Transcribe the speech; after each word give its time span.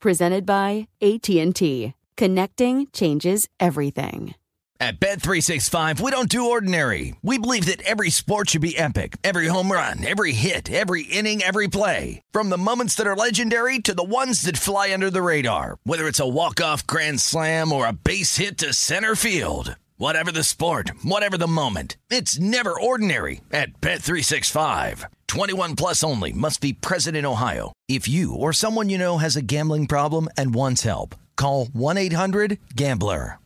Presented 0.00 0.46
by 0.46 0.88
AT&T. 1.02 1.92
Connecting 2.16 2.86
changes 2.90 3.46
everything. 3.60 4.34
At 4.80 4.98
Bet365, 4.98 6.00
we 6.00 6.10
don't 6.10 6.30
do 6.30 6.46
ordinary. 6.46 7.14
We 7.20 7.36
believe 7.36 7.66
that 7.66 7.82
every 7.82 8.08
sport 8.08 8.48
should 8.48 8.62
be 8.62 8.78
epic. 8.78 9.18
Every 9.22 9.46
home 9.48 9.70
run, 9.70 10.02
every 10.02 10.32
hit, 10.32 10.72
every 10.72 11.02
inning, 11.02 11.42
every 11.42 11.68
play. 11.68 12.22
From 12.30 12.48
the 12.48 12.56
moments 12.56 12.94
that 12.94 13.06
are 13.06 13.14
legendary 13.14 13.78
to 13.80 13.92
the 13.92 14.02
ones 14.02 14.40
that 14.42 14.56
fly 14.56 14.90
under 14.94 15.10
the 15.10 15.20
radar. 15.20 15.76
Whether 15.84 16.08
it's 16.08 16.18
a 16.18 16.26
walk-off 16.26 16.86
grand 16.86 17.20
slam 17.20 17.70
or 17.70 17.86
a 17.86 17.92
base 17.92 18.38
hit 18.38 18.56
to 18.58 18.72
center 18.72 19.14
field. 19.14 19.76
Whatever 20.00 20.32
the 20.32 20.42
sport, 20.42 20.92
whatever 21.02 21.36
the 21.36 21.46
moment. 21.46 21.98
It's 22.08 22.40
never 22.40 22.72
ordinary 22.72 23.42
at 23.52 23.82
Bet365. 23.82 25.04
21 25.26 25.76
plus 25.76 26.02
only 26.02 26.32
must 26.32 26.62
be 26.62 26.72
present 26.72 27.18
in 27.18 27.26
Ohio. 27.26 27.74
If 27.86 28.08
you 28.08 28.34
or 28.34 28.54
someone 28.54 28.88
you 28.88 28.96
know 28.96 29.18
has 29.18 29.36
a 29.36 29.42
gambling 29.42 29.86
problem 29.86 30.30
and 30.38 30.54
wants 30.54 30.84
help, 30.84 31.16
call 31.36 31.66
1-800-GAMBLER. 31.66 33.40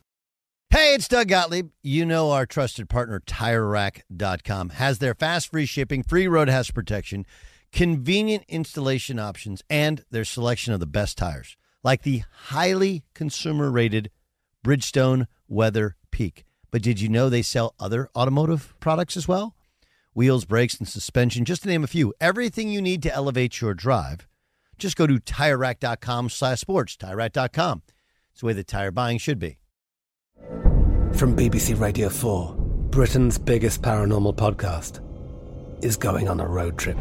Hey, 0.69 0.93
it's 0.93 1.09
Doug 1.09 1.27
Gottlieb. 1.27 1.71
You 1.83 2.05
know 2.05 2.31
our 2.31 2.45
trusted 2.45 2.87
partner, 2.87 3.19
TireRack.com, 3.19 4.69
has 4.69 4.99
their 4.99 5.13
fast 5.13 5.51
free 5.51 5.65
shipping, 5.65 6.03
free 6.03 6.29
road 6.29 6.47
hazard 6.47 6.73
protection, 6.73 7.25
convenient 7.73 8.45
installation 8.47 9.19
options, 9.19 9.61
and 9.69 10.05
their 10.09 10.23
selection 10.23 10.73
of 10.73 10.79
the 10.79 10.85
best 10.85 11.17
tires, 11.17 11.57
like 11.83 12.03
the 12.03 12.23
highly 12.45 13.03
consumer 13.13 13.69
rated 13.69 14.09
Bridgestone 14.65 15.27
Weather 15.49 15.97
Peak. 16.11 16.44
But 16.75 16.81
did 16.81 16.99
you 16.99 17.07
know 17.07 17.29
they 17.29 17.41
sell 17.41 17.73
other 17.79 18.09
automotive 18.17 18.77
products 18.81 19.15
as 19.15 19.29
well? 19.29 19.55
Wheels, 20.13 20.43
brakes, 20.43 20.77
and 20.77 20.85
suspension, 20.85 21.45
just 21.45 21.63
to 21.63 21.69
name 21.69 21.85
a 21.85 21.87
few. 21.87 22.13
Everything 22.19 22.67
you 22.67 22.81
need 22.81 23.01
to 23.03 23.15
elevate 23.15 23.61
your 23.61 23.73
drive. 23.73 24.27
Just 24.77 24.97
go 24.97 25.07
to 25.07 25.13
TireRack.com 25.13 26.27
slash 26.27 26.59
sports. 26.59 26.97
TireRack.com. 26.97 27.83
It's 28.33 28.41
the 28.41 28.47
way 28.47 28.51
that 28.51 28.67
tire 28.67 28.91
buying 28.91 29.19
should 29.19 29.39
be. 29.39 29.57
From 31.13 31.33
BBC 31.33 31.79
Radio 31.79 32.09
4, 32.09 32.55
Britain's 32.57 33.37
biggest 33.37 33.81
paranormal 33.81 34.35
podcast 34.35 34.99
is 35.81 35.95
going 35.95 36.27
on 36.27 36.41
a 36.41 36.45
road 36.45 36.77
trip. 36.77 36.97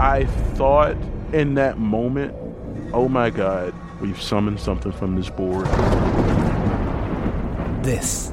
I 0.00 0.26
thought 0.54 0.96
in 1.32 1.54
that 1.54 1.78
moment, 1.78 2.34
oh 2.92 3.08
my 3.08 3.30
God, 3.30 3.72
we've 4.00 4.20
summoned 4.20 4.58
something 4.58 4.90
from 4.90 5.14
this 5.14 5.30
board. 5.30 5.66
This 7.84 8.32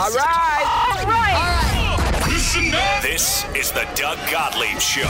All 0.00 0.10
right. 0.12 0.96
All 0.96 1.04
right. 1.04 3.02
This 3.02 3.44
is 3.54 3.70
the 3.70 3.86
Doug 3.94 4.16
Gottlieb 4.30 4.78
Show. 4.78 5.06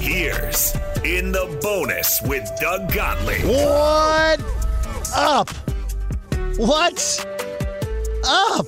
Here's 0.00 0.74
In 1.04 1.30
the 1.30 1.56
Bonus 1.62 2.20
with 2.22 2.50
Doug 2.60 2.92
Gottlieb. 2.92 3.44
What 3.44 4.40
up? 5.14 5.48
What's 6.56 7.24
up? 8.26 8.66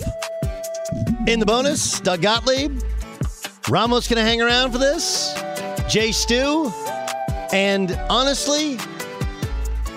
In 1.27 1.41
the 1.41 1.45
bonus, 1.45 1.99
Doug 1.99 2.23
Gottlieb. 2.23 2.81
Ramos 3.69 4.07
going 4.07 4.19
to 4.19 4.23
hang 4.23 4.41
around 4.41 4.71
for 4.71 4.79
this. 4.79 5.35
Jay 5.89 6.13
Stu. 6.13 6.73
And 7.53 7.99
honestly, 8.09 8.79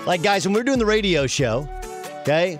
like 0.06 0.24
guys, 0.24 0.44
when 0.44 0.54
we're 0.54 0.64
doing 0.64 0.80
the 0.80 0.86
radio 0.86 1.28
show, 1.28 1.68
okay, 2.22 2.58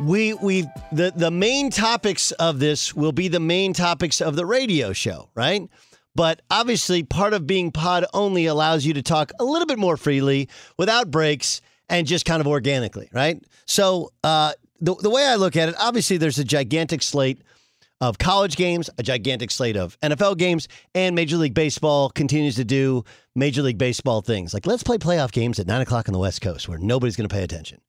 we 0.00 0.34
we 0.34 0.62
the 0.92 1.12
the 1.16 1.30
main 1.30 1.70
topics 1.70 2.30
of 2.32 2.58
this 2.58 2.94
will 2.94 3.12
be 3.12 3.28
the 3.28 3.40
main 3.40 3.72
topics 3.72 4.20
of 4.20 4.36
the 4.36 4.44
radio 4.44 4.92
show, 4.92 5.30
right? 5.34 5.68
But 6.14 6.40
obviously, 6.50 7.02
part 7.02 7.34
of 7.34 7.46
being 7.46 7.70
pod 7.70 8.06
only 8.14 8.46
allows 8.46 8.86
you 8.86 8.94
to 8.94 9.02
talk 9.02 9.32
a 9.38 9.44
little 9.44 9.66
bit 9.66 9.78
more 9.78 9.96
freely 9.96 10.48
without 10.78 11.10
breaks 11.10 11.60
and 11.88 12.06
just 12.06 12.24
kind 12.24 12.40
of 12.40 12.46
organically, 12.46 13.08
right? 13.12 13.42
So, 13.66 14.12
uh, 14.24 14.52
the, 14.80 14.94
the 14.94 15.10
way 15.10 15.26
I 15.26 15.36
look 15.36 15.56
at 15.56 15.68
it, 15.68 15.74
obviously, 15.78 16.16
there's 16.16 16.38
a 16.38 16.44
gigantic 16.44 17.02
slate 17.02 17.42
of 18.00 18.18
college 18.18 18.56
games, 18.56 18.88
a 18.98 19.02
gigantic 19.02 19.50
slate 19.50 19.76
of 19.76 19.98
NFL 20.00 20.38
games, 20.38 20.68
and 20.94 21.14
Major 21.14 21.36
League 21.36 21.54
Baseball 21.54 22.10
continues 22.10 22.56
to 22.56 22.64
do 22.64 23.04
Major 23.34 23.62
League 23.62 23.78
Baseball 23.78 24.22
things. 24.22 24.54
Like, 24.54 24.66
let's 24.66 24.82
play 24.82 24.98
playoff 24.98 25.32
games 25.32 25.58
at 25.58 25.66
nine 25.66 25.82
o'clock 25.82 26.08
on 26.08 26.12
the 26.12 26.18
West 26.18 26.40
Coast 26.40 26.68
where 26.68 26.78
nobody's 26.78 27.16
going 27.16 27.28
to 27.28 27.34
pay 27.34 27.42
attention. 27.42 27.80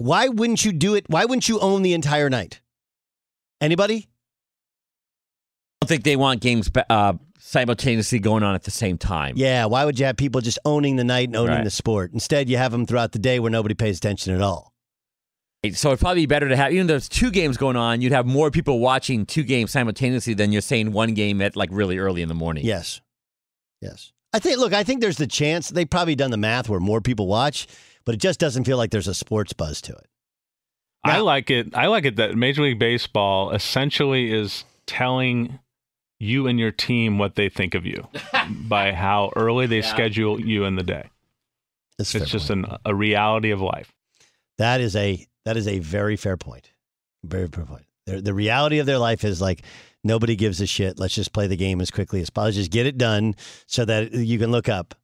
Why 0.00 0.28
wouldn't 0.28 0.64
you 0.64 0.72
do 0.72 0.94
it? 0.94 1.04
Why 1.08 1.26
wouldn't 1.26 1.46
you 1.46 1.58
own 1.60 1.82
the 1.82 1.92
entire 1.92 2.30
night? 2.30 2.62
Anybody? 3.60 4.08
I 5.82 5.84
don't 5.84 5.88
think 5.88 6.04
they 6.04 6.16
want 6.16 6.40
games 6.40 6.70
uh, 6.88 7.12
simultaneously 7.38 8.18
going 8.18 8.42
on 8.42 8.54
at 8.54 8.62
the 8.62 8.70
same 8.70 8.96
time. 8.96 9.34
Yeah, 9.36 9.66
why 9.66 9.84
would 9.84 9.98
you 9.98 10.06
have 10.06 10.16
people 10.16 10.40
just 10.40 10.58
owning 10.64 10.96
the 10.96 11.04
night 11.04 11.28
and 11.28 11.36
owning 11.36 11.56
Right. 11.56 11.64
the 11.64 11.70
sport? 11.70 12.12
Instead, 12.14 12.48
you 12.48 12.56
have 12.56 12.72
them 12.72 12.86
throughout 12.86 13.12
the 13.12 13.18
day 13.18 13.40
where 13.40 13.50
nobody 13.50 13.74
pays 13.74 13.98
attention 13.98 14.34
at 14.34 14.40
all. 14.40 14.72
So 15.74 15.90
it'd 15.90 16.00
probably 16.00 16.22
be 16.22 16.26
better 16.26 16.48
to 16.48 16.56
have, 16.56 16.72
even 16.72 16.86
though 16.86 16.94
there's 16.94 17.06
two 17.10 17.30
games 17.30 17.58
going 17.58 17.76
on, 17.76 18.00
you'd 18.00 18.12
have 18.12 18.24
more 18.24 18.50
people 18.50 18.78
watching 18.80 19.26
two 19.26 19.42
games 19.42 19.70
simultaneously 19.70 20.32
than 20.32 20.50
you're 20.50 20.62
saying 20.62 20.92
one 20.92 21.12
game 21.12 21.42
at 21.42 21.56
like 21.56 21.68
really 21.70 21.98
early 21.98 22.22
in 22.22 22.28
the 22.28 22.34
morning. 22.34 22.64
Yes. 22.64 23.02
Yes. 23.82 24.12
I 24.32 24.38
think, 24.38 24.58
look, 24.58 24.72
I 24.72 24.82
think 24.82 25.02
there's 25.02 25.18
the 25.18 25.26
chance 25.26 25.68
they've 25.68 25.90
probably 25.90 26.14
done 26.14 26.30
the 26.30 26.38
math 26.38 26.70
where 26.70 26.80
more 26.80 27.02
people 27.02 27.26
watch, 27.26 27.66
but 28.04 28.14
it 28.14 28.18
just 28.20 28.40
doesn't 28.40 28.64
feel 28.64 28.76
like 28.76 28.90
there's 28.90 29.08
a 29.08 29.14
sports 29.14 29.52
buzz 29.52 29.80
to 29.82 29.92
it. 29.92 30.06
I 31.02 31.20
like 31.20 31.50
it. 31.50 31.74
I 31.74 31.86
like 31.86 32.04
it 32.04 32.16
that 32.16 32.36
Major 32.36 32.62
League 32.62 32.78
Baseball 32.78 33.52
essentially 33.52 34.32
is 34.32 34.64
telling 34.86 35.58
you 36.18 36.46
and 36.46 36.58
your 36.58 36.70
team 36.72 37.16
what 37.18 37.36
they 37.36 37.48
think 37.48 37.74
of 37.74 37.86
you 37.86 38.06
by 38.68 38.92
how 38.92 39.30
early 39.34 39.66
they 39.66 39.76
Yeah. 39.78 39.82
schedule 39.90 40.38
you 40.40 40.64
in 40.64 40.76
the 40.76 40.82
day. 40.82 41.08
That's 41.96 42.14
it's 42.14 42.30
just 42.30 42.50
an, 42.50 42.66
a 42.84 42.94
reality 42.94 43.50
of 43.50 43.60
life. 43.62 43.92
That 44.58 44.80
is 44.82 44.94
a 44.96 45.26
that 45.46 45.56
is 45.56 45.66
a 45.66 45.78
very 45.78 46.16
fair 46.16 46.36
point. 46.36 46.70
Very 47.24 47.48
fair 47.48 47.64
point. 47.64 47.86
The, 48.06 48.20
the 48.20 48.34
reality 48.34 48.78
of 48.78 48.84
their 48.86 48.98
life 48.98 49.24
is 49.24 49.40
like 49.40 49.62
nobody 50.04 50.36
gives 50.36 50.60
a 50.60 50.66
shit. 50.66 50.98
Let's 50.98 51.14
just 51.14 51.32
play 51.32 51.46
the 51.46 51.56
game 51.56 51.80
as 51.80 51.90
quickly 51.90 52.20
as 52.20 52.28
possible. 52.28 52.52
Just 52.56 52.70
get 52.70 52.84
it 52.86 52.98
done 52.98 53.34
so 53.66 53.84
that 53.86 54.12
you 54.12 54.38
can 54.38 54.50
look 54.50 54.68
up 54.68 54.94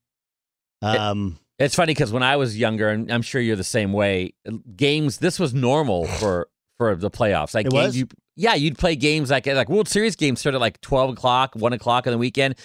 Um, 0.82 1.38
It's 1.58 1.74
funny 1.74 1.92
because 1.94 2.12
when 2.12 2.22
I 2.22 2.36
was 2.36 2.58
younger, 2.58 2.90
and 2.90 3.10
I'm 3.10 3.22
sure 3.22 3.40
you're 3.40 3.56
the 3.56 3.64
same 3.64 3.92
way. 3.92 4.34
Games, 4.76 5.18
this 5.18 5.38
was 5.38 5.54
normal 5.54 6.06
for 6.20 6.48
for 6.78 6.94
the 6.94 7.10
playoffs. 7.10 7.54
Like 7.54 7.66
It 7.66 7.72
games, 7.72 7.86
was? 7.86 7.96
you, 7.96 8.08
yeah, 8.36 8.54
you'd 8.54 8.76
play 8.76 8.96
games 8.96 9.30
like 9.30 9.46
like 9.46 9.68
World 9.68 9.88
Series 9.88 10.16
games 10.16 10.40
start 10.40 10.54
at 10.54 10.60
like 10.60 10.80
12 10.82 11.10
o'clock, 11.10 11.54
one 11.54 11.72
o'clock 11.72 12.06
on 12.06 12.12
the 12.12 12.18
weekend. 12.18 12.56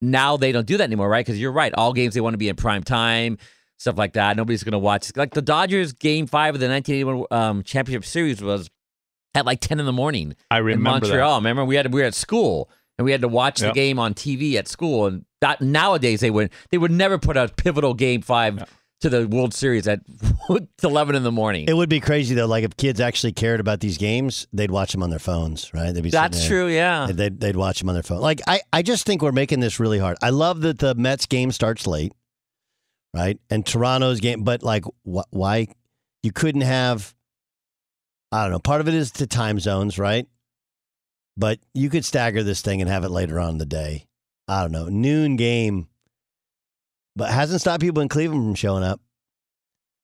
Now 0.00 0.36
they 0.36 0.52
don't 0.52 0.66
do 0.66 0.76
that 0.76 0.84
anymore, 0.84 1.08
right? 1.08 1.24
Because 1.24 1.40
you're 1.40 1.52
right, 1.52 1.72
all 1.74 1.92
games 1.92 2.14
they 2.14 2.20
want 2.20 2.34
to 2.34 2.38
be 2.38 2.48
in 2.48 2.56
prime 2.56 2.82
time, 2.82 3.38
stuff 3.78 3.96
like 3.96 4.14
that. 4.14 4.36
Nobody's 4.36 4.64
going 4.64 4.72
to 4.72 4.78
watch. 4.78 5.12
Like 5.16 5.34
the 5.34 5.42
Dodgers 5.42 5.92
game 5.92 6.26
five 6.26 6.54
of 6.54 6.60
the 6.60 6.68
1981 6.68 7.26
um, 7.30 7.62
championship 7.62 8.04
series 8.04 8.40
was 8.42 8.68
at 9.34 9.46
like 9.46 9.60
10 9.60 9.78
in 9.80 9.86
the 9.86 9.92
morning. 9.92 10.34
I 10.50 10.58
in 10.58 10.64
remember 10.64 11.00
that. 11.00 11.06
Montreal. 11.06 11.36
Remember 11.36 11.64
we 11.64 11.76
had 11.76 11.92
we 11.92 12.00
were 12.00 12.06
at 12.06 12.14
school 12.14 12.68
and 13.02 13.04
we 13.04 13.10
had 13.12 13.20
to 13.22 13.28
watch 13.28 13.58
the 13.58 13.72
game 13.72 13.98
on 13.98 14.14
TV 14.14 14.54
at 14.54 14.68
school. 14.68 15.06
And 15.06 15.24
that 15.40 15.60
nowadays 15.60 16.20
they 16.20 16.30
would 16.30 16.50
they 16.70 16.78
would 16.78 16.92
never 16.92 17.18
put 17.18 17.36
a 17.36 17.48
pivotal 17.48 17.94
game 17.94 18.22
five 18.22 18.64
to 19.00 19.10
the 19.10 19.26
World 19.26 19.52
Series 19.52 19.88
at 19.88 19.98
11 20.84 21.16
in 21.16 21.24
the 21.24 21.32
morning. 21.32 21.64
it 21.68 21.74
would 21.74 21.88
be 21.88 21.98
crazy 21.98 22.36
though. 22.36 22.46
Like 22.46 22.62
if 22.62 22.76
kids 22.76 23.00
actually 23.00 23.32
cared 23.32 23.58
about 23.58 23.80
these 23.80 23.98
games, 23.98 24.46
they'd 24.52 24.70
watch 24.70 24.92
them 24.92 25.02
on 25.02 25.10
their 25.10 25.18
phones, 25.18 25.74
right? 25.74 25.90
They'd 25.92 26.04
be 26.04 26.10
That's 26.10 26.38
there. 26.38 26.48
true. 26.48 26.68
Yeah. 26.68 27.08
They'd, 27.10 27.40
they'd 27.40 27.56
watch 27.56 27.80
them 27.80 27.88
on 27.88 27.96
their 27.96 28.04
phone. 28.04 28.20
Like 28.20 28.40
I, 28.46 28.60
I 28.72 28.82
just 28.82 29.04
think 29.04 29.20
we're 29.20 29.32
making 29.32 29.58
this 29.58 29.80
really 29.80 29.98
hard. 29.98 30.16
I 30.22 30.30
love 30.30 30.60
that 30.60 30.78
the 30.78 30.94
Mets 30.94 31.26
game 31.26 31.50
starts 31.50 31.88
late, 31.88 32.12
right? 33.12 33.38
And 33.50 33.66
Toronto's 33.66 34.20
game, 34.20 34.44
but 34.44 34.62
like, 34.62 34.84
wh- 35.04 35.26
why 35.30 35.66
you 36.22 36.30
couldn't 36.30 36.60
have? 36.60 37.12
I 38.30 38.44
don't 38.44 38.52
know. 38.52 38.60
Part 38.60 38.80
of 38.80 38.86
it 38.86 38.94
is 38.94 39.10
the 39.10 39.26
time 39.26 39.58
zones, 39.58 39.98
right? 39.98 40.26
But 41.36 41.60
you 41.74 41.88
could 41.88 42.04
stagger 42.04 42.42
this 42.42 42.60
thing 42.60 42.80
and 42.80 42.90
have 42.90 43.04
it 43.04 43.10
later 43.10 43.40
on 43.40 43.50
in 43.50 43.58
the 43.58 43.66
day. 43.66 44.06
I 44.48 44.62
don't 44.62 44.72
know. 44.72 44.88
Noon 44.88 45.36
game, 45.36 45.88
but 47.16 47.30
hasn't 47.30 47.60
stopped 47.60 47.80
people 47.80 48.02
in 48.02 48.08
Cleveland 48.08 48.44
from 48.44 48.54
showing 48.54 48.84
up. 48.84 49.00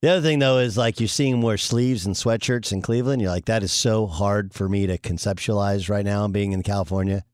The 0.00 0.10
other 0.10 0.22
thing 0.22 0.38
though 0.38 0.58
is 0.58 0.78
like 0.78 1.00
you're 1.00 1.08
seeing 1.08 1.40
wear 1.40 1.58
sleeves 1.58 2.06
and 2.06 2.14
sweatshirts 2.14 2.72
in 2.72 2.82
Cleveland. 2.82 3.20
You're 3.20 3.32
like, 3.32 3.46
that 3.46 3.64
is 3.64 3.72
so 3.72 4.06
hard 4.06 4.54
for 4.54 4.68
me 4.68 4.86
to 4.86 4.96
conceptualize 4.96 5.90
right 5.90 6.04
now 6.04 6.28
being 6.28 6.52
in 6.52 6.62
California. 6.62 7.24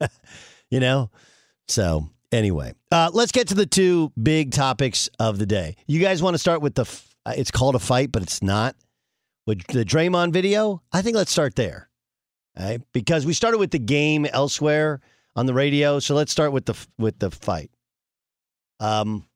you 0.70 0.80
know? 0.80 1.10
So 1.68 2.08
anyway, 2.32 2.72
uh, 2.90 3.10
let's 3.12 3.32
get 3.32 3.48
to 3.48 3.54
the 3.54 3.66
two 3.66 4.12
big 4.20 4.52
topics 4.52 5.10
of 5.18 5.38
the 5.38 5.46
day. 5.46 5.76
You 5.86 6.00
guys 6.00 6.22
want 6.22 6.34
to 6.34 6.38
start 6.38 6.62
with 6.62 6.74
the 6.74 6.82
f- 6.82 7.14
it's 7.26 7.50
called 7.50 7.74
a 7.74 7.78
fight, 7.78 8.10
but 8.10 8.22
it's 8.22 8.42
not. 8.42 8.76
With 9.46 9.66
the 9.66 9.84
Draymond 9.84 10.32
video, 10.32 10.82
I 10.92 11.02
think 11.02 11.16
let's 11.16 11.32
start 11.32 11.54
there. 11.54 11.89
Because 12.92 13.26
we 13.26 13.32
started 13.32 13.58
with 13.58 13.70
the 13.70 13.78
game 13.78 14.26
elsewhere 14.26 15.00
on 15.36 15.46
the 15.46 15.54
radio, 15.54 15.98
so 15.98 16.14
let's 16.14 16.32
start 16.32 16.52
with 16.52 16.66
the 16.66 16.86
with 16.98 17.18
the 17.18 17.30
fight. 17.30 17.70
Um 18.78 19.26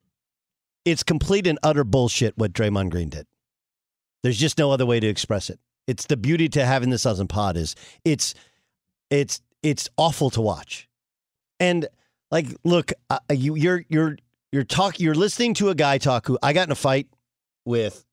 it's 0.85 1.03
complete 1.03 1.47
and 1.47 1.59
utter 1.62 1.85
bullshit 1.85 2.37
what 2.37 2.53
Draymond 2.53 2.91
Green 2.91 3.09
did. 3.09 3.26
There's 4.23 4.38
just 4.38 4.59
no 4.59 4.71
other 4.71 4.87
way 4.87 5.00
to 5.00 5.06
express 5.06 5.50
it. 5.50 5.59
It's 5.87 6.06
the 6.06 6.17
beauty 6.17 6.49
to 6.50 6.65
having 6.65 6.91
this 6.91 7.06
on 7.06 7.26
pod 7.29 7.56
is 7.56 7.75
it's 8.05 8.35
it's 9.11 9.41
it's 9.62 9.88
awful 9.97 10.31
to 10.31 10.41
watch. 10.41 10.88
And 11.61 11.87
like, 12.31 12.47
look, 12.65 12.93
uh, 13.11 13.19
you 13.31 13.55
you're 13.55 13.85
you're 13.88 14.17
you're 14.53 14.65
talk 14.65 15.00
you're 15.00 15.15
listening 15.15 15.55
to 15.55 15.69
a 15.71 15.75
guy 15.75 15.99
talk 15.99 16.26
who 16.26 16.38
I 16.43 16.53
got 16.53 16.69
in 16.69 16.73
a 16.73 16.76
fight 16.76 17.09
with 17.65 18.05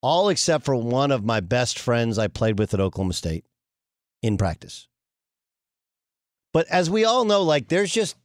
all 0.00 0.28
except 0.28 0.64
for 0.64 0.76
one 0.76 1.10
of 1.10 1.24
my 1.24 1.40
best 1.40 1.78
friends 1.78 2.18
I 2.18 2.28
played 2.28 2.58
with 2.58 2.72
at 2.74 2.80
Oklahoma 2.80 3.14
State 3.14 3.44
in 4.22 4.36
practice. 4.36 4.88
But 6.52 6.66
as 6.68 6.90
we 6.90 7.04
all 7.04 7.24
know, 7.24 7.42
like 7.42 7.68
there's 7.68 7.92
just 7.92 8.16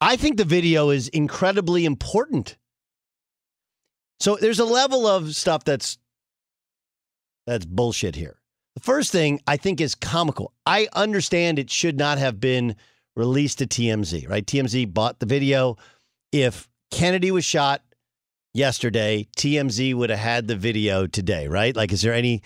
I 0.00 0.16
think 0.16 0.36
the 0.36 0.44
video 0.44 0.90
is 0.90 1.08
incredibly 1.08 1.84
important. 1.84 2.56
So 4.20 4.36
there's 4.36 4.58
a 4.58 4.64
level 4.64 5.06
of 5.06 5.34
stuff 5.34 5.64
that's 5.64 5.98
that's 7.46 7.64
bullshit 7.64 8.16
here. 8.16 8.38
The 8.74 8.80
first 8.80 9.12
thing 9.12 9.40
I 9.46 9.56
think 9.56 9.80
is 9.80 9.94
comical. 9.94 10.52
I 10.66 10.88
understand 10.94 11.58
it 11.58 11.70
should 11.70 11.96
not 11.96 12.18
have 12.18 12.40
been 12.40 12.76
released 13.14 13.58
to 13.58 13.66
TMZ, 13.66 14.28
right? 14.28 14.44
TMZ 14.44 14.92
bought 14.92 15.20
the 15.20 15.26
video. 15.26 15.76
If 16.32 16.68
Kennedy 16.90 17.30
was 17.30 17.44
shot 17.44 17.82
yesterday, 18.52 19.28
TMZ 19.36 19.94
would 19.94 20.10
have 20.10 20.18
had 20.18 20.48
the 20.48 20.56
video 20.56 21.06
today, 21.06 21.46
right? 21.46 21.74
Like, 21.76 21.92
is 21.92 22.02
there 22.02 22.14
any? 22.14 22.42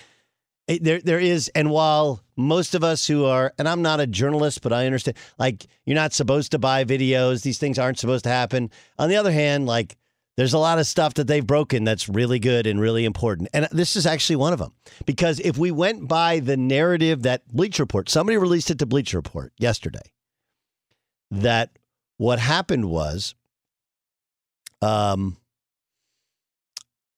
It- 0.69 0.85
There, 0.85 1.01
there 1.01 1.19
is, 1.19 1.51
and 1.55 1.71
while 1.71 2.23
most 2.37 2.75
of 2.77 2.85
us 2.85 3.07
who 3.07 3.25
are, 3.25 3.53
and 3.59 3.69
I'm 3.69 3.83
not 3.83 3.99
a 4.01 4.07
journalist, 4.07 4.63
but 4.63 4.73
I 4.73 4.87
understand, 4.87 5.17
like, 5.39 5.67
you're 5.85 5.97
not 5.97 6.13
supposed 6.13 6.53
to 6.53 6.59
buy 6.59 6.85
videos. 6.85 7.43
These 7.43 7.59
things 7.59 7.79
aren't 7.79 7.99
supposed 7.99 8.25
to 8.25 8.31
happen. 8.31 8.71
On 8.99 9.09
the 9.09 9.17
other 9.17 9.33
hand, 9.33 9.67
like, 9.67 9.97
there's 10.37 10.53
a 10.53 10.59
lot 10.59 10.79
of 10.79 10.87
stuff 10.87 11.15
that 11.15 11.27
they've 11.27 11.45
broken 11.45 11.83
that's 11.83 12.09
really 12.09 12.39
good 12.39 12.69
and 12.69 12.81
really 12.81 13.05
important. 13.05 13.49
And 13.53 13.67
this 13.73 13.97
is 13.97 14.07
actually 14.07 14.37
one 14.37 14.53
of 14.53 14.61
them. 14.61 14.73
Because 15.05 15.41
if 15.41 15.59
we 15.59 15.73
went 15.73 16.07
by 16.07 16.39
the 16.39 16.57
narrative 16.57 17.23
that 17.23 17.49
Bleacher 17.49 17.83
Report, 17.83 18.09
somebody 18.09 18.37
released 18.37 18.71
it 18.71 18.79
to 18.79 18.87
Bleacher 18.87 19.19
Report 19.19 19.53
yesterday, 19.59 20.13
that 21.33 21.77
what 22.19 22.39
happened 22.39 22.89
was 22.89 23.35
um, 24.81 25.39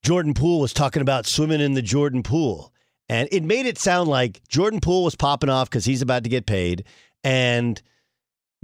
Jordan 0.03 0.33
Poole 0.33 0.61
was 0.61 0.73
talking 0.73 1.03
about 1.03 1.27
swimming 1.27 1.61
in 1.61 1.75
the 1.75 1.83
Jordan 1.83 2.23
Pool. 2.23 2.73
And 3.11 3.29
it 3.33 3.43
made 3.43 3.67
it 3.67 3.77
sound 3.77 4.09
like 4.09 4.41
Jordan 4.47 4.79
Poole 4.79 5.03
was 5.03 5.17
popping 5.17 5.51
off 5.51 5.69
because 5.69 5.85
he's 5.85 6.01
about 6.01 6.23
to 6.23 6.31
get 6.31 6.47
paid. 6.47 6.85
And 7.25 7.83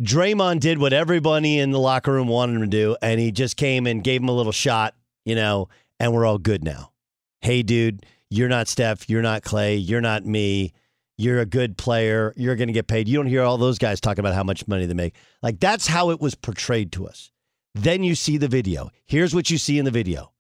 Draymond 0.01 0.61
did 0.61 0.79
what 0.79 0.93
everybody 0.93 1.59
in 1.59 1.73
the 1.73 1.81
locker 1.81 2.13
room 2.13 2.29
wanted 2.29 2.55
him 2.55 2.61
to 2.61 2.69
do, 2.69 2.97
and 3.03 3.19
he 3.19 3.33
just 3.33 3.57
came 3.57 3.89
and 3.89 4.05
gave 4.05 4.23
him 4.23 4.29
a 4.29 4.33
little 4.33 4.53
shot, 4.53 4.95
you 5.25 5.35
know, 5.35 5.69
and 5.99 6.15
we're 6.15 6.25
all 6.25 6.39
good 6.39 6.63
now. 6.63 6.93
Hey, 7.41 7.65
dude, 7.65 8.07
you're 8.31 8.49
not 8.49 8.69
Steph, 8.69 9.11
you're 9.11 9.21
not 9.21 9.43
Clay, 9.43 9.75
you're 9.75 10.01
not 10.01 10.25
me. 10.25 10.73
You're 11.19 11.41
a 11.41 11.47
good 11.47 11.77
player. 11.77 12.33
You're 12.37 12.57
going 12.57 12.69
to 12.69 12.75
get 12.75 12.87
paid. 12.87 13.09
You 13.09 13.17
don't 13.17 13.27
hear 13.27 13.43
all 13.43 13.57
those 13.57 13.79
guys 13.79 14.01
talking 14.01 14.21
about 14.21 14.35
how 14.35 14.45
much 14.45 14.69
money 14.69 14.87
they 14.87 14.95
make. 14.95 15.17
Like 15.43 15.59
that's 15.59 15.87
how 15.87 16.11
it 16.11 16.21
was 16.21 16.35
portrayed 16.37 16.93
to 16.93 17.09
us. 17.09 17.33
Then 17.75 18.05
you 18.05 18.15
see 18.15 18.37
the 18.37 18.49
video. 18.49 18.91
Here's 19.07 19.35
what 19.35 19.51
you 19.51 19.59
see 19.59 19.79
in 19.79 19.87
the 19.87 19.91
video. 19.91 20.33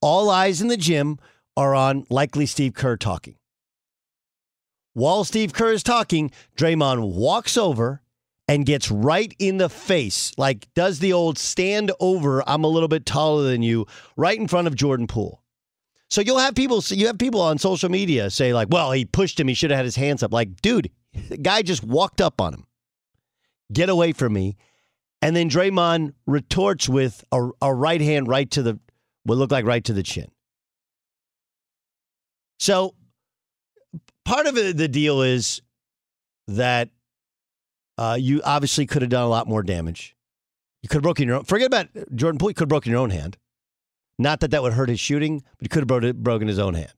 All 0.00 0.30
eyes 0.30 0.60
in 0.60 0.68
the 0.68 0.76
gym 0.76 1.18
are 1.56 1.74
on 1.74 2.04
likely 2.10 2.46
Steve 2.46 2.74
Kerr 2.74 2.96
talking. 2.96 3.37
While 4.98 5.22
Steve 5.22 5.52
Kerr 5.52 5.70
is 5.70 5.84
talking, 5.84 6.32
Draymond 6.56 7.14
walks 7.14 7.56
over 7.56 8.02
and 8.48 8.66
gets 8.66 8.90
right 8.90 9.32
in 9.38 9.58
the 9.58 9.68
face, 9.68 10.32
like 10.36 10.66
does 10.74 10.98
the 10.98 11.12
old 11.12 11.38
stand 11.38 11.92
over, 12.00 12.42
I'm 12.48 12.64
a 12.64 12.68
little 12.68 12.88
bit 12.88 13.06
taller 13.06 13.44
than 13.44 13.62
you, 13.62 13.86
right 14.16 14.36
in 14.36 14.48
front 14.48 14.66
of 14.66 14.74
Jordan 14.74 15.06
Poole. 15.06 15.40
So 16.10 16.20
you'll 16.20 16.40
have 16.40 16.56
people 16.56 16.82
you 16.88 17.06
have 17.06 17.16
people 17.16 17.40
on 17.40 17.58
social 17.58 17.88
media 17.88 18.28
say 18.28 18.52
like, 18.52 18.70
"Well, 18.72 18.90
he 18.90 19.04
pushed 19.04 19.38
him, 19.38 19.46
he 19.46 19.54
should 19.54 19.70
have 19.70 19.76
had 19.76 19.84
his 19.84 19.94
hands 19.94 20.24
up." 20.24 20.32
Like, 20.32 20.60
dude, 20.62 20.90
the 21.28 21.36
guy 21.36 21.62
just 21.62 21.84
walked 21.84 22.20
up 22.20 22.40
on 22.40 22.54
him. 22.54 22.66
Get 23.72 23.90
away 23.90 24.10
from 24.10 24.32
me. 24.32 24.56
And 25.22 25.36
then 25.36 25.48
Draymond 25.48 26.14
retorts 26.26 26.88
with 26.88 27.22
a, 27.30 27.50
a 27.62 27.72
right 27.72 28.00
hand 28.00 28.26
right 28.26 28.50
to 28.50 28.64
the 28.64 28.80
what 29.22 29.38
looked 29.38 29.52
like 29.52 29.64
right 29.64 29.84
to 29.84 29.92
the 29.92 30.02
chin. 30.02 30.32
So 32.58 32.96
part 34.28 34.46
of 34.46 34.54
the 34.54 34.88
deal 34.88 35.22
is 35.22 35.62
that 36.48 36.90
uh, 37.96 38.16
you 38.20 38.42
obviously 38.44 38.84
could 38.84 39.00
have 39.00 39.10
done 39.10 39.24
a 39.24 39.28
lot 39.28 39.48
more 39.48 39.62
damage. 39.62 40.14
You 40.82 40.88
could 40.88 40.96
have 40.96 41.02
broken 41.02 41.26
your 41.26 41.38
own. 41.38 41.44
Forget 41.44 41.66
about 41.66 41.88
Jordan 42.14 42.38
Poole. 42.38 42.50
You 42.50 42.54
could 42.54 42.64
have 42.64 42.68
broken 42.68 42.92
your 42.92 43.00
own 43.00 43.10
hand. 43.10 43.38
Not 44.18 44.40
that 44.40 44.50
that 44.50 44.62
would 44.62 44.74
hurt 44.74 44.90
his 44.90 45.00
shooting, 45.00 45.42
but 45.58 45.62
he 45.62 45.68
could 45.68 45.80
have 45.80 45.88
broken, 45.88 46.22
broken 46.22 46.46
his 46.46 46.58
own 46.58 46.74
hand. 46.74 46.92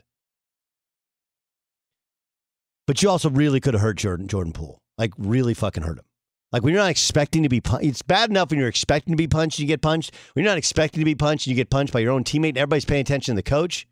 But 2.87 3.01
you 3.01 3.09
also 3.09 3.31
really 3.31 3.61
could 3.61 3.75
have 3.75 3.81
hurt 3.83 3.99
Jordan 3.99 4.27
Jordan 4.27 4.53
Poole. 4.53 4.81
Like 4.99 5.13
really 5.17 5.55
fucking 5.55 5.85
hurt 5.85 5.99
him. 5.99 6.05
Like 6.53 6.65
when 6.65 6.75
you're 6.75 6.83
not 6.83 6.91
expecting 6.91 7.45
to 7.45 7.49
be 7.49 7.61
punched, 7.61 7.87
it's 7.87 8.03
bad 8.03 8.29
enough 8.29 8.51
when 8.51 8.59
you're 8.59 8.69
expecting 8.69 9.13
to 9.13 9.17
be 9.17 9.29
punched 9.29 9.59
and 9.59 9.69
you 9.69 9.69
get 9.69 9.83
punched. 9.83 10.13
When 10.33 10.45
you're 10.45 10.51
not 10.51 10.59
expecting 10.59 11.01
to 11.01 11.05
be 11.05 11.15
punched 11.15 11.47
and 11.47 11.53
you 11.53 11.57
get 11.57 11.71
punched 11.71 11.93
by 11.93 12.01
your 12.01 12.11
own 12.11 12.25
teammate, 12.25 12.51
and 12.51 12.59
everybody's 12.59 12.85
paying 12.85 13.03
attention 13.03 13.37
to 13.37 13.37
the 13.37 13.49
coach. 13.49 13.87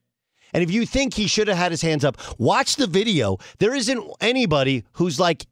And 0.52 0.62
if 0.62 0.70
you 0.70 0.86
think 0.86 1.14
he 1.14 1.26
should 1.26 1.48
have 1.48 1.56
had 1.56 1.70
his 1.70 1.82
hands 1.82 2.04
up, 2.04 2.18
watch 2.38 2.76
the 2.76 2.86
video. 2.86 3.38
There 3.58 3.74
isn't 3.74 4.02
anybody 4.20 4.84
who's 4.92 5.20
like 5.20 5.46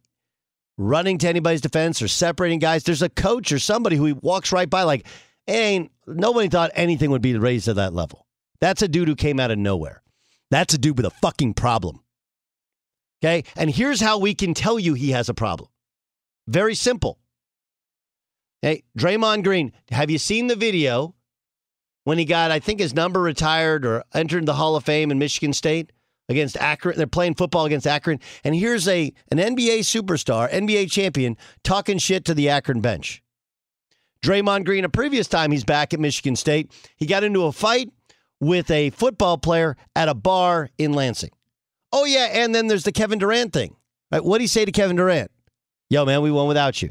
running 0.78 1.18
to 1.18 1.28
anybody's 1.28 1.60
defense 1.60 2.02
or 2.02 2.08
separating 2.08 2.58
guys. 2.58 2.84
There's 2.84 3.02
a 3.02 3.08
coach 3.08 3.52
or 3.52 3.58
somebody 3.58 3.96
who 3.96 4.14
walks 4.16 4.52
right 4.52 4.68
by, 4.68 4.82
like, 4.82 5.06
ain't 5.48 5.90
nobody 6.06 6.48
thought 6.48 6.70
anything 6.74 7.10
would 7.10 7.22
be 7.22 7.36
raised 7.36 7.66
to 7.66 7.74
that 7.74 7.94
level. 7.94 8.26
That's 8.60 8.82
a 8.82 8.88
dude 8.88 9.08
who 9.08 9.16
came 9.16 9.40
out 9.40 9.50
of 9.50 9.58
nowhere. 9.58 10.02
That's 10.50 10.74
a 10.74 10.78
dude 10.78 10.96
with 10.96 11.06
a 11.06 11.10
fucking 11.10 11.54
problem. 11.54 12.00
Okay. 13.22 13.44
And 13.56 13.70
here's 13.70 14.00
how 14.00 14.18
we 14.18 14.34
can 14.34 14.54
tell 14.54 14.78
you 14.78 14.94
he 14.94 15.10
has 15.10 15.28
a 15.28 15.34
problem 15.34 15.68
very 16.46 16.74
simple. 16.74 17.18
Hey, 18.62 18.84
Draymond 18.98 19.44
Green, 19.44 19.72
have 19.90 20.10
you 20.10 20.18
seen 20.18 20.46
the 20.46 20.56
video 20.56 21.14
when 22.06 22.18
he 22.18 22.24
got, 22.24 22.52
I 22.52 22.60
think, 22.60 22.78
his 22.78 22.94
number 22.94 23.20
retired 23.20 23.84
or 23.84 24.04
entered 24.14 24.46
the 24.46 24.54
Hall 24.54 24.76
of 24.76 24.84
Fame 24.84 25.10
in 25.10 25.18
Michigan 25.18 25.52
State 25.52 25.90
against 26.28 26.56
Akron? 26.56 26.96
They're 26.96 27.08
playing 27.08 27.34
football 27.34 27.64
against 27.64 27.84
Akron, 27.84 28.20
and 28.44 28.54
here's 28.54 28.86
a 28.86 29.12
an 29.32 29.38
NBA 29.38 29.80
superstar, 29.80 30.48
NBA 30.52 30.88
champion, 30.92 31.36
talking 31.64 31.98
shit 31.98 32.24
to 32.26 32.34
the 32.34 32.48
Akron 32.48 32.80
bench. 32.80 33.24
Draymond 34.22 34.64
Green, 34.66 34.84
a 34.84 34.88
previous 34.88 35.26
time 35.26 35.50
he's 35.50 35.64
back 35.64 35.92
at 35.92 35.98
Michigan 35.98 36.36
State, 36.36 36.70
he 36.96 37.06
got 37.06 37.24
into 37.24 37.42
a 37.42 37.50
fight 37.50 37.90
with 38.38 38.70
a 38.70 38.90
football 38.90 39.36
player 39.36 39.76
at 39.96 40.08
a 40.08 40.14
bar 40.14 40.70
in 40.78 40.92
Lansing. 40.92 41.30
Oh, 41.92 42.04
yeah. 42.04 42.28
And 42.30 42.54
then 42.54 42.68
there's 42.68 42.84
the 42.84 42.92
Kevin 42.92 43.18
Durant 43.18 43.52
thing. 43.52 43.74
Right? 44.12 44.24
What 44.24 44.38
did 44.38 44.44
he 44.44 44.48
say 44.48 44.64
to 44.64 44.70
Kevin 44.70 44.94
Durant? 44.94 45.32
Yo, 45.90 46.04
man, 46.04 46.22
we 46.22 46.30
won 46.30 46.46
without 46.46 46.82
you. 46.82 46.90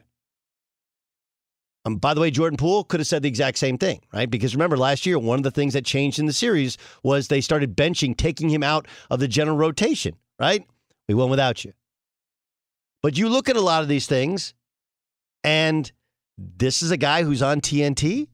Um, 1.85 1.97
by 1.97 2.13
the 2.13 2.21
way, 2.21 2.31
Jordan 2.31 2.57
Poole 2.57 2.83
could 2.83 2.99
have 2.99 3.07
said 3.07 3.21
the 3.21 3.29
exact 3.29 3.59
same 3.59 3.77
thing, 3.77 4.01
right? 4.11 4.29
Because 4.29 4.55
remember, 4.55 4.75
last 4.75 5.05
year, 5.05 5.19
one 5.19 5.37
of 5.37 5.43
the 5.43 5.51
things 5.51 5.73
that 5.73 5.85
changed 5.85 6.17
in 6.17 6.25
the 6.25 6.33
series 6.33 6.77
was 7.03 7.27
they 7.27 7.41
started 7.41 7.77
benching, 7.77 8.17
taking 8.17 8.49
him 8.49 8.63
out 8.63 8.87
of 9.11 9.19
the 9.19 9.27
general 9.27 9.55
rotation, 9.55 10.15
right? 10.39 10.65
We 11.07 11.13
won 11.13 11.29
without 11.29 11.63
you. 11.63 11.73
But 13.03 13.17
you 13.17 13.29
look 13.29 13.49
at 13.49 13.55
a 13.55 13.61
lot 13.61 13.83
of 13.83 13.87
these 13.87 14.07
things, 14.07 14.55
and 15.43 15.91
this 16.37 16.81
is 16.81 16.89
a 16.89 16.97
guy 16.97 17.23
who's 17.23 17.43
on 17.43 17.61
TNT. 17.61 18.27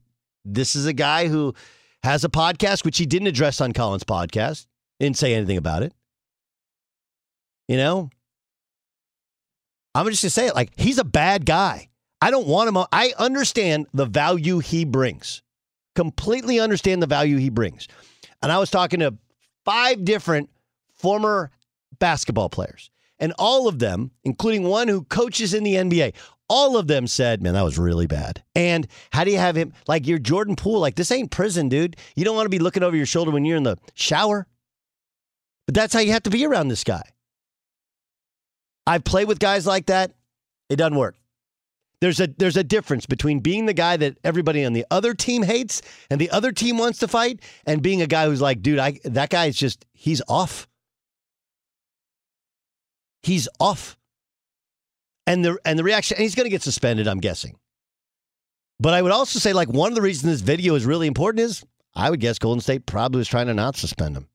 This 0.46 0.74
is 0.74 0.86
a 0.86 0.94
guy 0.94 1.28
who 1.28 1.54
has 2.02 2.24
a 2.24 2.30
podcast, 2.30 2.84
which 2.84 2.96
he 2.96 3.04
didn't 3.04 3.28
address 3.28 3.60
on 3.60 3.74
Colin's 3.74 4.02
podcast, 4.02 4.66
didn't 4.98 5.18
say 5.18 5.34
anything 5.34 5.58
about 5.58 5.82
it. 5.82 5.92
You 7.68 7.76
know, 7.76 8.08
I'm 9.94 10.06
just 10.06 10.22
going 10.22 10.28
to 10.28 10.30
say 10.30 10.46
it 10.46 10.54
like 10.54 10.72
he's 10.76 10.98
a 10.98 11.04
bad 11.04 11.44
guy. 11.44 11.90
I 12.22 12.30
don't 12.30 12.46
want 12.46 12.68
him. 12.68 12.76
I 12.92 13.12
understand 13.18 13.88
the 13.92 14.06
value 14.06 14.60
he 14.60 14.84
brings. 14.84 15.42
Completely 15.96 16.60
understand 16.60 17.02
the 17.02 17.08
value 17.08 17.36
he 17.36 17.50
brings. 17.50 17.88
And 18.40 18.52
I 18.52 18.58
was 18.58 18.70
talking 18.70 19.00
to 19.00 19.14
five 19.64 20.04
different 20.04 20.48
former 20.94 21.50
basketball 21.98 22.48
players, 22.48 22.90
and 23.18 23.32
all 23.40 23.66
of 23.66 23.80
them, 23.80 24.12
including 24.22 24.62
one 24.62 24.86
who 24.86 25.02
coaches 25.02 25.52
in 25.52 25.64
the 25.64 25.74
NBA, 25.74 26.14
all 26.48 26.76
of 26.76 26.86
them 26.86 27.08
said, 27.08 27.42
"Man, 27.42 27.54
that 27.54 27.64
was 27.64 27.76
really 27.76 28.06
bad." 28.06 28.44
And 28.54 28.86
how 29.12 29.24
do 29.24 29.32
you 29.32 29.38
have 29.38 29.56
him 29.56 29.72
like 29.88 30.06
you're 30.06 30.20
Jordan 30.20 30.54
Poole? 30.54 30.78
Like 30.78 30.94
this 30.94 31.10
ain't 31.10 31.32
prison, 31.32 31.68
dude. 31.68 31.96
You 32.14 32.24
don't 32.24 32.36
want 32.36 32.46
to 32.46 32.50
be 32.50 32.60
looking 32.60 32.84
over 32.84 32.96
your 32.96 33.06
shoulder 33.06 33.32
when 33.32 33.44
you're 33.44 33.56
in 33.56 33.64
the 33.64 33.78
shower. 33.94 34.46
But 35.66 35.74
that's 35.74 35.92
how 35.92 36.00
you 36.00 36.12
have 36.12 36.22
to 36.22 36.30
be 36.30 36.46
around 36.46 36.68
this 36.68 36.84
guy. 36.84 37.02
I've 38.86 39.02
played 39.02 39.26
with 39.26 39.40
guys 39.40 39.66
like 39.66 39.86
that. 39.86 40.12
It 40.68 40.76
doesn't 40.76 40.96
work. 40.96 41.16
There's 42.02 42.18
a 42.18 42.26
there's 42.26 42.56
a 42.56 42.64
difference 42.64 43.06
between 43.06 43.38
being 43.38 43.66
the 43.66 43.72
guy 43.72 43.96
that 43.96 44.18
everybody 44.24 44.64
on 44.64 44.72
the 44.72 44.84
other 44.90 45.14
team 45.14 45.44
hates 45.44 45.82
and 46.10 46.20
the 46.20 46.30
other 46.30 46.50
team 46.50 46.76
wants 46.76 46.98
to 46.98 47.06
fight 47.06 47.40
and 47.64 47.80
being 47.80 48.02
a 48.02 48.08
guy 48.08 48.26
who's 48.26 48.40
like, 48.40 48.60
dude, 48.60 48.80
I 48.80 48.98
that 49.04 49.30
guy 49.30 49.46
is 49.46 49.56
just 49.56 49.86
he's 49.92 50.20
off. 50.26 50.66
He's 53.22 53.48
off. 53.60 53.96
And 55.28 55.44
the 55.44 55.58
and 55.64 55.78
the 55.78 55.84
reaction 55.84 56.16
and 56.16 56.24
he's 56.24 56.34
going 56.34 56.46
to 56.46 56.50
get 56.50 56.62
suspended, 56.62 57.06
I'm 57.06 57.20
guessing. 57.20 57.56
But 58.80 58.94
I 58.94 59.02
would 59.02 59.12
also 59.12 59.38
say 59.38 59.52
like 59.52 59.68
one 59.68 59.92
of 59.92 59.94
the 59.94 60.02
reasons 60.02 60.32
this 60.32 60.40
video 60.40 60.74
is 60.74 60.84
really 60.84 61.06
important 61.06 61.44
is 61.44 61.64
I 61.94 62.10
would 62.10 62.18
guess 62.18 62.40
Golden 62.40 62.60
State 62.60 62.84
probably 62.84 63.18
was 63.18 63.28
trying 63.28 63.46
to 63.46 63.54
not 63.54 63.76
suspend 63.76 64.16
him. 64.16 64.26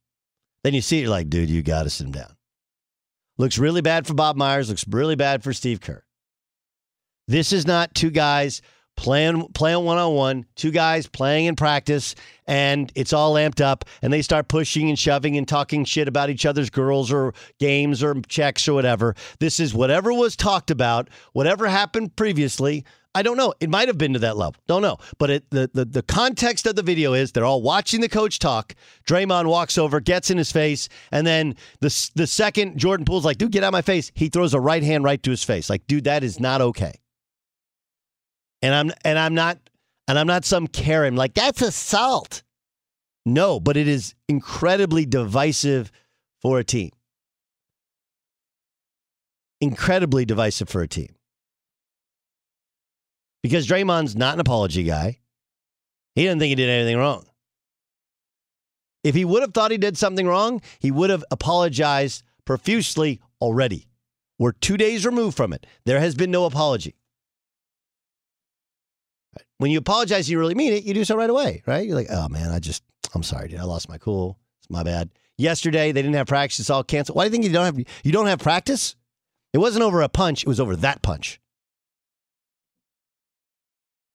Then 0.64 0.74
you 0.74 0.80
see 0.80 1.00
it, 1.00 1.02
you're 1.02 1.10
like, 1.10 1.30
dude, 1.30 1.50
you 1.50 1.62
got 1.64 1.84
to 1.84 1.90
sit 1.90 2.06
him 2.06 2.14
down. 2.14 2.34
Looks 3.38 3.58
really 3.58 3.82
bad 3.82 4.08
for 4.08 4.14
Bob 4.14 4.38
Myers, 4.38 4.70
looks 4.70 4.86
really 4.88 5.18
bad 5.18 5.44
for 5.44 5.52
Steve 5.52 5.82
Kerr. 5.82 6.06
This 7.28 7.52
is 7.52 7.68
not 7.68 7.94
two 7.94 8.10
guys 8.10 8.62
playing 8.98 9.48
playing 9.54 9.86
one 9.86 9.98
on 9.98 10.14
one, 10.14 10.46
two 10.56 10.72
guys 10.72 11.08
playing 11.08 11.46
in 11.46 11.56
practice, 11.56 12.16
and 12.48 12.92
it's 12.96 13.14
all 13.14 13.36
amped 13.36 13.62
up, 13.62 13.86
and 14.02 14.12
they 14.12 14.22
start 14.22 14.50
pushing 14.50 14.90
and 14.90 15.00
shoving 15.00 15.38
and 15.38 15.48
talking 15.48 15.86
shit 15.86 16.08
about 16.08 16.30
each 16.30 16.46
other's 16.46 16.70
girls 16.70 17.12
or 17.12 17.34
games 17.60 18.04
or 18.04 18.16
checks 18.28 18.68
or 18.68 18.74
whatever. 18.74 19.16
This 19.40 19.60
is 19.60 19.74
whatever 19.74 20.14
was 20.14 20.36
talked 20.36 20.72
about, 20.72 21.10
whatever 21.34 21.68
happened 21.68 22.16
previously. 22.16 22.84
I 23.16 23.24
don't 23.24 23.38
know. 23.38 23.54
It 23.60 23.70
might 23.70 23.88
have 23.88 23.98
been 23.98 24.14
to 24.14 24.20
that 24.20 24.38
level. 24.38 24.56
Don't 24.68 24.84
know. 24.84 24.98
But 25.18 25.30
it, 25.32 25.50
the, 25.50 25.72
the 25.74 25.86
the 25.86 26.04
context 26.04 26.68
of 26.68 26.76
the 26.76 26.84
video 26.84 27.14
is 27.14 27.32
they're 27.32 27.46
all 27.46 27.62
watching 27.64 28.02
the 28.02 28.10
coach 28.10 28.38
talk. 28.38 28.76
Draymond 29.08 29.48
walks 29.48 29.78
over, 29.78 30.00
gets 30.00 30.30
in 30.30 30.38
his 30.38 30.52
face, 30.52 30.88
and 31.12 31.26
then 31.26 31.56
the 31.82 32.10
the 32.16 32.28
second 32.28 32.78
Jordan 32.78 33.06
Poole's 33.06 33.26
like, 33.26 33.38
"Dude, 33.38 33.52
get 33.52 33.64
out 33.64 33.70
of 33.70 33.74
my 33.74 33.82
face," 33.82 34.12
he 34.14 34.30
throws 34.30 34.54
a 34.54 34.60
right 34.60 34.84
hand 34.84 35.04
right 35.04 35.22
to 35.24 35.32
his 35.32 35.44
face. 35.44 35.70
Like, 35.70 35.88
dude, 35.88 36.04
that 36.04 36.24
is 36.24 36.40
not 36.40 36.62
okay. 36.62 36.94
And 38.62 38.74
I'm 38.74 38.92
and 39.04 39.20
I'm 39.20 39.36
not 39.36 39.58
and 40.08 40.18
I'm 40.18 40.28
not 40.28 40.46
some 40.46 40.68
Karen 40.68 41.16
like 41.16 41.34
that's 41.34 41.62
assault. 41.62 42.44
No, 43.26 43.60
but 43.60 43.76
it 43.76 43.88
is 43.88 44.16
incredibly 44.30 45.06
divisive 45.06 45.92
for 46.42 46.60
a 46.60 46.64
team. 46.64 46.92
Incredibly 49.60 50.24
divisive 50.24 50.70
for 50.70 50.82
a 50.82 50.88
team. 50.88 51.14
Because 53.44 53.68
Draymond's 53.68 54.16
not 54.16 54.36
an 54.36 54.40
apology 54.40 54.84
guy. 54.84 55.20
He 56.16 56.24
didn't 56.24 56.40
think 56.40 56.50
he 56.50 56.56
did 56.56 56.70
anything 56.70 56.98
wrong. 56.98 57.26
If 59.04 59.14
he 59.14 59.26
would 59.26 59.42
have 59.42 59.54
thought 59.54 59.72
he 59.72 59.78
did 59.78 59.98
something 59.98 60.28
wrong, 60.28 60.62
he 60.80 60.92
would 60.92 61.10
have 61.10 61.24
apologized 61.32 62.24
profusely 62.46 63.20
already. 63.42 63.88
We're 64.40 64.52
two 64.52 64.78
days 64.78 65.06
removed 65.06 65.38
from 65.38 65.54
it. 65.54 65.66
There 65.86 66.00
has 66.00 66.16
been 66.16 66.32
no 66.32 66.46
apology. 66.46 66.96
When 69.58 69.72
you 69.72 69.80
apologize, 69.80 70.30
you 70.30 70.40
really 70.40 70.56
mean 70.56 70.74
it. 70.74 70.84
You 70.84 70.94
do 70.94 71.04
so 71.04 71.16
right 71.16 71.30
away, 71.30 71.64
right? 71.66 71.86
You're 71.86 71.96
like, 71.96 72.08
oh 72.10 72.30
man, 72.30 72.52
I 72.52 72.60
just, 72.60 72.84
I'm 73.16 73.24
sorry, 73.24 73.50
dude. 73.50 73.60
I 73.60 73.64
lost 73.64 73.90
my 73.90 73.98
cool. 73.98 74.38
It's 74.62 74.70
my 74.70 74.84
bad. 74.84 75.10
Yesterday 75.38 75.92
they 75.92 76.02
didn't 76.02 76.16
have 76.16 76.28
practice. 76.28 76.60
It's 76.60 76.70
all 76.70 76.84
canceled. 76.84 77.16
Why 77.16 77.24
do 77.24 77.28
you 77.28 77.32
think 77.32 77.46
you 77.46 77.52
don't 77.52 77.66
have 77.66 77.78
you 78.04 78.12
don't 78.12 78.28
have 78.28 78.40
practice? 78.40 78.96
It 79.54 79.60
wasn't 79.60 79.84
over 79.84 80.02
a 80.02 80.10
punch. 80.10 80.44
It 80.44 80.48
was 80.48 80.60
over 80.60 80.76
that 80.78 81.02
punch. 81.02 81.40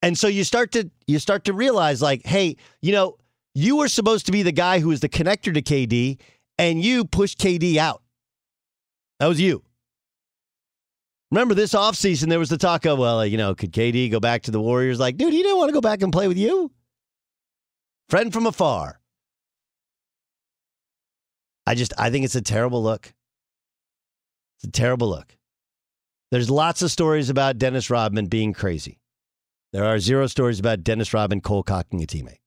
And 0.02 0.18
so 0.18 0.26
you 0.26 0.42
start 0.42 0.72
to 0.72 0.90
you 1.06 1.18
start 1.20 1.44
to 1.44 1.52
realize 1.52 2.02
like, 2.02 2.26
hey, 2.26 2.56
you 2.80 2.92
know, 2.92 3.18
you 3.54 3.76
were 3.76 3.88
supposed 3.88 4.26
to 4.26 4.32
be 4.32 4.42
the 4.42 4.52
guy 4.52 4.80
who 4.80 4.88
was 4.88 5.00
the 5.00 5.08
connector 5.08 5.54
to 5.54 5.62
KD, 5.62 6.18
and 6.58 6.82
you 6.82 7.04
pushed 7.04 7.38
KD 7.38 7.76
out. 7.76 8.02
That 9.20 9.28
was 9.28 9.40
you. 9.40 9.62
Remember 11.32 11.54
this 11.54 11.72
offseason, 11.72 12.28
there 12.28 12.38
was 12.38 12.50
the 12.50 12.58
talk 12.58 12.84
of, 12.84 12.98
well, 12.98 13.24
you 13.24 13.38
know, 13.38 13.54
could 13.54 13.72
KD 13.72 14.10
go 14.10 14.20
back 14.20 14.42
to 14.42 14.50
the 14.50 14.60
Warriors? 14.60 15.00
Like, 15.00 15.16
dude, 15.16 15.32
he 15.32 15.42
didn't 15.42 15.56
want 15.56 15.70
to 15.70 15.72
go 15.72 15.80
back 15.80 16.02
and 16.02 16.12
play 16.12 16.28
with 16.28 16.36
you. 16.36 16.70
Friend 18.10 18.30
from 18.30 18.44
afar. 18.44 19.00
I 21.66 21.74
just, 21.74 21.94
I 21.96 22.10
think 22.10 22.26
it's 22.26 22.34
a 22.34 22.42
terrible 22.42 22.82
look. 22.82 23.14
It's 24.58 24.68
a 24.68 24.70
terrible 24.70 25.08
look. 25.08 25.38
There's 26.30 26.50
lots 26.50 26.82
of 26.82 26.90
stories 26.90 27.30
about 27.30 27.56
Dennis 27.56 27.88
Rodman 27.88 28.26
being 28.26 28.52
crazy. 28.52 29.00
There 29.72 29.86
are 29.86 29.98
zero 29.98 30.26
stories 30.26 30.60
about 30.60 30.84
Dennis 30.84 31.14
Rodman 31.14 31.40
cold 31.40 31.64
cocking 31.64 32.02
a 32.02 32.06
teammate. 32.06 32.40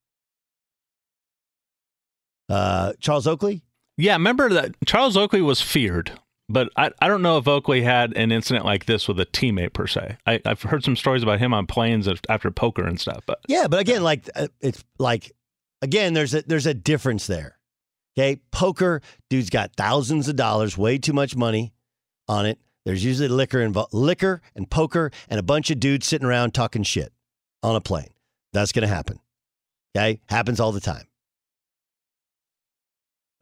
Uh, 2.48 2.94
Charles 3.00 3.26
Oakley? 3.26 3.64
Yeah, 3.98 4.14
remember 4.14 4.50
that 4.50 4.76
Charles 4.86 5.18
Oakley 5.18 5.42
was 5.42 5.60
feared 5.60 6.20
but 6.48 6.70
I, 6.78 6.92
I 7.02 7.08
don't 7.08 7.22
know 7.22 7.38
if 7.38 7.48
Oakley 7.48 7.82
had 7.82 8.16
an 8.16 8.32
incident 8.32 8.66
like 8.66 8.86
this 8.86 9.08
with 9.08 9.20
a 9.20 9.26
teammate 9.26 9.74
per 9.74 9.88
se. 9.88 10.18
I, 10.26 10.40
have 10.46 10.62
heard 10.62 10.84
some 10.84 10.96
stories 10.96 11.24
about 11.24 11.40
him 11.40 11.54
on 11.54 11.66
planes 11.66 12.08
after 12.30 12.52
poker 12.52 12.86
and 12.86 13.00
stuff. 13.00 13.24
But 13.26 13.40
yeah, 13.48 13.68
but 13.68 13.80
again, 13.80 14.04
like 14.04 14.30
uh, 14.36 14.48
it's 14.62 14.84
like 15.00 15.32
again, 15.82 16.14
there's 16.14 16.34
a 16.34 16.44
there's 16.44 16.68
a 16.68 16.74
difference 16.74 17.28
there. 17.28 17.58
Okay, 18.18 18.42
poker, 18.52 19.02
dude's 19.30 19.50
got 19.50 19.76
thousands 19.76 20.30
of 20.30 20.36
dollars, 20.36 20.78
way 20.78 20.98
too 20.98 21.14
much 21.14 21.36
money 21.36 21.74
on 22.28 22.46
it. 22.46 22.60
There's 22.86 23.04
usually 23.04 23.28
liquor 23.28 23.62
involved, 23.62 23.94
liquor 23.94 24.42
and 24.56 24.70
poker, 24.70 25.12
and 25.28 25.40
a 25.40 25.44
bunch 25.44 25.72
of 25.72 25.80
dudes 25.80 26.06
sitting 26.06 26.28
around 26.28 26.54
talking 26.54 26.84
shit 26.84 27.12
on 27.64 27.76
a 27.76 27.82
plane. 27.82 28.14
That's 28.54 28.72
going 28.72 28.88
to 28.88 28.94
happen. 28.94 29.20
Okay, 29.98 30.22
happens 30.30 30.60
all 30.60 30.72
the 30.72 30.80
time. 30.80 31.06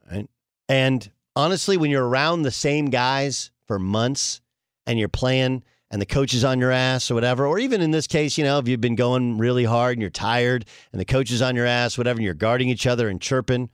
All 0.05 0.15
right, 0.15 0.29
and 0.69 1.11
honestly, 1.35 1.77
when 1.77 1.91
you're 1.91 2.07
around 2.07 2.41
the 2.41 2.51
same 2.51 2.87
guys 2.87 3.51
for 3.67 3.79
months 3.79 4.41
and 4.85 4.99
you're 4.99 5.09
playing 5.09 5.63
and 5.89 6.01
the 6.01 6.05
coach 6.05 6.33
is 6.33 6.43
on 6.43 6.59
your 6.59 6.71
ass 6.71 7.09
or 7.11 7.15
whatever, 7.15 7.45
or 7.45 7.59
even 7.59 7.81
in 7.81 7.91
this 7.91 8.07
case, 8.07 8.37
you 8.37 8.43
know, 8.43 8.59
if 8.59 8.67
you've 8.67 8.81
been 8.81 8.95
going 8.95 9.37
really 9.37 9.63
hard 9.63 9.93
and 9.93 10.01
you're 10.01 10.09
tired 10.09 10.65
and 10.91 10.99
the 10.99 11.05
coach 11.05 11.31
is 11.31 11.41
on 11.41 11.55
your 11.55 11.65
ass, 11.65 11.97
whatever, 11.97 12.17
and 12.17 12.25
you're 12.25 12.33
guarding 12.33 12.69
each 12.69 12.87
other 12.87 13.09
and 13.09 13.21
chirping, 13.21 13.69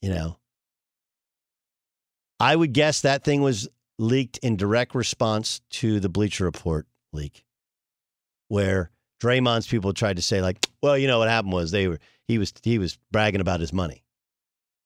you 0.00 0.10
know, 0.10 0.36
I 2.40 2.56
would 2.56 2.72
guess 2.72 3.02
that 3.02 3.22
thing 3.22 3.40
was 3.40 3.68
leaked 3.98 4.38
in 4.38 4.56
direct 4.56 4.96
response 4.96 5.60
to 5.70 6.00
the 6.00 6.08
Bleacher 6.08 6.44
Report 6.44 6.88
leak, 7.12 7.44
where 8.48 8.90
Draymond's 9.22 9.68
people 9.68 9.92
tried 9.92 10.16
to 10.16 10.22
say, 10.22 10.42
like, 10.42 10.68
well, 10.82 10.98
you 10.98 11.06
know 11.06 11.20
what 11.20 11.28
happened 11.28 11.52
was 11.52 11.70
they 11.70 11.86
were 11.86 12.00
he 12.26 12.38
was 12.38 12.52
he 12.64 12.78
was 12.78 12.98
bragging 13.12 13.40
about 13.40 13.60
his 13.60 13.72
money. 13.72 14.01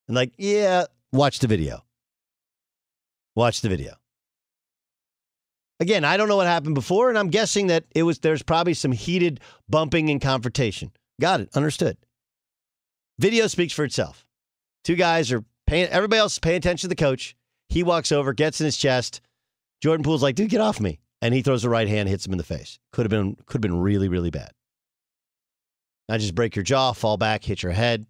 And 0.09 0.15
like, 0.15 0.33
yeah, 0.39 0.85
watch 1.13 1.39
the 1.41 1.49
video. 1.49 1.85
Watch 3.35 3.61
the 3.61 3.69
video. 3.69 3.95
Again, 5.79 6.05
I 6.05 6.17
don't 6.17 6.29
know 6.29 6.37
what 6.37 6.47
happened 6.47 6.75
before, 6.75 7.11
and 7.11 7.19
I'm 7.19 7.29
guessing 7.29 7.67
that 7.67 7.85
it 7.95 8.03
was 8.03 8.19
there's 8.21 8.43
probably 8.43 8.73
some 8.73 8.93
heated 8.93 9.41
bumping 9.69 10.09
and 10.09 10.21
confrontation. 10.21 10.91
Got 11.21 11.41
it. 11.41 11.51
Understood. 11.55 11.99
Video 13.19 13.47
speaks 13.47 13.73
for 13.75 13.85
itself. 13.85 14.25
Two 14.85 14.95
guys 14.95 15.33
are 15.33 15.45
paying 15.67 15.89
everybody 15.89 16.21
else 16.21 16.35
is 16.35 16.39
paying 16.39 16.57
attention 16.57 16.89
to 16.89 16.95
the 16.95 17.03
coach. 17.03 17.37
He 17.69 17.83
walks 17.83 18.13
over, 18.13 18.33
gets 18.33 18.61
in 18.61 18.65
his 18.65 18.77
chest. 18.77 19.21
Jordan 19.83 20.05
Poole's 20.05 20.23
like, 20.23 20.35
dude, 20.35 20.49
get 20.49 20.61
off 20.61 20.81
me. 20.81 20.99
and 21.21 21.35
he 21.35 21.43
throws 21.43 21.63
the 21.63 21.69
right 21.69 21.89
hand, 21.89 22.09
hits 22.09 22.27
him 22.27 22.33
in 22.33 22.39
the 22.39 22.45
face. 22.45 22.79
Could 22.93 23.05
have 23.05 23.11
been 23.11 23.37
could 23.47 23.55
have 23.59 23.63
been 23.63 23.81
really 23.81 24.09
really 24.09 24.31
bad. 24.31 24.53
Not 26.09 26.21
just 26.21 26.35
break 26.35 26.55
your 26.57 26.63
jaw, 26.63 26.93
fall 26.93 27.17
back, 27.17 27.45
hit 27.45 27.63
your 27.63 27.73
head. 27.73 28.07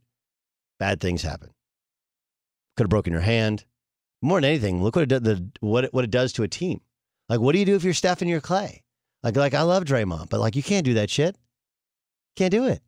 Bad 0.79 1.01
things 1.01 1.23
happen. 1.23 1.51
Could 2.77 2.85
have 2.85 2.91
broken 2.91 3.13
your 3.13 3.23
hand. 3.23 3.65
More 4.23 4.41
than 4.41 4.49
anything, 4.51 4.83
look 4.83 4.97
what 4.97 5.11
it, 5.11 5.23
the, 5.23 5.51
what, 5.61 5.85
it, 5.85 5.95
what 5.95 6.05
it 6.05 6.11
does 6.11 6.33
to 6.35 6.43
a 6.43 6.49
team. 6.49 6.81
Like, 7.29 7.41
what 7.41 7.53
do 7.53 7.59
you 7.59 7.65
do 7.65 7.77
if 7.77 7.85
you're 7.85 7.95
Steph 7.95 8.23
and 8.23 8.31
you're 8.31 8.41
Clay? 8.41 8.83
Like, 9.23 9.37
like 9.37 9.55
I 9.55 9.63
love 9.63 9.85
Draymond, 9.85 10.31
but 10.31 10.41
like 10.41 10.57
you 10.57 10.63
can't 10.63 10.85
do 10.85 10.95
that 10.95 11.11
shit. 11.11 11.37
Can't 12.37 12.51
do 12.51 12.67
it. 12.67 12.81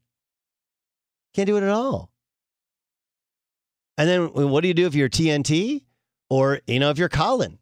Can't 1.35 1.47
do 1.47 1.57
it 1.57 1.63
at 1.63 1.71
all. 1.71 2.11
And 3.97 4.09
then 4.09 4.51
what 4.51 4.63
do 4.63 4.69
you 4.69 4.75
do 4.75 4.87
if 4.87 4.95
you're 4.95 5.09
TNT 5.09 5.85
or 6.31 6.61
you 6.67 6.79
know 6.79 6.91
if 6.91 6.99
you're 6.99 7.09
Colin? 7.09 7.59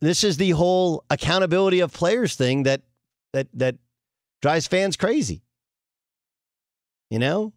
This 0.00 0.24
is 0.24 0.38
the 0.38 0.50
whole 0.50 1.04
accountability 1.10 1.80
of 1.80 1.92
players 1.92 2.34
thing 2.36 2.62
that 2.62 2.82
that 3.32 3.48
that 3.54 3.76
drives 4.40 4.66
fans 4.66 4.96
crazy. 4.96 5.42
You 7.10 7.18
know? 7.18 7.52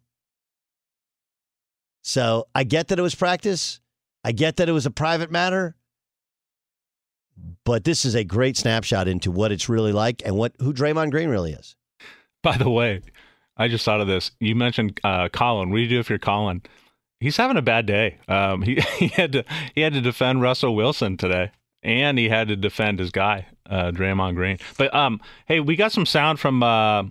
So 2.04 2.48
I 2.54 2.64
get 2.64 2.88
that 2.88 2.98
it 2.98 3.02
was 3.02 3.14
practice. 3.14 3.80
I 4.22 4.32
get 4.32 4.56
that 4.56 4.68
it 4.68 4.72
was 4.72 4.84
a 4.84 4.90
private 4.90 5.30
matter. 5.30 5.74
But 7.64 7.84
this 7.84 8.04
is 8.04 8.14
a 8.14 8.22
great 8.22 8.58
snapshot 8.58 9.08
into 9.08 9.30
what 9.30 9.50
it's 9.50 9.68
really 9.70 9.90
like 9.90 10.22
and 10.24 10.36
what 10.36 10.52
who 10.60 10.72
Draymond 10.72 11.10
Green 11.10 11.30
really 11.30 11.52
is. 11.52 11.74
By 12.42 12.58
the 12.58 12.68
way, 12.68 13.00
I 13.56 13.68
just 13.68 13.86
thought 13.86 14.02
of 14.02 14.06
this. 14.06 14.32
You 14.38 14.54
mentioned 14.54 15.00
uh, 15.02 15.30
Colin. 15.30 15.70
What 15.70 15.78
do 15.78 15.82
you 15.82 15.88
do 15.88 15.98
if 15.98 16.10
you're 16.10 16.18
Colin? 16.18 16.62
He's 17.20 17.38
having 17.38 17.56
a 17.56 17.62
bad 17.62 17.86
day. 17.86 18.18
Um, 18.28 18.60
he 18.62 18.80
he 18.98 19.08
had 19.08 19.32
to 19.32 19.44
he 19.74 19.80
had 19.80 19.94
to 19.94 20.02
defend 20.02 20.42
Russell 20.42 20.76
Wilson 20.76 21.16
today, 21.16 21.52
and 21.82 22.18
he 22.18 22.28
had 22.28 22.48
to 22.48 22.56
defend 22.56 22.98
his 22.98 23.10
guy, 23.10 23.46
uh, 23.68 23.92
Draymond 23.92 24.34
Green. 24.34 24.58
But 24.76 24.94
um, 24.94 25.20
hey, 25.46 25.58
we 25.58 25.74
got 25.74 25.90
some 25.90 26.06
sound 26.06 26.38
from 26.38 26.62
uh, 26.62 27.04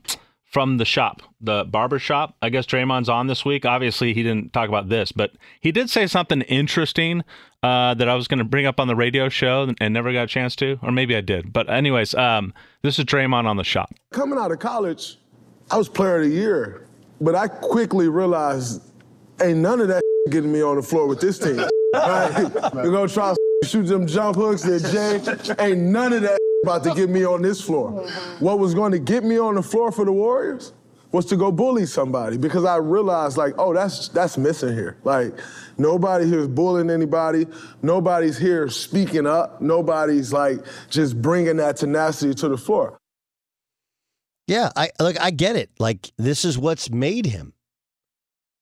from 0.54 0.78
the 0.78 0.86
shop, 0.86 1.24
the 1.42 1.66
barber 1.66 1.98
shop. 1.98 2.38
I 2.44 2.50
guess 2.50 2.68
Draymond's 2.68 3.10
on 3.10 3.26
this 3.26 3.44
week. 3.44 3.66
Obviously, 3.66 4.14
he 4.14 4.22
didn't 4.22 4.54
talk 4.54 4.70
about 4.70 4.88
this, 4.88 5.12
but 5.12 5.32
he 5.60 5.72
did 5.72 5.90
say 5.90 6.06
something 6.06 6.42
interesting 6.42 7.24
uh, 7.64 7.96
that 7.96 8.08
I 8.08 8.14
was 8.14 8.28
going 8.28 8.38
to 8.38 8.44
bring 8.46 8.68
up 8.68 8.80
on 8.80 8.88
the 8.88 8.96
radio 8.96 9.30
show 9.30 9.74
and 9.82 9.94
never 9.94 10.14
got 10.14 10.26
a 10.26 10.28
chance 10.28 10.56
to, 10.58 10.78
or 10.84 10.92
maybe 10.92 11.16
I 11.16 11.22
did. 11.22 11.52
But 11.52 11.72
anyways, 11.72 12.14
um, 12.14 12.54
this 12.84 13.00
is 13.00 13.06
Draymond 13.06 13.46
on 13.46 13.58
the 13.58 13.64
shop. 13.64 13.96
Coming 14.12 14.38
out 14.38 14.52
of 14.52 14.60
college, 14.60 15.18
I 15.72 15.78
was 15.78 15.90
player 15.90 16.18
of 16.18 16.30
the 16.30 16.36
year, 16.36 16.88
but 17.20 17.34
I 17.34 17.48
quickly 17.48 18.08
realized 18.08 18.84
ain't 19.42 19.58
none 19.58 19.82
of 19.82 19.88
that 19.88 20.04
getting 20.30 20.52
me 20.52 20.62
on 20.62 20.76
the 20.76 20.84
floor 20.84 21.08
with 21.08 21.20
this 21.20 21.40
team. 21.40 21.58
right? 21.96 22.44
We're 22.76 22.92
gonna 22.92 23.08
try 23.08 23.34
to 23.34 23.68
shoot 23.68 23.88
them 23.88 24.06
jump 24.06 24.36
hooks 24.36 24.62
that 24.62 24.84
Jay. 24.92 25.66
Ain't 25.66 25.80
none 25.80 26.14
of 26.14 26.22
that 26.22 26.38
about 26.64 26.84
to 26.86 26.94
get 26.96 27.10
me 27.10 27.26
on 27.26 27.42
this 27.42 27.62
floor. 27.62 27.92
What 28.40 28.60
was 28.60 28.74
going 28.74 28.94
to 28.94 29.00
get 29.00 29.24
me 29.24 29.38
on 29.38 29.56
the 29.56 29.64
floor 29.64 29.92
for 29.92 30.06
the 30.06 30.12
Warriors 30.12 30.74
was 31.12 31.26
to 31.28 31.36
go 31.36 31.52
bully 31.52 31.86
somebody 31.86 32.38
because 32.38 32.66
I 32.66 32.78
realized 32.78 33.38
like, 33.38 33.54
oh, 33.58 33.74
that's 33.74 34.08
that's 34.10 34.38
missing 34.38 34.74
here. 34.74 34.98
Like 35.04 35.34
nobody 35.78 36.26
here 36.26 36.40
is 36.40 36.48
bullying 36.48 36.90
anybody. 36.90 37.46
Nobody's 37.82 38.38
here 38.38 38.68
speaking 38.70 39.28
up. 39.28 39.62
Nobody's 39.62 40.34
like 40.34 40.60
just 40.90 41.22
bringing 41.22 41.58
that 41.58 41.78
tenacity 41.78 42.34
to 42.36 42.50
the 42.50 42.58
floor. 42.58 42.98
Yeah, 44.48 44.72
I 44.76 44.90
look. 45.00 45.20
I 45.22 45.32
get 45.32 45.56
it. 45.56 45.70
Like 45.80 46.12
this 46.18 46.44
is 46.44 46.58
what's 46.58 46.90
made 46.90 47.28
him, 47.28 47.54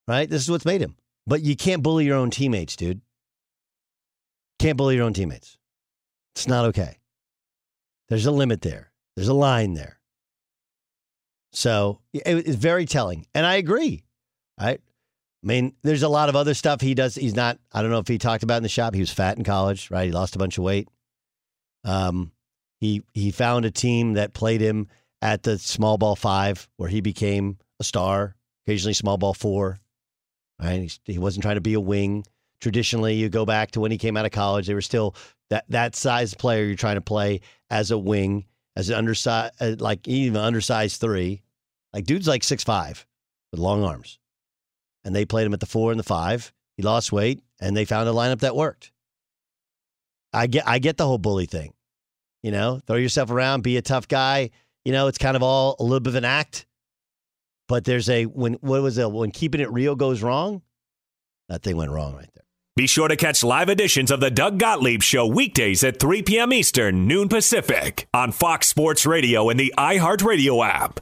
right? 0.08 0.29
This 0.29 0.43
is 0.43 0.51
what's 0.51 0.65
made 0.65 0.81
him. 0.81 0.96
But 1.25 1.41
you 1.41 1.55
can't 1.55 1.81
bully 1.81 2.05
your 2.05 2.17
own 2.17 2.31
teammates, 2.31 2.75
dude. 2.75 3.01
Can't 4.60 4.77
bully 4.77 4.96
your 4.96 5.05
own 5.05 5.13
teammates. 5.13 5.58
It's 6.36 6.48
not 6.48 6.65
okay. 6.65 6.98
There's 8.12 8.25
a 8.25 8.32
limit 8.32 8.62
there. 8.62 8.91
There's 9.15 9.30
a 9.30 9.34
line 9.34 9.74
there. 9.74 9.98
So 11.53 12.01
it's 12.13 12.56
very 12.56 12.86
telling, 12.86 13.25
and 13.34 13.46
I 13.46 13.56
agree. 13.56 14.03
Right? 14.60 14.82
I 15.42 15.48
mean, 15.48 15.74
there's 15.81 16.03
a 16.03 16.09
lot 16.09 16.27
of 16.27 16.35
other 16.35 16.53
stuff 16.53 16.81
he 16.81 16.94
does. 16.94 17.16
He's 17.16 17.35
not. 17.35 17.57
I 17.72 17.81
don't 17.81 17.90
know 17.90 18.00
if 18.00 18.09
he 18.09 18.18
talked 18.18 18.44
about 18.44 18.57
in 18.57 18.64
the 18.64 18.70
shop. 18.70 18.94
He 18.94 19.00
was 19.00 19.14
fat 19.14 19.38
in 19.38 19.46
college, 19.46 19.90
right? 19.90 20.07
He 20.07 20.12
lost 20.12 20.35
a 20.35 20.40
bunch 20.40 20.57
of 20.57 20.66
weight. 20.66 20.90
Um, 21.85 22.33
he 22.81 23.01
he 23.14 23.31
found 23.31 23.64
a 23.64 23.72
team 23.72 24.16
that 24.16 24.33
played 24.33 24.59
him 24.59 24.90
at 25.22 25.44
the 25.44 25.57
small 25.57 25.98
ball 25.98 26.18
five, 26.18 26.68
where 26.75 26.90
he 26.90 27.00
became 27.00 27.59
a 27.79 27.85
star. 27.85 28.35
Occasionally, 28.68 28.94
small 28.94 29.18
ball 29.18 29.33
four. 29.33 29.79
Right? 30.62 30.92
He, 31.05 31.14
he 31.14 31.18
wasn't 31.18 31.44
trying 31.44 31.55
to 31.55 31.62
be 31.62 31.75
a 31.75 31.79
wing. 31.79 32.25
Traditionally, 32.59 33.14
you 33.14 33.29
go 33.29 33.46
back 33.46 33.72
to 33.72 33.79
when 33.79 33.92
he 33.92 33.98
came 33.98 34.18
out 34.18 34.25
of 34.25 34.31
college. 34.31 34.68
They 34.68 34.74
were 34.74 34.81
still 34.81 35.16
that 35.51 35.66
that 35.70 35.96
size 35.96 36.33
player 36.33 36.64
you're 36.64 36.75
trying 36.75 36.96
to 36.96 37.01
play 37.01 37.42
as 37.70 37.92
a 37.92 37.98
wing, 37.98 38.46
as 38.75 38.90
an 38.90 38.96
undersized, 38.96 39.53
uh, 39.61 39.75
like 39.79 40.07
even 40.07 40.37
undersized 40.37 41.00
three. 41.00 41.44
Like 41.94 42.05
dude's 42.05 42.27
like 42.27 42.44
six 42.44 42.64
five 42.64 43.05
with 43.51 43.59
long 43.59 43.83
arms, 43.83 44.18
and 45.03 45.14
they 45.14 45.25
played 45.25 45.46
him 45.46 45.53
at 45.53 45.59
the 45.59 45.66
four 45.66 45.92
and 45.92 46.00
the 46.00 46.03
five. 46.05 46.53
He 46.77 46.83
lost 46.83 47.11
weight, 47.11 47.42
and 47.59 47.75
they 47.75 47.83
found 47.83 48.07
a 48.07 48.14
lineup 48.14 48.40
that 48.40 48.55
worked. 48.55 48.92
I 50.33 50.48
get 50.48 50.66
I 50.66 50.79
get 50.79 50.96
the 50.96 51.05
whole 51.05 51.18
bully 51.18 51.48
thing. 51.48 51.74
You 52.42 52.51
know, 52.51 52.79
throw 52.87 52.96
yourself 52.96 53.29
around, 53.29 53.61
be 53.61 53.75
a 53.75 53.81
tough 53.81 54.07
guy. 54.07 54.51
You 54.85 54.94
know, 54.94 55.07
it's 55.07 55.18
kind 55.18 55.35
of 55.35 55.44
all 55.44 55.75
a 55.79 55.83
little 55.83 56.00
bit 56.00 56.11
of 56.11 56.16
an 56.16 56.25
act. 56.25 56.66
But 57.68 57.83
there's 57.83 58.09
a 58.09 58.24
when 58.25 58.53
what 58.55 58.81
was 58.81 58.98
it 58.98 59.11
when 59.11 59.31
keeping 59.31 59.59
it 59.59 59.70
real 59.72 59.96
goes 59.96 60.24
wrong? 60.24 60.61
That 61.50 61.61
thing 61.61 61.75
went 61.75 61.92
wrong 61.92 62.16
right 62.16 62.29
there. 62.33 62.46
Be 62.77 62.88
sure 62.88 63.10
to 63.10 63.18
catch 63.18 63.44
live 63.44 63.68
editions 63.68 64.12
of 64.12 64.22
the 64.22 64.31
Doug 64.31 64.57
Gottlieb 64.57 65.01
Show 65.01 65.27
weekdays 65.27 65.84
at 65.84 66.00
3 66.00 66.24
p.m. 66.24 66.53
Eastern, 66.53 67.05
noon 67.05 67.27
Pacific, 67.27 68.07
on 68.14 68.31
Fox 68.31 68.68
Sports 68.70 69.05
Radio 69.05 69.50
and 69.50 69.60
the 69.60 69.74
iHeartRadio 69.77 70.66
app. 70.66 71.01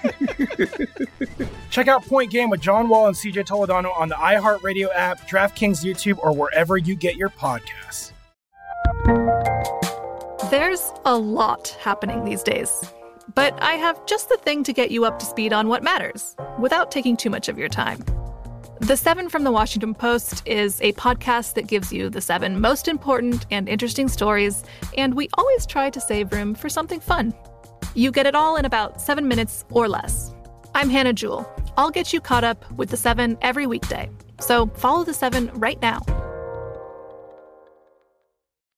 Check 1.69 1.87
out 1.87 2.05
Point 2.05 2.31
Game 2.31 2.49
with 2.49 2.61
John 2.61 2.89
Wall 2.89 3.07
and 3.07 3.15
CJ 3.15 3.45
Toledano 3.45 3.95
on 3.97 4.09
the 4.09 4.15
iHeartRadio 4.15 4.89
app, 4.93 5.27
DraftKings 5.27 5.83
YouTube, 5.83 6.17
or 6.19 6.33
wherever 6.33 6.77
you 6.77 6.95
get 6.95 7.15
your 7.15 7.29
podcasts. 7.29 8.11
There's 10.49 10.91
a 11.05 11.17
lot 11.17 11.69
happening 11.79 12.25
these 12.25 12.43
days. 12.43 12.83
But 13.35 13.61
I 13.61 13.73
have 13.73 14.05
just 14.05 14.29
the 14.29 14.37
thing 14.37 14.63
to 14.63 14.73
get 14.73 14.91
you 14.91 15.05
up 15.05 15.19
to 15.19 15.25
speed 15.25 15.53
on 15.53 15.67
what 15.67 15.83
matters 15.83 16.35
without 16.59 16.91
taking 16.91 17.15
too 17.15 17.29
much 17.29 17.47
of 17.47 17.57
your 17.57 17.69
time. 17.69 18.03
The 18.81 18.97
Seven 18.97 19.29
from 19.29 19.43
the 19.43 19.51
Washington 19.51 19.93
Post 19.93 20.41
is 20.45 20.81
a 20.81 20.91
podcast 20.93 21.53
that 21.53 21.67
gives 21.67 21.93
you 21.93 22.09
the 22.09 22.19
seven 22.19 22.59
most 22.59 22.87
important 22.87 23.45
and 23.51 23.69
interesting 23.69 24.07
stories, 24.07 24.63
and 24.97 25.13
we 25.13 25.29
always 25.35 25.65
try 25.65 25.89
to 25.91 26.01
save 26.01 26.33
room 26.33 26.55
for 26.55 26.67
something 26.67 26.99
fun. 26.99 27.33
You 27.93 28.11
get 28.11 28.25
it 28.25 28.35
all 28.35 28.57
in 28.57 28.65
about 28.65 28.99
seven 28.99 29.27
minutes 29.27 29.65
or 29.69 29.87
less. 29.87 30.33
I'm 30.73 30.89
Hannah 30.89 31.13
Jewell. 31.13 31.49
I'll 31.77 31.91
get 31.91 32.13
you 32.13 32.21
caught 32.21 32.43
up 32.43 32.69
with 32.71 32.89
the 32.89 32.97
seven 32.97 33.37
every 33.41 33.67
weekday. 33.67 34.09
So 34.39 34.67
follow 34.67 35.03
the 35.03 35.13
seven 35.13 35.51
right 35.53 35.81
now. 35.81 36.01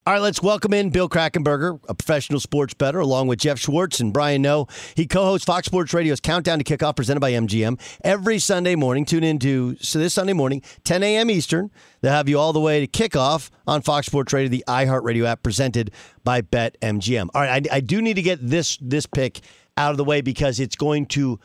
All 0.06 0.12
right, 0.12 0.22
let's 0.22 0.44
welcome 0.44 0.74
in 0.74 0.90
Bill 0.90 1.08
Krackomberger, 1.08 1.80
a 1.88 1.94
professional 1.94 2.42
sports 2.42 2.74
bettor, 2.74 3.00
along 3.00 3.28
with 3.28 3.40
Jeff 3.40 3.58
Schwartz 3.58 4.02
and 4.02 4.12
Brian 4.12 4.42
Noe. 4.42 4.68
He 4.96 5.08
co-hosts 5.08 5.46
Fox 5.46 5.66
Sports 5.66 5.94
Radio's 5.94 6.20
Countdown 6.20 6.60
to 6.60 6.66
Kickoff, 6.66 6.98
presented 6.98 7.22
by 7.22 7.32
MGM, 7.32 7.80
every 8.04 8.38
Sunday 8.40 8.76
morning. 8.76 9.06
Tune 9.06 9.24
in 9.24 9.40
to 9.40 9.78
so 9.80 10.00
this 10.00 10.14
Sunday 10.14 10.34
morning, 10.34 10.62
10 10.84 11.04
a.m. 11.04 11.32
Eastern. 11.32 11.72
They'll 12.02 12.12
have 12.12 12.28
you 12.28 12.38
all 12.38 12.52
the 12.52 12.60
way 12.60 12.86
to 12.86 12.88
kickoff 12.88 13.50
on 13.66 13.82
Fox 13.82 14.08
Sports 14.08 14.34
Radio, 14.34 14.50
the 14.50 14.66
iHeartRadio 14.68 15.26
app, 15.26 15.42
presented 15.42 15.92
by 16.26 16.42
BetMGM. 16.42 17.30
All 17.34 17.42
right, 17.42 17.66
I, 17.72 17.78
I 17.78 17.80
do 17.80 18.02
need 18.02 18.16
to 18.16 18.22
get 18.22 18.40
this 18.42 18.78
this 18.82 19.06
pick 19.06 19.40
out 19.78 19.92
of 19.92 19.98
the 19.98 20.04
way 20.04 20.20
because 20.20 20.60
it's 20.60 20.76
going 20.76 21.06
to 21.06 21.40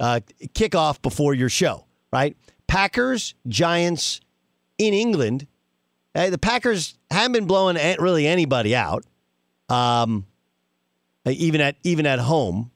uh, 0.00 0.20
kick 0.54 0.74
off 0.74 1.00
before 1.02 1.34
your 1.34 1.48
show. 1.48 1.84
Right, 2.12 2.36
Packers 2.66 3.34
Giants 3.48 4.20
in 4.78 4.94
England. 4.94 5.46
Hey, 6.14 6.30
the 6.30 6.38
Packers 6.38 6.96
haven't 7.10 7.32
been 7.32 7.46
blowing 7.46 7.76
really 7.98 8.26
anybody 8.26 8.74
out, 8.74 9.04
um, 9.68 10.26
even 11.26 11.60
at 11.60 11.76
even 11.82 12.06
at 12.06 12.18
home. 12.20 12.70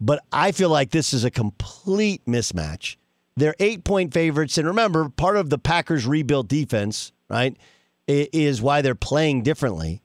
But 0.00 0.22
I 0.30 0.52
feel 0.52 0.68
like 0.68 0.90
this 0.90 1.12
is 1.12 1.24
a 1.24 1.30
complete 1.30 2.24
mismatch. 2.26 2.96
They're 3.36 3.54
eight 3.58 3.84
point 3.84 4.14
favorites, 4.14 4.56
and 4.56 4.66
remember, 4.66 5.08
part 5.10 5.36
of 5.36 5.50
the 5.50 5.58
Packers' 5.58 6.06
rebuilt 6.06 6.48
defense, 6.48 7.12
right, 7.28 7.56
is 8.06 8.62
why 8.62 8.82
they're 8.82 8.94
playing 8.94 9.42
differently. 9.42 10.02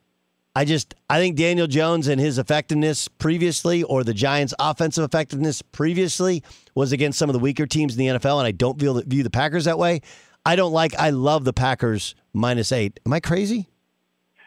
I 0.54 0.64
just 0.66 0.94
I 1.08 1.18
think 1.18 1.36
Daniel 1.36 1.66
Jones 1.66 2.08
and 2.08 2.20
his 2.20 2.38
effectiveness 2.38 3.08
previously, 3.08 3.82
or 3.84 4.04
the 4.04 4.12
Giants' 4.12 4.52
offensive 4.58 5.02
effectiveness 5.04 5.62
previously, 5.62 6.42
was 6.74 6.92
against 6.92 7.18
some 7.18 7.30
of 7.30 7.32
the 7.32 7.38
weaker 7.38 7.66
teams 7.66 7.96
in 7.96 7.98
the 7.98 8.18
NFL, 8.18 8.38
and 8.38 8.46
I 8.46 8.50
don't 8.52 8.78
feel 8.78 8.94
that, 8.94 9.06
view 9.06 9.22
the 9.22 9.30
Packers 9.30 9.64
that 9.64 9.78
way. 9.78 10.02
I 10.44 10.56
don't 10.56 10.72
like. 10.72 10.94
I 10.96 11.10
love 11.10 11.44
the 11.44 11.52
Packers 11.54 12.14
minus 12.34 12.70
eight. 12.70 13.00
Am 13.06 13.12
I 13.12 13.20
crazy? 13.20 13.68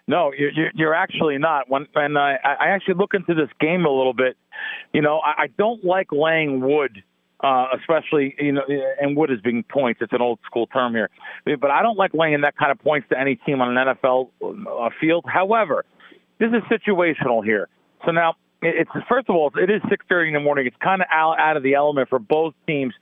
No, 0.07 0.31
you're, 0.37 0.51
you're- 0.75 0.95
actually 0.95 1.39
not. 1.39 1.69
When 1.69 1.87
and 1.95 2.17
I, 2.17 2.37
I 2.43 2.67
actually 2.67 2.93
look 2.95 3.15
into 3.15 3.33
this 3.33 3.49
game 3.59 3.85
a 3.85 3.89
little 3.89 4.13
bit. 4.13 4.37
You 4.93 5.01
know, 5.01 5.19
I, 5.19 5.43
I 5.43 5.47
don't 5.57 5.83
like 5.83 6.11
laying 6.11 6.61
wood, 6.61 7.01
uh, 7.43 7.67
especially 7.79 8.35
you 8.39 8.51
know, 8.51 8.61
and 9.01 9.17
wood 9.17 9.31
is 9.31 9.41
being 9.41 9.63
points. 9.63 10.01
It's 10.03 10.13
an 10.13 10.21
old 10.21 10.37
school 10.45 10.67
term 10.67 10.93
here, 10.93 11.09
but 11.45 11.71
I 11.71 11.81
don't 11.81 11.97
like 11.97 12.13
laying 12.13 12.41
that 12.41 12.55
kind 12.55 12.71
of 12.71 12.77
points 12.79 13.09
to 13.09 13.19
any 13.19 13.35
team 13.37 13.61
on 13.61 13.75
an 13.75 13.95
NFL 13.95 14.29
uh, 14.43 14.89
field. 15.01 15.25
However, 15.27 15.85
this 16.39 16.49
is 16.49 16.61
situational 16.69 17.43
here. 17.43 17.67
So 18.05 18.11
now 18.11 18.35
it's 18.61 18.89
first 19.07 19.29
of 19.29 19.35
all, 19.35 19.51
it 19.55 19.69
is 19.69 19.81
6:30 19.83 20.27
in 20.29 20.33
the 20.33 20.39
morning. 20.39 20.65
It's 20.67 20.77
kind 20.77 21.01
of 21.01 21.07
out, 21.11 21.39
out 21.39 21.57
of 21.57 21.63
the 21.63 21.73
element 21.75 22.09
for 22.09 22.19
both 22.19 22.53
teams. 22.67 22.93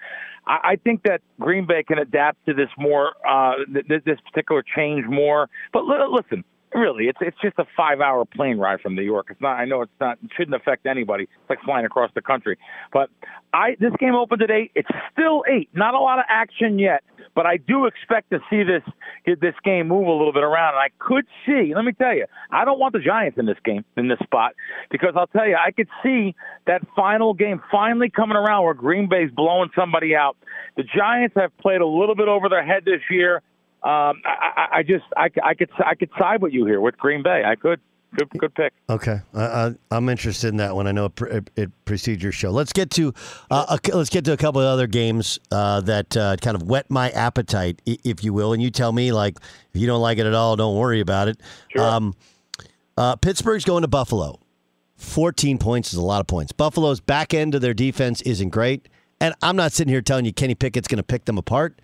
I, 0.45 0.59
I 0.63 0.75
think 0.75 1.03
that 1.03 1.21
Green 1.39 1.65
Bay 1.65 1.83
can 1.83 1.97
adapt 1.99 2.45
to 2.47 2.53
this 2.53 2.69
more, 2.77 3.13
uh, 3.27 3.53
th- 3.71 4.03
this 4.03 4.19
particular 4.21 4.63
change 4.75 5.05
more. 5.05 5.49
But 5.71 5.85
li- 5.85 6.07
listen, 6.09 6.43
really, 6.75 7.07
it's 7.07 7.19
it's 7.21 7.38
just 7.41 7.57
a 7.59 7.65
five-hour 7.75 8.25
plane 8.25 8.57
ride 8.57 8.81
from 8.81 8.95
New 8.95 9.03
York. 9.03 9.27
It's 9.29 9.41
not. 9.41 9.53
I 9.53 9.65
know 9.65 9.81
it's 9.81 9.91
not. 9.99 10.17
It 10.23 10.31
shouldn't 10.36 10.55
affect 10.55 10.86
anybody. 10.86 11.23
It's 11.23 11.49
like 11.49 11.62
flying 11.62 11.86
across 11.86 12.12
the 12.15 12.21
country. 12.21 12.57
But 12.91 13.09
I 13.53 13.75
this 13.79 13.93
game 13.99 14.15
opened 14.15 14.41
at 14.41 14.51
eight. 14.51 14.71
It's 14.75 14.89
still 15.12 15.43
eight. 15.49 15.69
Not 15.73 15.93
a 15.93 15.99
lot 15.99 16.19
of 16.19 16.25
action 16.29 16.79
yet. 16.79 17.03
But 17.36 17.45
I 17.45 17.57
do 17.57 17.86
expect 17.86 18.29
to 18.31 18.39
see 18.49 18.63
this 18.63 18.83
this 19.39 19.55
game 19.63 19.88
move 19.88 20.07
a 20.07 20.12
little 20.12 20.33
bit 20.33 20.43
around. 20.43 20.75
And 20.75 20.79
I 20.79 20.89
could 20.99 21.25
see. 21.45 21.73
Let 21.75 21.86
me 21.86 21.93
tell 21.93 22.15
you, 22.15 22.25
I 22.51 22.65
don't 22.65 22.79
want 22.79 22.93
the 22.93 22.99
Giants 22.99 23.38
in 23.38 23.45
this 23.45 23.57
game 23.63 23.83
in 23.97 24.07
this 24.07 24.19
spot 24.23 24.53
because 24.91 25.13
I'll 25.15 25.27
tell 25.27 25.47
you, 25.47 25.55
I 25.55 25.71
could 25.71 25.89
see 26.03 26.36
that 26.67 26.81
final 26.95 27.33
game 27.33 27.62
finally 27.71 28.09
coming 28.09 28.38
around 28.38 28.63
where 28.63 28.73
Green 28.73 29.07
Bay's 29.09 29.31
blowing 29.31 29.69
somebody 29.75 30.15
out. 30.15 30.38
The 30.77 30.83
Giants 30.83 31.36
have 31.38 31.55
played 31.57 31.81
a 31.81 31.88
little 31.88 32.15
bit 32.15 32.27
over 32.27 32.49
their 32.49 32.65
head 32.65 32.86
this 32.86 33.01
year. 33.09 33.41
Um, 33.83 34.21
I, 34.25 34.51
I, 34.55 34.67
I 34.77 34.83
just 34.83 35.05
I, 35.17 35.29
I 35.43 35.53
could 35.53 35.69
I 35.85 35.95
could 35.95 36.09
side 36.17 36.41
with 36.41 36.53
you 36.53 36.65
here 36.65 36.79
with 36.79 36.97
Green 36.97 37.23
Bay. 37.23 37.43
I 37.45 37.55
could. 37.55 37.79
Good 38.15 38.29
good 38.37 38.53
pick. 38.53 38.73
Okay, 38.91 39.21
I, 39.33 39.41
I, 39.43 39.75
I'm 39.89 40.07
interested 40.07 40.49
in 40.49 40.57
that 40.57 40.75
one. 40.75 40.85
I 40.85 40.91
know 40.91 41.05
it, 41.05 41.15
pre- 41.15 41.41
it 41.55 41.71
precedes 41.83 42.21
your 42.21 42.31
show. 42.31 42.51
Let's 42.51 42.71
get 42.71 42.91
to 42.91 43.11
uh, 43.49 43.77
a, 43.83 43.95
let's 43.95 44.11
get 44.11 44.23
to 44.25 44.33
a 44.33 44.37
couple 44.37 44.61
of 44.61 44.67
other 44.67 44.85
games 44.85 45.39
uh, 45.51 45.81
that 45.81 46.15
uh, 46.15 46.35
kind 46.35 46.55
of 46.55 46.61
whet 46.61 46.91
my 46.91 47.09
appetite, 47.09 47.81
if 47.87 48.23
you 48.23 48.31
will. 48.31 48.53
And 48.53 48.61
you 48.61 48.69
tell 48.69 48.91
me, 48.91 49.11
like, 49.11 49.37
if 49.73 49.81
you 49.81 49.87
don't 49.87 50.01
like 50.01 50.19
it 50.19 50.27
at 50.27 50.35
all, 50.35 50.55
don't 50.55 50.77
worry 50.77 50.99
about 50.99 51.27
it. 51.27 51.41
Um, 51.75 52.13
uh, 52.97 53.15
Pittsburgh's 53.15 53.65
going 53.65 53.81
to 53.81 53.87
Buffalo. 53.87 54.39
14 54.97 55.57
points 55.57 55.91
is 55.91 55.97
a 55.97 56.03
lot 56.03 56.21
of 56.21 56.27
points. 56.27 56.51
Buffalo's 56.51 56.99
back 56.99 57.33
end 57.33 57.55
of 57.55 57.61
their 57.61 57.73
defense 57.73 58.21
isn't 58.21 58.49
great, 58.49 58.87
and 59.19 59.33
I'm 59.41 59.55
not 59.55 59.71
sitting 59.71 59.91
here 59.91 60.01
telling 60.03 60.25
you 60.25 60.33
Kenny 60.33 60.53
Pickett's 60.53 60.87
going 60.87 60.97
to 60.97 61.03
pick 61.03 61.25
them 61.25 61.39
apart, 61.39 61.81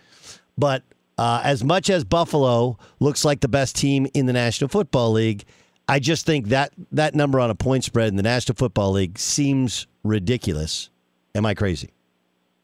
but 0.59 0.83
uh, 1.19 1.41
as 1.43 1.63
much 1.65 1.89
as 1.89 2.05
Buffalo 2.05 2.77
looks 3.01 3.25
like 3.25 3.41
the 3.41 3.49
best 3.49 3.75
team 3.75 4.07
in 4.13 4.25
the 4.25 4.31
National 4.33 4.69
Football 4.69 5.11
League. 5.11 5.43
I 5.89 5.99
just 5.99 6.25
think 6.25 6.47
that 6.47 6.71
that 6.93 7.13
number 7.13 7.39
on 7.39 7.49
a 7.49 7.55
point 7.55 7.83
spread 7.83 8.07
in 8.07 8.15
the 8.15 8.23
National 8.23 8.55
Football 8.55 8.91
League 8.93 9.17
seems 9.19 9.85
ridiculous. 10.03 10.89
Am 11.35 11.45
I 11.45 11.55
crazy? 11.55 11.89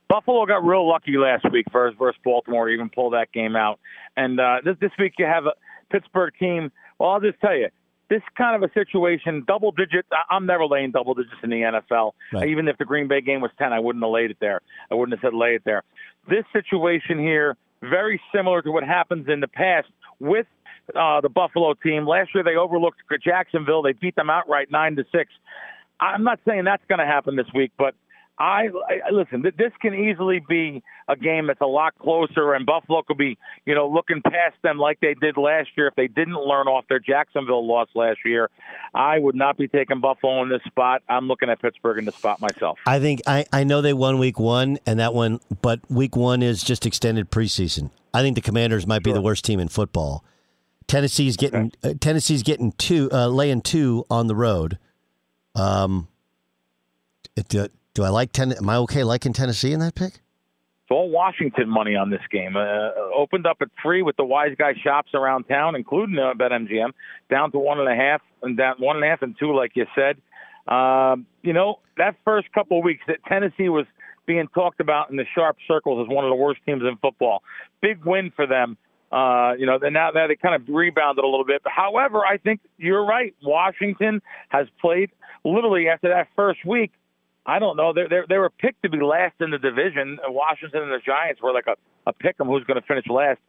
Buffalo 0.07 0.45
got 0.45 0.63
real 0.63 0.87
lucky 0.87 1.17
last 1.17 1.45
week 1.51 1.65
versus 1.73 1.97
versus 1.99 2.19
Baltimore, 2.23 2.67
to 2.67 2.71
even 2.73 2.89
pull 2.89 3.09
that 3.09 3.31
game 3.33 3.55
out. 3.55 3.79
And 4.15 4.39
uh, 4.39 4.57
this 4.63 4.77
this 4.79 4.91
week 4.97 5.15
you 5.17 5.25
have 5.25 5.45
a 5.47 5.53
Pittsburgh 5.91 6.33
team. 6.39 6.71
Well, 6.99 7.09
I'll 7.09 7.19
just 7.19 7.41
tell 7.41 7.55
you, 7.57 7.67
this 8.09 8.21
kind 8.37 8.55
of 8.63 8.69
a 8.69 8.71
situation, 8.73 9.43
double 9.45 9.71
digit. 9.71 10.05
I- 10.13 10.33
I'm 10.35 10.45
never 10.45 10.65
laying 10.65 10.91
double 10.91 11.13
digits 11.15 11.35
in 11.43 11.49
the 11.49 11.57
NFL. 11.57 12.11
Right. 12.31 12.47
Even 12.47 12.67
if 12.67 12.77
the 12.77 12.85
Green 12.85 13.07
Bay 13.07 13.21
game 13.21 13.41
was 13.41 13.51
ten, 13.57 13.73
I 13.73 13.79
wouldn't 13.79 14.03
have 14.03 14.11
laid 14.11 14.31
it 14.31 14.37
there. 14.39 14.61
I 14.91 14.95
wouldn't 14.95 15.19
have 15.19 15.27
said 15.27 15.35
lay 15.35 15.55
it 15.55 15.63
there. 15.65 15.83
This 16.29 16.45
situation 16.53 17.19
here, 17.19 17.57
very 17.81 18.21
similar 18.33 18.61
to 18.61 18.71
what 18.71 18.83
happens 18.83 19.27
in 19.29 19.39
the 19.39 19.47
past 19.47 19.87
with 20.19 20.47
uh, 20.95 21.21
the 21.21 21.29
Buffalo 21.29 21.73
team. 21.73 22.07
Last 22.07 22.29
year 22.33 22.43
they 22.43 22.55
overlooked 22.55 22.99
Jacksonville. 23.23 23.81
They 23.81 23.93
beat 23.93 24.15
them 24.15 24.29
outright 24.29 24.69
nine 24.71 24.95
to 24.95 25.05
six. 25.11 25.31
I'm 25.99 26.23
not 26.23 26.39
saying 26.47 26.65
that's 26.65 26.83
going 26.87 26.99
to 26.99 27.05
happen 27.05 27.35
this 27.35 27.47
week, 27.53 27.71
but 27.77 27.95
I, 28.37 28.67
I 29.07 29.11
listen. 29.11 29.41
This 29.43 29.71
can 29.81 29.93
easily 29.93 30.41
be 30.47 30.83
a 31.07 31.15
game 31.15 31.47
that's 31.47 31.61
a 31.61 31.67
lot 31.67 31.97
closer, 31.97 32.53
and 32.53 32.65
Buffalo 32.65 33.01
could 33.03 33.17
be, 33.17 33.37
you 33.65 33.73
know, 33.73 33.87
looking 33.87 34.21
past 34.21 34.55
them 34.61 34.77
like 34.77 34.99
they 34.99 35.13
did 35.13 35.37
last 35.37 35.69
year. 35.77 35.87
If 35.87 35.95
they 35.95 36.07
didn't 36.07 36.35
learn 36.35 36.67
off 36.67 36.85
their 36.89 36.99
Jacksonville 36.99 37.65
loss 37.65 37.87
last 37.95 38.19
year, 38.25 38.49
I 38.93 39.19
would 39.19 39.35
not 39.35 39.57
be 39.57 39.69
taking 39.69 40.01
Buffalo 40.01 40.43
in 40.43 40.49
this 40.49 40.61
spot. 40.63 41.01
I'm 41.07 41.27
looking 41.27 41.49
at 41.49 41.61
Pittsburgh 41.61 41.97
in 41.97 42.05
this 42.05 42.15
spot 42.15 42.41
myself. 42.41 42.77
I 42.85 42.99
think 42.99 43.21
I, 43.25 43.45
I 43.53 43.63
know 43.63 43.81
they 43.81 43.93
won 43.93 44.19
week 44.19 44.37
one, 44.37 44.79
and 44.85 44.99
that 44.99 45.13
one, 45.13 45.39
but 45.61 45.79
week 45.89 46.17
one 46.17 46.43
is 46.43 46.61
just 46.61 46.85
extended 46.85 47.31
preseason. 47.31 47.89
I 48.13 48.21
think 48.21 48.35
the 48.35 48.41
Commanders 48.41 48.85
might 48.85 49.03
be 49.03 49.13
the 49.13 49.21
worst 49.21 49.45
team 49.45 49.59
in 49.59 49.69
football. 49.69 50.25
Tennessee's 50.87 51.37
getting 51.37 51.71
uh, 51.83 51.93
Tennessee's 51.99 52.43
getting 52.43 52.73
two, 52.73 53.09
uh, 53.11 53.27
laying 53.27 53.61
two 53.61 54.05
on 54.09 54.27
the 54.27 54.35
road. 54.35 54.77
Um, 55.55 56.09
do, 57.47 57.67
do 57.95 58.03
I 58.03 58.09
like 58.09 58.31
ten? 58.31 58.51
Am 58.51 58.69
I 58.69 58.77
okay 58.77 59.03
liking 59.03 59.33
Tennessee 59.33 59.71
in 59.71 59.79
that 59.79 59.95
pick? 59.95 60.13
It's 60.13 60.91
all 60.91 61.09
Washington 61.09 61.67
money 61.67 61.95
on 61.95 62.11
this 62.11 62.21
game. 62.31 62.55
Uh, 62.55 62.91
opened 63.15 63.47
up 63.47 63.57
at 63.61 63.69
three 63.81 64.03
with 64.03 64.17
the 64.17 64.25
wise 64.25 64.53
guy 64.59 64.73
shops 64.83 65.15
around 65.15 65.45
town, 65.45 65.75
including 65.75 66.19
uh, 66.19 66.33
BetMGM, 66.35 66.91
down 67.31 67.51
to 67.53 67.57
one 67.57 67.79
and 67.79 67.89
a 67.89 67.95
half 67.95 68.21
and 68.43 68.55
down 68.55 68.75
one 68.77 68.97
and 68.97 69.03
a 69.03 69.07
half 69.07 69.23
and 69.23 69.35
two, 69.39 69.55
like 69.55 69.71
you 69.73 69.87
said. 69.95 70.17
Um, 70.71 71.25
you 71.41 71.53
know 71.53 71.79
that 71.97 72.15
first 72.23 72.51
couple 72.51 72.77
of 72.77 72.83
weeks 72.83 73.01
that 73.07 73.17
Tennessee 73.27 73.69
was 73.69 73.85
being 74.27 74.47
talked 74.53 74.79
about 74.79 75.09
in 75.09 75.15
the 75.15 75.25
sharp 75.33 75.57
circles 75.67 76.05
as 76.05 76.13
one 76.13 76.25
of 76.25 76.29
the 76.29 76.35
worst 76.35 76.59
teams 76.65 76.81
in 76.81 76.97
football. 76.97 77.41
Big 77.81 78.03
win 78.05 78.31
for 78.35 78.45
them. 78.45 78.77
Uh, 79.11 79.53
you 79.57 79.65
know, 79.65 79.77
now 79.77 80.11
that 80.11 80.27
they 80.27 80.35
kind 80.35 80.55
of 80.55 80.67
rebounded 80.67 81.23
a 81.23 81.27
little 81.27 81.45
bit. 81.45 81.61
However, 81.65 82.25
I 82.25 82.37
think 82.37 82.59
you're 82.77 83.05
right. 83.05 83.33
Washington 83.41 84.21
has 84.49 84.67
played 84.81 85.11
literally 85.45 85.87
after 85.87 86.09
that 86.09 86.27
first 86.35 86.65
week 86.65 86.91
I 87.45 87.59
don't 87.59 87.77
know. 87.77 87.93
They 87.93 88.07
they 88.09 88.21
they 88.27 88.37
were 88.37 88.49
picked 88.49 88.83
to 88.83 88.89
be 88.89 89.01
last 89.01 89.35
in 89.39 89.51
the 89.51 89.57
division. 89.57 90.19
Washington 90.27 90.83
and 90.83 90.91
the 90.91 90.99
Giants 91.05 91.41
were 91.41 91.53
like 91.53 91.67
a 91.67 91.75
a 92.07 92.13
pick 92.13 92.35
'em 92.39 92.47
who's 92.47 92.63
going 92.63 92.79
to 92.79 92.87
finish 92.87 93.05
last. 93.07 93.39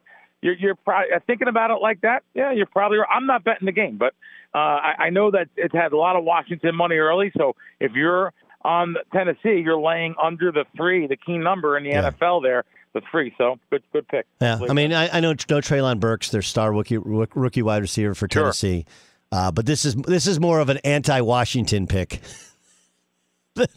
You're 0.41 0.53
you're 0.53 0.75
probably 0.75 1.13
uh, 1.13 1.19
thinking 1.25 1.47
about 1.47 1.71
it 1.71 1.81
like 1.81 2.01
that. 2.01 2.23
Yeah, 2.33 2.51
you're 2.51 2.67
probably. 2.67 2.99
I'm 3.09 3.25
not 3.25 3.43
betting 3.43 3.65
the 3.65 3.71
game, 3.71 3.97
but 3.97 4.13
uh, 4.53 4.57
I, 4.57 4.95
I 4.99 5.09
know 5.09 5.31
that 5.31 5.49
it 5.55 5.73
had 5.73 5.93
a 5.93 5.97
lot 5.97 6.15
of 6.15 6.23
Washington 6.23 6.75
money 6.75 6.95
early. 6.97 7.31
So 7.35 7.55
if 7.79 7.93
you're 7.93 8.33
on 8.63 8.95
Tennessee, 9.11 9.61
you're 9.63 9.79
laying 9.79 10.13
under 10.21 10.51
the 10.51 10.65
three, 10.75 11.07
the 11.07 11.17
key 11.17 11.37
number 11.37 11.77
in 11.77 11.83
the 11.83 11.89
yeah. 11.89 12.11
NFL 12.11 12.43
there. 12.43 12.65
The 12.93 13.01
three, 13.11 13.33
so 13.37 13.59
good, 13.69 13.83
good 13.93 14.07
pick. 14.07 14.25
Yeah, 14.41 14.59
I 14.67 14.73
mean, 14.73 14.93
I, 14.93 15.17
I 15.17 15.19
know 15.19 15.29
no 15.29 15.35
Treylon 15.35 15.99
Burks, 15.99 16.29
their 16.29 16.41
star 16.41 16.71
rookie 16.71 16.97
rookie 16.97 17.61
wide 17.61 17.81
receiver 17.81 18.15
for 18.15 18.27
Tennessee, 18.27 18.85
sure. 19.31 19.39
uh, 19.39 19.51
but 19.51 19.65
this 19.65 19.85
is 19.85 19.95
this 19.95 20.25
is 20.25 20.39
more 20.39 20.59
of 20.59 20.69
an 20.69 20.77
anti-Washington 20.77 21.85
pick. 21.87 22.21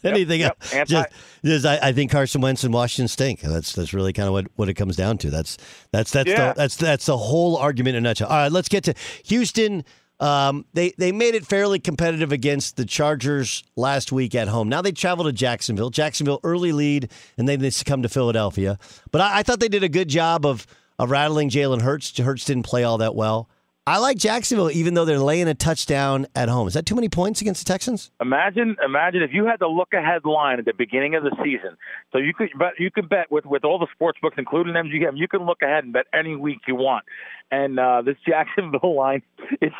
anything 0.03 0.41
yep, 0.41 0.57
else. 0.61 0.73
Yep. 0.73 0.87
Just, 0.87 1.09
just 1.43 1.65
I, 1.65 1.79
I, 1.89 1.91
think 1.93 2.11
Carson 2.11 2.41
Wentz 2.41 2.63
and 2.63 2.73
Washington 2.73 3.07
stink. 3.07 3.41
That's 3.41 3.73
that's 3.73 3.93
really 3.93 4.13
kind 4.13 4.27
of 4.27 4.33
what, 4.33 4.47
what 4.55 4.69
it 4.69 4.75
comes 4.75 4.95
down 4.95 5.17
to. 5.19 5.29
That's 5.29 5.57
that's 5.91 6.11
that's 6.11 6.29
yeah. 6.29 6.49
the, 6.49 6.53
that's 6.57 6.75
that's 6.75 7.05
the 7.05 7.17
whole 7.17 7.57
argument 7.57 7.95
in 7.95 8.05
a 8.05 8.09
nutshell. 8.09 8.29
All 8.29 8.37
right, 8.37 8.51
let's 8.51 8.69
get 8.69 8.83
to 8.85 8.93
Houston. 9.25 9.83
Um, 10.19 10.65
they 10.73 10.91
they 10.97 11.11
made 11.11 11.33
it 11.33 11.45
fairly 11.45 11.79
competitive 11.79 12.31
against 12.31 12.77
the 12.77 12.85
Chargers 12.85 13.63
last 13.75 14.11
week 14.11 14.35
at 14.35 14.47
home. 14.47 14.69
Now 14.69 14.81
they 14.81 14.91
travel 14.91 15.25
to 15.25 15.31
Jacksonville. 15.31 15.89
Jacksonville 15.89 16.39
early 16.43 16.71
lead, 16.71 17.11
and 17.37 17.49
then 17.49 17.59
they 17.59 17.71
succumb 17.71 18.03
to 18.03 18.09
Philadelphia. 18.09 18.77
But 19.11 19.21
I, 19.21 19.39
I 19.39 19.43
thought 19.43 19.59
they 19.59 19.67
did 19.67 19.83
a 19.83 19.89
good 19.89 20.09
job 20.09 20.45
of 20.45 20.67
of 20.99 21.09
rattling 21.09 21.49
Jalen 21.49 21.81
Hurts. 21.81 22.15
Hurts 22.17 22.45
didn't 22.45 22.63
play 22.63 22.83
all 22.83 22.99
that 22.99 23.15
well. 23.15 23.49
I 23.87 23.97
like 23.97 24.17
Jacksonville, 24.17 24.69
even 24.69 24.93
though 24.93 25.05
they're 25.05 25.17
laying 25.17 25.47
a 25.47 25.55
touchdown 25.55 26.27
at 26.35 26.49
home. 26.49 26.67
Is 26.67 26.75
that 26.75 26.85
too 26.85 26.93
many 26.93 27.09
points 27.09 27.41
against 27.41 27.65
the 27.65 27.73
Texans? 27.73 28.11
Imagine, 28.21 28.75
imagine 28.85 29.23
if 29.23 29.31
you 29.33 29.47
had 29.47 29.59
the 29.59 29.65
look 29.65 29.91
ahead 29.93 30.23
line 30.23 30.59
at 30.59 30.65
the 30.65 30.73
beginning 30.77 31.15
of 31.15 31.23
the 31.23 31.35
season. 31.43 31.75
So 32.11 32.19
you 32.19 32.31
could, 32.31 32.49
bet, 32.59 32.73
you 32.77 32.91
could 32.91 33.09
bet 33.09 33.31
with 33.31 33.47
with 33.47 33.65
all 33.65 33.79
the 33.79 33.87
sports 33.91 34.19
books, 34.21 34.35
including 34.37 34.75
MGM, 34.75 35.13
you 35.17 35.27
can 35.27 35.47
look 35.47 35.63
ahead 35.63 35.83
and 35.83 35.93
bet 35.93 36.05
any 36.13 36.35
week 36.35 36.59
you 36.67 36.75
want. 36.75 37.05
And 37.49 37.79
uh, 37.79 38.03
this 38.03 38.17
Jacksonville 38.27 38.95
line 38.95 39.23
is 39.61 39.71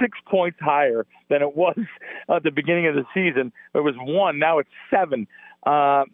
six 0.00 0.16
points 0.26 0.56
higher 0.58 1.04
than 1.28 1.42
it 1.42 1.54
was 1.54 1.78
at 2.34 2.42
the 2.42 2.50
beginning 2.50 2.86
of 2.86 2.94
the 2.94 3.04
season. 3.12 3.52
It 3.74 3.80
was 3.80 3.94
one, 3.98 4.38
now 4.38 4.58
it's 4.60 4.70
seven. 4.90 5.26
Uh, 5.66 6.04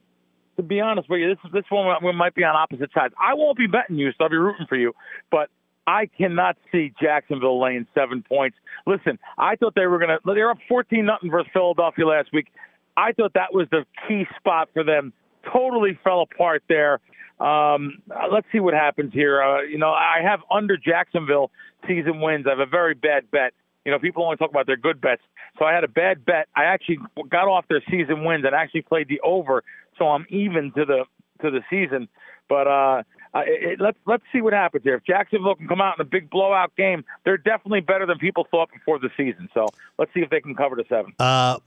to 0.56 0.64
be 0.64 0.80
honest 0.80 1.09
with 1.09 1.20
you, 1.20 1.28
this 1.28 1.52
this 1.52 1.64
one 1.68 1.94
we 2.02 2.12
might 2.12 2.35
be 2.35 2.42
on 2.42 2.56
opposite 2.56 2.90
sides. 2.92 3.14
I 3.22 3.35
won't 3.35 3.56
be 3.56 3.68
betting 3.68 3.98
you, 3.98 4.11
so 4.11 4.24
I'll 4.24 4.30
be 4.30 4.37
rooting 4.37 4.66
for 4.68 4.76
you. 4.76 4.94
But 5.30 5.48
I 5.87 6.07
cannot 6.07 6.57
see 6.72 6.92
Jacksonville 7.01 7.61
laying 7.61 7.87
seven 7.94 8.22
points. 8.22 8.57
Listen, 8.87 9.18
I 9.38 9.57
thought 9.57 9.75
they 9.75 9.87
were 9.87 9.99
going 9.99 10.11
to. 10.11 10.18
They 10.25 10.40
were 10.40 10.51
up 10.51 10.59
14 10.68 11.05
nothing 11.05 11.31
versus 11.31 11.51
Philadelphia 11.53 12.07
last 12.07 12.31
week. 12.33 12.49
I 12.96 13.12
thought 13.12 13.35
that 13.35 13.53
was 13.53 13.68
the 13.70 13.85
key 14.09 14.25
spot 14.38 14.68
for 14.72 14.83
them. 14.83 15.12
Totally 15.53 15.99
fell 16.03 16.22
apart 16.22 16.62
there. 16.68 17.01
Um, 17.38 18.03
let's 18.33 18.46
see 18.51 18.61
what 18.61 18.75
happens 18.75 19.12
here. 19.12 19.42
Uh, 19.42 19.62
you 19.62 19.79
know, 19.79 19.90
I 19.90 20.20
have 20.22 20.40
under 20.51 20.77
Jacksonville 20.77 21.51
season 21.87 22.20
wins. 22.20 22.46
I 22.46 22.51
have 22.51 22.59
a 22.59 22.66
very 22.66 22.94
bad 22.94 23.31
bet. 23.31 23.53
You 23.85 23.92
know, 23.92 23.99
people 23.99 24.25
only 24.25 24.37
talk 24.37 24.51
about 24.51 24.66
their 24.66 24.77
good 24.77 25.01
bets. 25.01 25.22
So 25.59 25.64
I 25.64 25.72
had 25.72 25.85
a 25.85 25.88
bad 25.88 26.25
bet. 26.25 26.49
I 26.57 26.64
actually 26.64 26.99
got 27.31 27.46
off 27.46 27.66
their 27.68 27.83
season 27.90 28.25
wins 28.25 28.44
and 28.44 28.55
actually 28.55 28.83
played 28.83 29.09
the 29.09 29.20
over. 29.20 29.62
So 29.99 30.09
I'm 30.09 30.27
even 30.31 30.72
to 30.72 30.85
the 30.85 31.05
to 31.42 31.51
the 31.51 31.61
season. 31.70 32.09
But 32.49 32.66
uh, 32.66 33.03
uh, 33.34 33.42
it, 33.46 33.80
let's 33.80 33.98
let's 34.06 34.22
see 34.32 34.40
what 34.40 34.52
happens 34.52 34.84
here. 34.84 34.94
If 34.96 35.04
Jacksonville 35.04 35.54
can 35.54 35.68
come 35.68 35.80
out 35.80 35.98
in 35.98 36.06
a 36.06 36.08
big 36.08 36.30
blowout 36.30 36.74
game, 36.76 37.04
they're 37.24 37.36
definitely 37.36 37.80
better 37.80 38.06
than 38.06 38.18
people 38.18 38.46
thought 38.50 38.70
before 38.72 38.98
the 38.98 39.10
season. 39.16 39.48
So 39.54 39.66
let's 39.98 40.12
see 40.14 40.20
if 40.20 40.30
they 40.30 40.40
can 40.40 40.54
cover 40.54 40.76
the 40.76 40.84
seven. 40.88 41.12
Uh, 41.18 41.58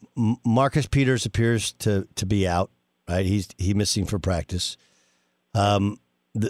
Marcus 0.45 0.87
Peters 0.87 1.25
appears 1.25 1.73
to 1.73 2.07
to 2.15 2.25
be 2.25 2.47
out. 2.47 2.71
Right, 3.07 3.25
he's 3.25 3.49
he 3.57 3.73
missing 3.73 4.05
for 4.05 4.19
practice. 4.19 4.77
Um, 5.53 5.99
the, 6.33 6.49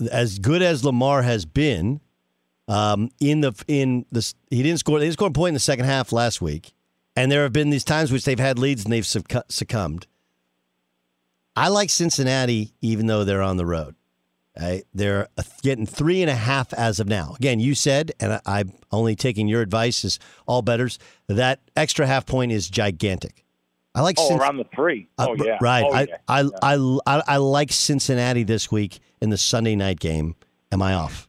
the 0.00 0.08
as 0.10 0.38
good 0.38 0.62
as 0.62 0.84
Lamar 0.84 1.22
has 1.22 1.44
been, 1.44 2.00
um, 2.68 3.10
in 3.20 3.40
the 3.40 3.52
in 3.68 4.06
the 4.10 4.32
he 4.50 4.62
didn't 4.62 4.78
score. 4.78 4.98
They 4.98 5.06
didn't 5.06 5.14
score 5.14 5.28
a 5.28 5.32
point 5.32 5.48
in 5.48 5.54
the 5.54 5.60
second 5.60 5.84
half 5.84 6.12
last 6.12 6.40
week, 6.40 6.72
and 7.14 7.30
there 7.30 7.42
have 7.42 7.52
been 7.52 7.70
these 7.70 7.84
times 7.84 8.10
which 8.10 8.24
they've 8.24 8.38
had 8.38 8.58
leads 8.58 8.84
and 8.84 8.92
they've 8.92 9.06
succumbed. 9.06 10.06
I 11.56 11.68
like 11.68 11.90
Cincinnati, 11.90 12.74
even 12.80 13.06
though 13.06 13.24
they're 13.24 13.42
on 13.42 13.56
the 13.56 13.66
road. 13.66 13.94
Right? 14.60 14.84
They're 14.94 15.28
getting 15.62 15.86
three 15.86 16.22
and 16.22 16.30
a 16.30 16.34
half 16.34 16.72
as 16.72 17.00
of 17.00 17.08
now. 17.08 17.34
Again, 17.36 17.58
you 17.58 17.74
said, 17.74 18.12
and 18.20 18.40
I, 18.46 18.60
am 18.60 18.72
only 18.92 19.16
taking 19.16 19.48
your 19.48 19.62
advice 19.62 20.04
as 20.04 20.20
all 20.46 20.62
betters, 20.62 20.98
that 21.28 21.60
extra 21.76 22.06
half 22.06 22.24
point 22.24 22.52
is 22.52 22.68
gigantic. 22.68 23.44
I 23.96 24.02
like 24.02 24.16
oh, 24.18 24.36
around 24.36 24.56
the 24.58 24.66
three. 24.74 25.08
Uh, 25.18 25.28
oh 25.30 25.44
yeah, 25.44 25.58
right. 25.60 25.84
Oh, 25.84 25.92
I, 25.92 26.00
yeah. 26.02 26.16
I, 26.28 26.48
I, 26.62 26.98
I, 27.06 27.22
I 27.28 27.36
like 27.36 27.72
Cincinnati 27.72 28.42
this 28.42 28.70
week 28.70 29.00
in 29.20 29.30
the 29.30 29.38
Sunday 29.38 29.76
night 29.76 30.00
game. 30.00 30.34
Am 30.72 30.82
I 30.82 30.94
off? 30.94 31.28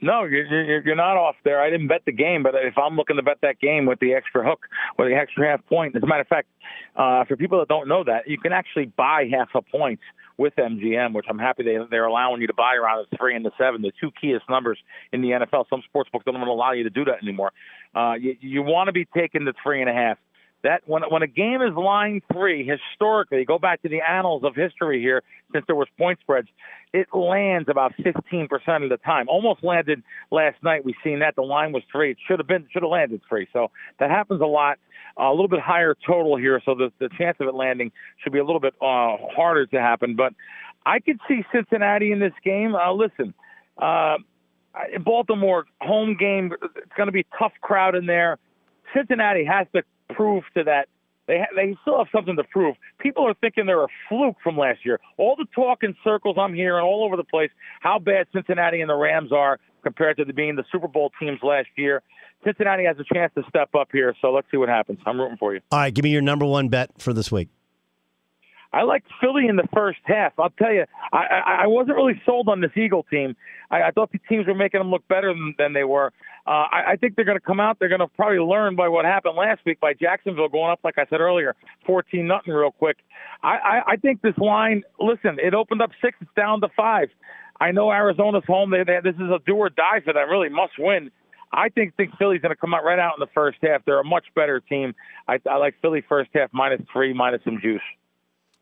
No, 0.00 0.24
you're, 0.24 0.80
you're 0.80 0.96
not 0.96 1.16
off 1.16 1.34
there. 1.44 1.60
I 1.60 1.70
didn't 1.70 1.88
bet 1.88 2.02
the 2.06 2.12
game, 2.12 2.42
but 2.42 2.54
if 2.54 2.78
I'm 2.78 2.96
looking 2.96 3.16
to 3.16 3.22
bet 3.22 3.38
that 3.42 3.58
game 3.58 3.84
with 3.84 3.98
the 3.98 4.14
extra 4.14 4.48
hook 4.48 4.66
or 4.96 5.08
the 5.08 5.14
extra 5.16 5.48
half 5.48 5.64
point, 5.66 5.96
as 5.96 6.02
a 6.02 6.06
matter 6.06 6.20
of 6.20 6.28
fact, 6.28 6.48
uh, 6.96 7.24
for 7.24 7.36
people 7.36 7.58
that 7.58 7.68
don't 7.68 7.88
know 7.88 8.04
that, 8.04 8.28
you 8.28 8.38
can 8.38 8.52
actually 8.52 8.86
buy 8.86 9.28
half 9.30 9.48
a 9.54 9.62
point 9.62 9.98
with 10.36 10.54
MGM, 10.56 11.14
which 11.14 11.26
I'm 11.28 11.38
happy 11.38 11.64
they, 11.64 11.78
they're 11.90 12.04
allowing 12.04 12.40
you 12.40 12.46
to 12.46 12.54
buy 12.54 12.76
around 12.76 13.06
the 13.10 13.16
three 13.16 13.34
and 13.34 13.44
the 13.44 13.50
seven, 13.58 13.82
the 13.82 13.92
two 14.00 14.10
keyest 14.20 14.48
numbers 14.48 14.78
in 15.12 15.20
the 15.20 15.30
NFL. 15.30 15.64
Some 15.68 15.82
sports 15.84 16.10
books 16.12 16.24
don't 16.24 16.36
even 16.36 16.46
allow 16.46 16.72
you 16.72 16.84
to 16.84 16.90
do 16.90 17.04
that 17.06 17.16
anymore. 17.22 17.52
Uh, 17.94 18.14
you, 18.14 18.36
you 18.40 18.62
want 18.62 18.86
to 18.86 18.92
be 18.92 19.04
taking 19.16 19.44
the 19.44 19.54
three 19.62 19.80
and 19.80 19.90
a 19.90 19.92
half 19.92 20.18
that 20.64 20.82
when 20.86 21.02
when 21.08 21.22
a 21.22 21.26
game 21.26 21.62
is 21.62 21.74
line 21.74 22.20
three, 22.32 22.66
historically, 22.66 23.44
go 23.44 23.58
back 23.58 23.82
to 23.82 23.88
the 23.88 24.00
annals 24.00 24.42
of 24.44 24.54
history 24.54 25.00
here, 25.00 25.22
since 25.52 25.64
there 25.66 25.76
was 25.76 25.88
point 25.96 26.18
spreads, 26.20 26.48
it 26.92 27.06
lands 27.12 27.68
about 27.68 27.94
15% 27.98 28.48
of 28.82 28.90
the 28.90 28.96
time. 29.04 29.28
Almost 29.28 29.62
landed 29.62 30.02
last 30.30 30.56
night. 30.62 30.84
We 30.84 30.94
seen 31.04 31.20
that 31.20 31.36
the 31.36 31.42
line 31.42 31.72
was 31.72 31.82
three. 31.92 32.12
It 32.12 32.18
should 32.26 32.40
have 32.40 32.48
been 32.48 32.66
should 32.72 32.82
have 32.82 32.90
landed 32.90 33.20
three. 33.28 33.46
So 33.52 33.70
that 34.00 34.10
happens 34.10 34.40
a 34.40 34.46
lot. 34.46 34.78
Uh, 35.18 35.30
a 35.30 35.32
little 35.32 35.48
bit 35.48 35.60
higher 35.60 35.96
total 36.06 36.36
here, 36.36 36.60
so 36.64 36.74
the 36.74 36.92
the 36.98 37.08
chance 37.16 37.36
of 37.40 37.46
it 37.46 37.54
landing 37.54 37.92
should 38.22 38.32
be 38.32 38.38
a 38.38 38.44
little 38.44 38.60
bit 38.60 38.74
uh, 38.80 39.16
harder 39.34 39.66
to 39.66 39.80
happen. 39.80 40.16
But 40.16 40.32
I 40.84 40.98
could 41.00 41.20
see 41.28 41.44
Cincinnati 41.52 42.12
in 42.12 42.18
this 42.18 42.34
game. 42.44 42.74
Uh, 42.74 42.92
listen. 42.92 43.34
Uh, 43.76 44.16
Baltimore 45.00 45.66
home 45.80 46.16
game. 46.18 46.52
It's 46.62 46.92
going 46.96 47.06
to 47.06 47.12
be 47.12 47.20
a 47.20 47.38
tough 47.38 47.52
crowd 47.60 47.94
in 47.94 48.06
there. 48.06 48.38
Cincinnati 48.94 49.44
has 49.44 49.66
to 49.74 49.82
prove 50.10 50.44
to 50.56 50.64
that. 50.64 50.88
They 51.26 51.38
ha- 51.38 51.54
they 51.54 51.76
still 51.82 51.98
have 51.98 52.06
something 52.10 52.36
to 52.36 52.44
prove. 52.44 52.76
People 52.98 53.26
are 53.26 53.34
thinking 53.34 53.66
they're 53.66 53.84
a 53.84 53.88
fluke 54.08 54.36
from 54.42 54.56
last 54.56 54.84
year. 54.84 54.98
All 55.18 55.36
the 55.36 55.46
talk 55.54 55.82
in 55.82 55.94
circles 56.02 56.36
I'm 56.40 56.54
hearing 56.54 56.84
all 56.84 57.04
over 57.04 57.16
the 57.16 57.24
place 57.24 57.50
how 57.80 57.98
bad 57.98 58.26
Cincinnati 58.32 58.80
and 58.80 58.88
the 58.88 58.96
Rams 58.96 59.30
are 59.32 59.58
compared 59.82 60.16
to 60.16 60.24
the, 60.24 60.32
being 60.32 60.56
the 60.56 60.64
Super 60.72 60.88
Bowl 60.88 61.12
teams 61.20 61.40
last 61.42 61.68
year. 61.76 62.02
Cincinnati 62.44 62.84
has 62.84 62.96
a 62.98 63.14
chance 63.14 63.32
to 63.34 63.42
step 63.48 63.74
up 63.74 63.88
here, 63.92 64.14
so 64.22 64.30
let's 64.32 64.46
see 64.50 64.56
what 64.56 64.68
happens. 64.68 65.00
I'm 65.04 65.20
rooting 65.20 65.36
for 65.38 65.54
you. 65.54 65.60
All 65.70 65.78
right, 65.80 65.92
give 65.92 66.04
me 66.04 66.10
your 66.10 66.22
number 66.22 66.46
one 66.46 66.68
bet 66.68 66.90
for 67.00 67.12
this 67.12 67.32
week. 67.32 67.48
I 68.72 68.82
like 68.82 69.02
Philly 69.20 69.46
in 69.48 69.56
the 69.56 69.66
first 69.74 70.00
half. 70.04 70.32
I'll 70.38 70.50
tell 70.50 70.72
you, 70.72 70.84
I, 71.12 71.18
I, 71.18 71.58
I 71.62 71.66
wasn't 71.66 71.96
really 71.96 72.20
sold 72.26 72.48
on 72.48 72.60
this 72.60 72.70
Eagle 72.76 73.04
team. 73.04 73.34
I, 73.70 73.84
I 73.84 73.90
thought 73.90 74.12
the 74.12 74.18
teams 74.28 74.46
were 74.46 74.54
making 74.54 74.80
them 74.80 74.90
look 74.90 75.06
better 75.08 75.32
than, 75.32 75.54
than 75.56 75.72
they 75.72 75.84
were. 75.84 76.12
Uh, 76.46 76.66
I, 76.70 76.92
I 76.92 76.96
think 76.96 77.16
they're 77.16 77.24
going 77.24 77.38
to 77.38 77.44
come 77.44 77.60
out. 77.60 77.78
They're 77.78 77.88
going 77.88 78.00
to 78.00 78.08
probably 78.08 78.38
learn 78.38 78.76
by 78.76 78.88
what 78.88 79.04
happened 79.04 79.36
last 79.36 79.60
week 79.64 79.80
by 79.80 79.94
Jacksonville 79.94 80.48
going 80.48 80.70
up, 80.70 80.80
like 80.84 80.98
I 80.98 81.06
said 81.08 81.20
earlier, 81.20 81.56
14 81.86 82.26
nothing 82.26 82.52
real 82.52 82.70
quick. 82.70 82.98
I, 83.42 83.56
I, 83.56 83.92
I 83.92 83.96
think 83.96 84.20
this 84.20 84.36
line. 84.36 84.82
Listen, 85.00 85.38
it 85.42 85.54
opened 85.54 85.80
up 85.80 85.90
six. 86.02 86.16
It's 86.20 86.30
down 86.36 86.60
to 86.60 86.68
five. 86.76 87.08
I 87.60 87.72
know 87.72 87.90
Arizona's 87.90 88.44
home. 88.46 88.70
They, 88.70 88.84
they, 88.84 88.98
this 89.02 89.14
is 89.14 89.30
a 89.30 89.38
do 89.46 89.56
or 89.56 89.70
die 89.70 90.00
for 90.04 90.12
them. 90.12 90.28
Really 90.28 90.48
must 90.48 90.72
win. 90.78 91.10
I 91.52 91.70
think 91.70 91.96
think 91.96 92.10
Philly's 92.18 92.42
going 92.42 92.54
to 92.54 92.60
come 92.60 92.74
out 92.74 92.84
right 92.84 92.98
out 92.98 93.14
in 93.16 93.20
the 93.20 93.32
first 93.34 93.58
half. 93.62 93.84
They're 93.86 94.00
a 94.00 94.04
much 94.04 94.26
better 94.34 94.60
team. 94.60 94.94
I, 95.26 95.38
I 95.48 95.56
like 95.56 95.74
Philly 95.80 96.04
first 96.06 96.30
half 96.34 96.50
minus 96.52 96.82
three, 96.92 97.14
minus 97.14 97.40
some 97.44 97.58
juice. 97.62 97.80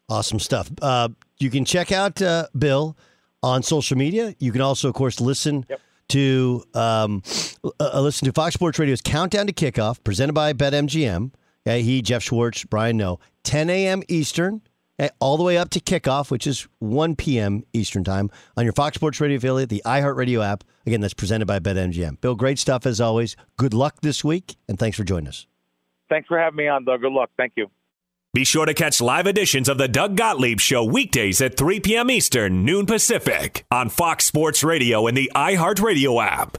Awesome 0.09 0.38
stuff. 0.38 0.71
Uh, 0.81 1.09
you 1.38 1.51
can 1.51 1.64
check 1.64 1.90
out 1.90 2.23
uh, 2.23 2.47
Bill 2.57 2.97
on 3.42 3.62
social 3.62 3.97
media. 3.97 4.35
You 4.38 4.53
can 4.53 4.61
also, 4.61 4.88
of 4.88 4.95
course, 4.95 5.21
listen 5.21 5.66
yep. 5.69 5.81
to 6.11 6.64
um, 6.75 7.23
uh, 7.81 8.01
listen 8.01 8.27
to 8.27 8.33
Fox 8.33 8.55
Sports 8.55 8.79
Radio's 8.79 9.01
Countdown 9.01 9.47
to 9.47 9.53
Kickoff, 9.53 10.03
presented 10.05 10.33
by 10.33 10.53
BetMGM. 10.53 11.33
Okay, 11.66 11.83
he, 11.83 12.01
Jeff 12.03 12.23
Schwartz, 12.23 12.64
Brian 12.64 12.97
Noe, 12.97 13.19
10 13.42 13.69
a.m. 13.71 14.03
Eastern, 14.07 14.62
okay, 15.01 15.11
all 15.19 15.37
the 15.37 15.42
way 15.42 15.59
up 15.59 15.71
to 15.71 15.81
kickoff, 15.81 16.31
which 16.31 16.47
is 16.47 16.69
1 16.79 17.16
p.m. 17.16 17.64
Eastern 17.73 18.05
time 18.05 18.31
on 18.57 18.62
your 18.62 18.73
Fox 18.73 18.95
Sports 18.95 19.21
Radio 19.21 19.38
affiliate, 19.38 19.69
the 19.69 19.83
iHeartRadio 19.85 20.45
app. 20.45 20.62
Again, 20.87 21.01
that's 21.01 21.14
presented 21.14 21.47
by 21.47 21.59
BetMGM. 21.59 22.21
Bill, 22.21 22.37
great 22.37 22.61
stuff 22.61 22.87
as 22.87 23.01
always. 23.01 23.35
Good 23.57 23.75
luck 23.75 24.01
this 24.01 24.23
week, 24.23 24.57
and 24.69 24.79
thanks 24.79 24.97
for 24.97 25.03
joining 25.03 25.27
us. 25.27 25.49
Thanks 26.09 26.29
for 26.29 26.38
having 26.38 26.57
me 26.57 26.69
on, 26.69 26.85
Doug. 26.85 27.01
Good 27.01 27.11
luck. 27.11 27.31
Thank 27.37 27.55
you. 27.57 27.69
Be 28.37 28.44
sure 28.44 28.66
to 28.66 28.75
catch 28.75 29.01
live 29.01 29.27
editions 29.27 29.66
of 29.66 29.79
the 29.79 29.88
Doug 29.88 30.14
Gottlieb 30.14 30.61
Show 30.61 30.85
weekdays 30.85 31.40
at 31.40 31.57
3 31.57 31.81
p.m. 31.81 32.11
Eastern, 32.11 32.66
noon 32.66 32.85
Pacific, 32.85 33.64
on 33.70 33.88
Fox 33.88 34.27
Sports 34.27 34.62
Radio 34.62 35.07
and 35.07 35.16
the 35.16 35.33
iHeartRadio 35.35 36.22
app. 36.22 36.59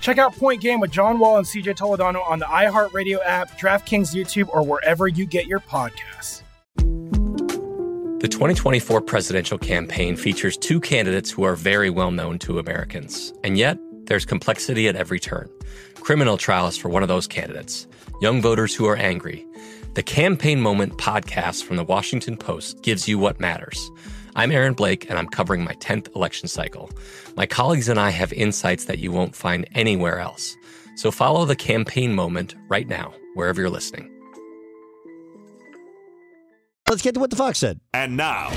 Check 0.00 0.18
out 0.18 0.34
Point 0.34 0.60
Game 0.60 0.80
with 0.80 0.90
John 0.90 1.18
Wall 1.18 1.36
and 1.36 1.46
CJ 1.46 1.76
Toledano 1.76 2.26
on 2.28 2.38
the 2.38 2.46
iHeartRadio 2.46 3.18
app, 3.24 3.58
DraftKings 3.58 4.14
YouTube, 4.14 4.48
or 4.48 4.62
wherever 4.62 5.06
you 5.06 5.26
get 5.26 5.46
your 5.46 5.60
podcasts. 5.60 6.42
The 8.20 8.28
2024 8.28 9.00
presidential 9.02 9.56
campaign 9.56 10.16
features 10.16 10.56
two 10.56 10.80
candidates 10.80 11.30
who 11.30 11.42
are 11.42 11.56
very 11.56 11.88
well 11.88 12.10
known 12.10 12.38
to 12.40 12.58
Americans. 12.58 13.32
And 13.44 13.56
yet, 13.56 13.78
there's 14.04 14.26
complexity 14.26 14.88
at 14.88 14.96
every 14.96 15.20
turn. 15.20 15.48
Criminal 15.94 16.36
trials 16.36 16.76
for 16.76 16.88
one 16.88 17.02
of 17.02 17.08
those 17.08 17.26
candidates, 17.26 17.86
young 18.20 18.42
voters 18.42 18.74
who 18.74 18.86
are 18.86 18.96
angry. 18.96 19.46
The 19.94 20.02
Campaign 20.02 20.60
Moment 20.60 20.98
podcast 20.98 21.64
from 21.64 21.76
the 21.76 21.84
Washington 21.84 22.36
Post 22.36 22.82
gives 22.82 23.08
you 23.08 23.18
what 23.18 23.40
matters. 23.40 23.90
I'm 24.40 24.52
Aaron 24.52 24.72
Blake, 24.72 25.10
and 25.10 25.18
I'm 25.18 25.28
covering 25.28 25.62
my 25.64 25.74
10th 25.74 26.16
election 26.16 26.48
cycle. 26.48 26.88
My 27.36 27.44
colleagues 27.44 27.90
and 27.90 28.00
I 28.00 28.08
have 28.08 28.32
insights 28.32 28.86
that 28.86 28.98
you 28.98 29.12
won't 29.12 29.36
find 29.36 29.68
anywhere 29.74 30.18
else. 30.18 30.56
So 30.96 31.10
follow 31.10 31.44
the 31.44 31.54
Campaign 31.54 32.14
Moment 32.14 32.54
right 32.66 32.88
now, 32.88 33.12
wherever 33.34 33.60
you're 33.60 33.68
listening. 33.68 34.10
Let's 36.88 37.02
get 37.02 37.12
to 37.16 37.20
what 37.20 37.28
the 37.28 37.36
Fox 37.36 37.58
said. 37.58 37.80
And 37.92 38.16
now, 38.16 38.48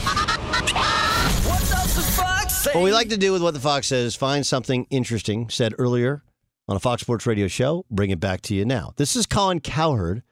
what's 1.49 1.73
up, 1.73 1.83
The 1.89 2.11
Fox? 2.15 2.65
What 2.73 2.81
we 2.81 2.93
like 2.93 3.09
to 3.09 3.17
do 3.17 3.33
with 3.33 3.43
what 3.43 3.53
the 3.53 3.59
Fox 3.59 3.87
says, 3.87 4.05
is 4.05 4.15
find 4.15 4.45
something 4.45 4.87
interesting 4.89 5.49
said 5.49 5.73
earlier 5.77 6.23
on 6.69 6.77
a 6.77 6.79
Fox 6.79 7.01
Sports 7.01 7.25
Radio 7.25 7.49
show, 7.49 7.85
bring 7.91 8.09
it 8.09 8.21
back 8.21 8.39
to 8.43 8.55
you 8.55 8.63
now. 8.63 8.93
This 8.95 9.17
is 9.17 9.25
Colin 9.25 9.59
Cowherd. 9.59 10.23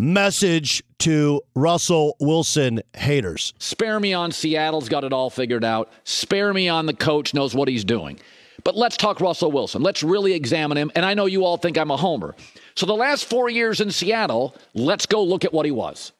Message 0.00 0.84
to 1.00 1.42
Russell 1.56 2.16
Wilson 2.20 2.82
haters. 2.96 3.52
Spare 3.58 3.98
me 3.98 4.14
on 4.14 4.30
Seattle's 4.30 4.88
got 4.88 5.02
it 5.02 5.12
all 5.12 5.28
figured 5.28 5.64
out. 5.64 5.90
Spare 6.04 6.54
me 6.54 6.68
on 6.68 6.86
the 6.86 6.94
coach 6.94 7.34
knows 7.34 7.52
what 7.52 7.66
he's 7.66 7.82
doing. 7.82 8.16
But 8.62 8.76
let's 8.76 8.96
talk 8.96 9.20
Russell 9.20 9.50
Wilson. 9.50 9.82
Let's 9.82 10.04
really 10.04 10.34
examine 10.34 10.78
him. 10.78 10.92
And 10.94 11.04
I 11.04 11.14
know 11.14 11.26
you 11.26 11.44
all 11.44 11.56
think 11.56 11.76
I'm 11.76 11.90
a 11.90 11.96
homer. 11.96 12.36
So 12.76 12.86
the 12.86 12.94
last 12.94 13.24
four 13.24 13.50
years 13.50 13.80
in 13.80 13.90
Seattle, 13.90 14.54
let's 14.72 15.04
go 15.04 15.20
look 15.24 15.44
at 15.44 15.52
what 15.52 15.66
he 15.66 15.72
was. 15.72 16.12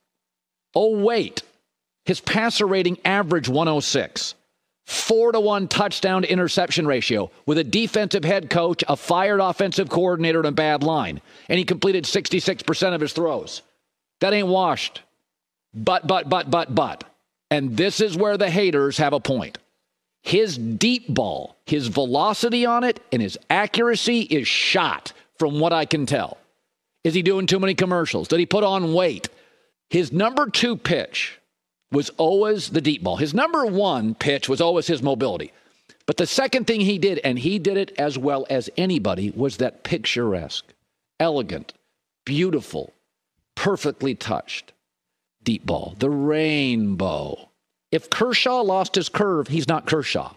Oh, 0.75 0.99
wait. 0.99 1.45
His 2.05 2.19
passer 2.19 2.67
rating 2.67 2.99
average 3.05 3.49
106. 3.49 4.35
Four 4.87 5.31
to 5.31 5.39
one 5.39 5.69
touchdown 5.69 6.23
to 6.23 6.33
interception 6.33 6.85
ratio 6.85 7.31
with 7.47 7.59
a 7.59 7.65
defensive 7.65 8.25
head 8.25 8.51
coach, 8.51 8.83
a 8.89 8.97
fired 8.97 9.39
offensive 9.39 9.89
coordinator, 9.89 10.41
and 10.41 10.49
a 10.49 10.53
bad 10.53 10.83
line. 10.83 11.21
And 11.49 11.59
he 11.61 11.65
completed 11.65 12.07
66% 12.07 12.95
of 12.95 13.01
his 13.01 13.13
throws. 13.13 13.63
That 14.21 14.33
ain't 14.33 14.49
washed. 14.49 15.03
But, 15.75 16.07
but, 16.07 16.29
but, 16.29 16.51
but, 16.51 16.75
but. 16.75 17.05
And 17.51 17.77
this 17.77 18.01
is 18.01 18.17
where 18.17 18.37
the 18.37 18.51
haters 18.51 18.99
have 18.99 19.13
a 19.13 19.21
point. 19.21 19.59
His 20.23 20.59
deep 20.59 21.09
ball, 21.09 21.57
his 21.65 21.89
velocity 21.89 22.67
on 22.67 22.85
it, 22.85 23.01
and 23.13 23.23
his 23.23 23.39
accuracy 23.49 24.21
is 24.23 24.47
shot 24.47 25.13
from 25.39 25.61
what 25.61 25.73
I 25.73 25.85
can 25.85 26.05
tell. 26.05 26.39
Is 27.05 27.15
he 27.15 27.23
doing 27.23 27.47
too 27.47 27.61
many 27.61 27.75
commercials? 27.75 28.29
Did 28.29 28.41
he 28.41 28.47
put 28.47 28.65
on 28.65 28.93
weight? 28.93 29.29
His 29.89 30.13
number 30.13 30.51
two 30.51 30.77
pitch 30.77 31.39
was 31.91 32.11
always 32.19 32.69
the 32.69 32.81
deep 32.81 33.03
ball. 33.03 33.17
His 33.17 33.33
number 33.33 33.65
one 33.65 34.15
pitch 34.15 34.49
was 34.49 34.61
always 34.61 34.87
his 34.87 35.03
mobility. 35.03 35.53
But 36.05 36.17
the 36.17 36.27
second 36.27 36.67
thing 36.67 36.81
he 36.81 36.99
did, 36.99 37.21
and 37.25 37.39
he 37.39 37.59
did 37.59 37.77
it 37.77 37.93
as 37.99 38.19
well 38.19 38.47
as 38.51 38.69
anybody, 38.77 39.31
was 39.31 39.59
that 39.59 39.85
picturesque, 39.85 40.67
elegant, 41.21 41.73
beautiful, 42.25 42.93
perfectly 43.59 44.15
touched 44.15 44.73
deep 45.43 45.67
ball, 45.67 45.97
the 45.99 46.09
rainbow. 46.09 47.51
If 47.91 48.09
Kershaw 48.09 48.61
lost 48.61 48.95
his 48.95 49.09
curve, 49.09 49.49
he's 49.49 49.67
not 49.67 49.85
Kershaw. 49.85 50.35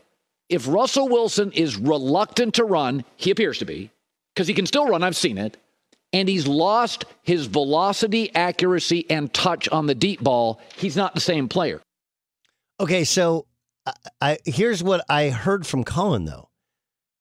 If 0.50 0.68
Russell 0.68 1.08
Wilson 1.08 1.52
is 1.52 1.78
reluctant 1.78 2.56
to 2.56 2.66
run, 2.66 3.06
he 3.18 3.30
appears 3.30 3.60
to 3.60 3.66
be, 3.66 3.92
because 4.34 4.48
he 4.48 4.56
can 4.56 4.66
still 4.66 4.88
run, 4.88 5.04
I've 5.04 5.16
seen 5.16 5.38
it, 5.38 5.58
and 6.12 6.28
he's 6.28 6.48
lost 6.48 7.06
his 7.22 7.46
velocity, 7.46 8.34
accuracy, 8.34 9.06
and 9.08 9.32
touch 9.32 9.70
on 9.70 9.86
the 9.86 9.94
deep 9.94 10.24
ball, 10.24 10.60
he's 10.76 10.98
not 10.98 11.14
the 11.14 11.22
same 11.22 11.48
player. 11.48 11.80
Okay, 12.80 13.04
so 13.04 13.46
I, 13.86 13.94
I 14.20 14.38
here's 14.46 14.82
what 14.82 15.06
I 15.08 15.30
heard 15.30 15.68
from 15.68 15.84
Colin 15.84 16.26
though. 16.26 16.50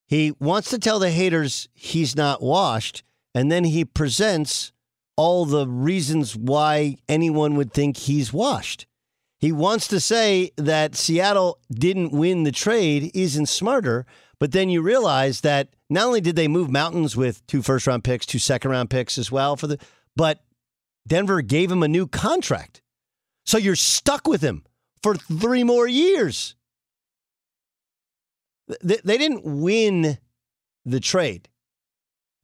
He 0.07 0.33
wants 0.41 0.71
to 0.71 0.79
tell 0.79 0.99
the 0.99 1.11
haters 1.11 1.69
he's 1.75 2.17
not 2.17 2.43
washed, 2.43 3.03
and 3.35 3.53
then 3.53 3.65
he 3.65 3.85
presents 3.85 4.73
all 5.21 5.45
the 5.45 5.67
reasons 5.67 6.35
why 6.35 6.97
anyone 7.07 7.55
would 7.55 7.75
think 7.75 7.99
he's 7.99 8.33
washed. 8.33 8.87
He 9.39 9.53
wants 9.53 9.87
to 9.89 10.01
say 10.01 10.51
that 10.57 10.97
Seattle 10.97 11.59
didn't 11.71 12.13
win 12.13 12.45
the 12.45 12.51
trade 12.51 13.11
isn't 13.13 13.51
smarter, 13.51 14.07
but 14.39 14.53
then 14.53 14.71
you 14.71 14.81
realize 14.81 15.43
that 15.43 15.77
not 15.91 16.07
only 16.07 16.23
did 16.23 16.37
they 16.37 16.49
move 16.49 16.71
mountains 16.71 17.19
with 17.19 17.47
two 17.47 17.61
first 17.61 17.87
round 17.87 18.03
picks, 18.03 18.25
two 18.25 18.39
second 18.39 18.71
round 18.71 18.89
picks 18.89 19.19
as 19.19 19.31
well 19.31 19.57
for 19.57 19.67
the 19.67 19.79
but 20.17 20.43
Denver 21.07 21.43
gave 21.43 21.71
him 21.71 21.83
a 21.83 21.89
new 21.89 22.07
contract. 22.07 22.81
So 23.45 23.59
you're 23.59 23.77
stuck 23.77 24.27
with 24.27 24.41
him 24.41 24.65
for 25.03 25.17
three 25.17 25.65
more 25.65 25.87
years. 25.87 26.55
They 28.83 29.19
didn't 29.19 29.45
win 29.45 30.17
the 30.87 31.01
trade. 31.01 31.50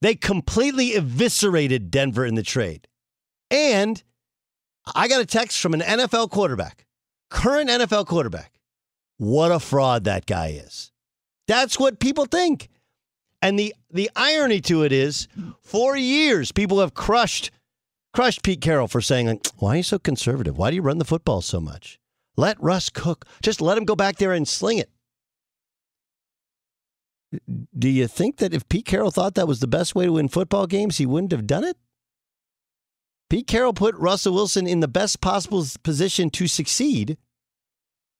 They 0.02 0.14
completely 0.14 0.90
eviscerated 0.90 1.90
Denver 1.90 2.24
in 2.24 2.34
the 2.34 2.42
trade. 2.42 2.86
And 3.50 4.02
I 4.94 5.08
got 5.08 5.20
a 5.20 5.26
text 5.26 5.60
from 5.60 5.74
an 5.74 5.80
NFL 5.80 6.30
quarterback, 6.30 6.86
current 7.30 7.70
NFL 7.70 8.06
quarterback. 8.06 8.52
What 9.18 9.50
a 9.50 9.58
fraud 9.58 10.04
that 10.04 10.26
guy 10.26 10.48
is. 10.48 10.92
That's 11.48 11.78
what 11.78 12.00
people 12.00 12.26
think. 12.26 12.68
And 13.42 13.58
the 13.58 13.74
the 13.90 14.10
irony 14.16 14.60
to 14.62 14.82
it 14.82 14.92
is, 14.92 15.28
for 15.62 15.96
years 15.96 16.52
people 16.52 16.80
have 16.80 16.94
crushed 16.94 17.50
crushed 18.12 18.42
Pete 18.42 18.60
Carroll 18.60 18.88
for 18.88 19.00
saying, 19.00 19.26
like, 19.26 19.46
"Why 19.58 19.74
are 19.74 19.76
you 19.76 19.82
so 19.82 19.98
conservative? 19.98 20.56
Why 20.56 20.70
do 20.70 20.76
you 20.76 20.82
run 20.82 20.98
the 20.98 21.04
football 21.04 21.42
so 21.42 21.60
much? 21.60 21.98
Let 22.36 22.60
Russ 22.62 22.88
cook. 22.90 23.26
Just 23.42 23.60
let 23.60 23.78
him 23.78 23.84
go 23.84 23.94
back 23.94 24.16
there 24.16 24.32
and 24.32 24.48
sling 24.48 24.78
it." 24.78 24.90
Do 27.76 27.88
you 27.88 28.06
think 28.06 28.36
that 28.38 28.54
if 28.54 28.68
Pete 28.68 28.86
Carroll 28.86 29.10
thought 29.10 29.34
that 29.34 29.48
was 29.48 29.60
the 29.60 29.66
best 29.66 29.94
way 29.94 30.06
to 30.06 30.12
win 30.12 30.28
football 30.28 30.66
games, 30.66 30.98
he 30.98 31.06
wouldn't 31.06 31.32
have 31.32 31.46
done 31.46 31.64
it? 31.64 31.76
Pete 33.28 33.46
Carroll 33.46 33.72
put 33.72 33.94
Russell 33.96 34.34
Wilson 34.34 34.66
in 34.66 34.80
the 34.80 34.88
best 34.88 35.20
possible 35.20 35.64
position 35.82 36.30
to 36.30 36.46
succeed. 36.46 37.18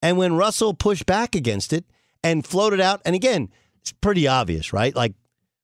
And 0.02 0.18
when 0.18 0.36
Russell 0.36 0.74
pushed 0.74 1.06
back 1.06 1.34
against 1.34 1.72
it 1.72 1.84
and 2.22 2.46
floated 2.46 2.80
out, 2.80 3.02
and 3.04 3.14
again, 3.14 3.50
it's 3.80 3.92
pretty 3.92 4.26
obvious, 4.26 4.72
right? 4.72 4.94
Like, 4.94 5.14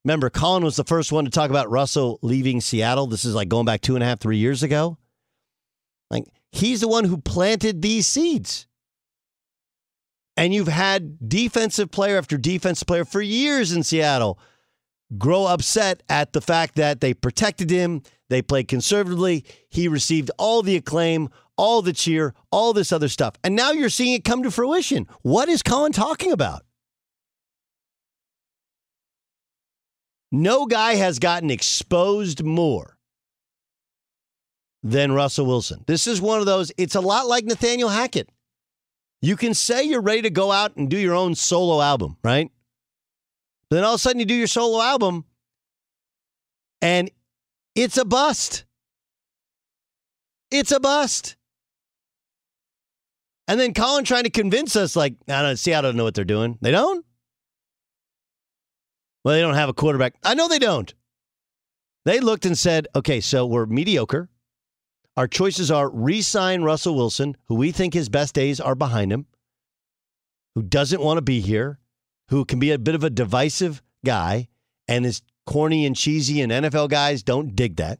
remember, 0.05 0.29
Colin 0.29 0.63
was 0.63 0.77
the 0.77 0.85
first 0.85 1.11
one 1.11 1.25
to 1.25 1.31
talk 1.31 1.49
about 1.49 1.69
Russell 1.69 2.19
leaving 2.21 2.61
Seattle. 2.61 3.07
This 3.07 3.25
is 3.25 3.35
like 3.35 3.49
going 3.49 3.65
back 3.65 3.81
two 3.81 3.95
and 3.95 4.03
a 4.03 4.07
half, 4.07 4.19
three 4.19 4.37
years 4.37 4.63
ago. 4.63 4.97
Like, 6.09 6.25
he's 6.51 6.81
the 6.81 6.87
one 6.87 7.03
who 7.03 7.17
planted 7.17 7.81
these 7.81 8.07
seeds. 8.07 8.67
And 10.35 10.53
you've 10.53 10.67
had 10.67 11.29
defensive 11.29 11.91
player 11.91 12.17
after 12.17 12.37
defensive 12.37 12.87
player 12.87 13.05
for 13.05 13.21
years 13.21 13.71
in 13.71 13.83
Seattle 13.83 14.39
grow 15.17 15.45
upset 15.45 16.01
at 16.09 16.33
the 16.33 16.41
fact 16.41 16.75
that 16.75 17.01
they 17.01 17.13
protected 17.13 17.69
him, 17.69 18.01
they 18.29 18.41
played 18.41 18.67
conservatively, 18.67 19.45
he 19.69 19.87
received 19.87 20.31
all 20.39 20.63
the 20.63 20.75
acclaim, 20.75 21.29
all 21.57 21.81
the 21.81 21.93
cheer, 21.93 22.33
all 22.51 22.73
this 22.73 22.91
other 22.91 23.09
stuff. 23.09 23.35
And 23.43 23.55
now 23.55 23.71
you're 23.71 23.89
seeing 23.89 24.13
it 24.13 24.23
come 24.23 24.43
to 24.43 24.51
fruition. 24.51 25.07
What 25.21 25.49
is 25.49 25.61
Colin 25.61 25.91
talking 25.91 26.31
about? 26.31 26.63
No 30.31 30.65
guy 30.65 30.95
has 30.95 31.19
gotten 31.19 31.51
exposed 31.51 32.43
more 32.43 32.97
than 34.81 35.11
Russell 35.11 35.45
Wilson. 35.45 35.83
This 35.85 36.07
is 36.07 36.19
one 36.19 36.39
of 36.39 36.47
those, 36.47 36.71
it's 36.75 36.95
a 36.95 37.01
lot 37.01 37.27
like 37.27 37.45
Nathaniel 37.45 37.89
Hackett. 37.89 38.29
You 39.23 39.37
can 39.37 39.53
say 39.53 39.83
you're 39.83 40.01
ready 40.01 40.23
to 40.23 40.29
go 40.29 40.51
out 40.51 40.75
and 40.75 40.89
do 40.89 40.97
your 40.97 41.15
own 41.15 41.33
solo 41.33 41.81
album, 41.81 42.17
right? 42.25 42.51
But 43.69 43.77
then 43.77 43.85
all 43.85 43.93
of 43.93 43.95
a 43.95 43.99
sudden 43.99 44.19
you 44.19 44.25
do 44.25 44.33
your 44.33 44.47
solo 44.47 44.81
album 44.81 45.23
and 46.81 47.09
it's 47.73 47.97
a 47.97 48.03
bust. 48.03 48.65
It's 50.51 50.73
a 50.73 50.79
bust. 50.81 51.37
And 53.47 53.57
then 53.57 53.73
Colin 53.73 54.03
trying 54.03 54.25
to 54.25 54.29
convince 54.29 54.75
us, 54.75 54.93
like, 54.93 55.15
I 55.29 55.41
don't 55.41 55.55
see, 55.55 55.73
I 55.73 55.79
don't 55.79 55.95
know 55.95 56.03
what 56.03 56.15
they're 56.15 56.25
doing. 56.25 56.57
They 56.59 56.71
don't? 56.71 57.05
Well, 59.23 59.35
they 59.35 59.41
don't 59.41 59.53
have 59.53 59.69
a 59.69 59.73
quarterback. 59.73 60.15
I 60.21 60.33
know 60.33 60.49
they 60.49 60.59
don't. 60.59 60.93
They 62.03 62.19
looked 62.19 62.45
and 62.45 62.57
said, 62.57 62.89
okay, 62.93 63.21
so 63.21 63.45
we're 63.45 63.67
mediocre. 63.67 64.29
Our 65.15 65.27
choices 65.27 65.69
are 65.69 65.89
re 65.89 66.21
sign 66.21 66.63
Russell 66.63 66.95
Wilson, 66.95 67.37
who 67.45 67.55
we 67.55 67.71
think 67.71 67.93
his 67.93 68.09
best 68.09 68.33
days 68.33 68.59
are 68.59 68.75
behind 68.75 69.11
him, 69.11 69.27
who 70.55 70.63
doesn't 70.63 71.01
want 71.01 71.17
to 71.17 71.21
be 71.21 71.39
here, 71.39 71.79
who 72.29 72.45
can 72.45 72.59
be 72.59 72.71
a 72.71 72.79
bit 72.79 72.95
of 72.95 73.03
a 73.03 73.09
divisive 73.09 73.83
guy 74.03 74.47
and 74.87 75.05
is 75.05 75.21
corny 75.45 75.85
and 75.85 75.95
cheesy, 75.95 76.41
and 76.41 76.51
NFL 76.51 76.89
guys 76.89 77.21
don't 77.21 77.55
dig 77.55 77.75
that. 77.75 77.99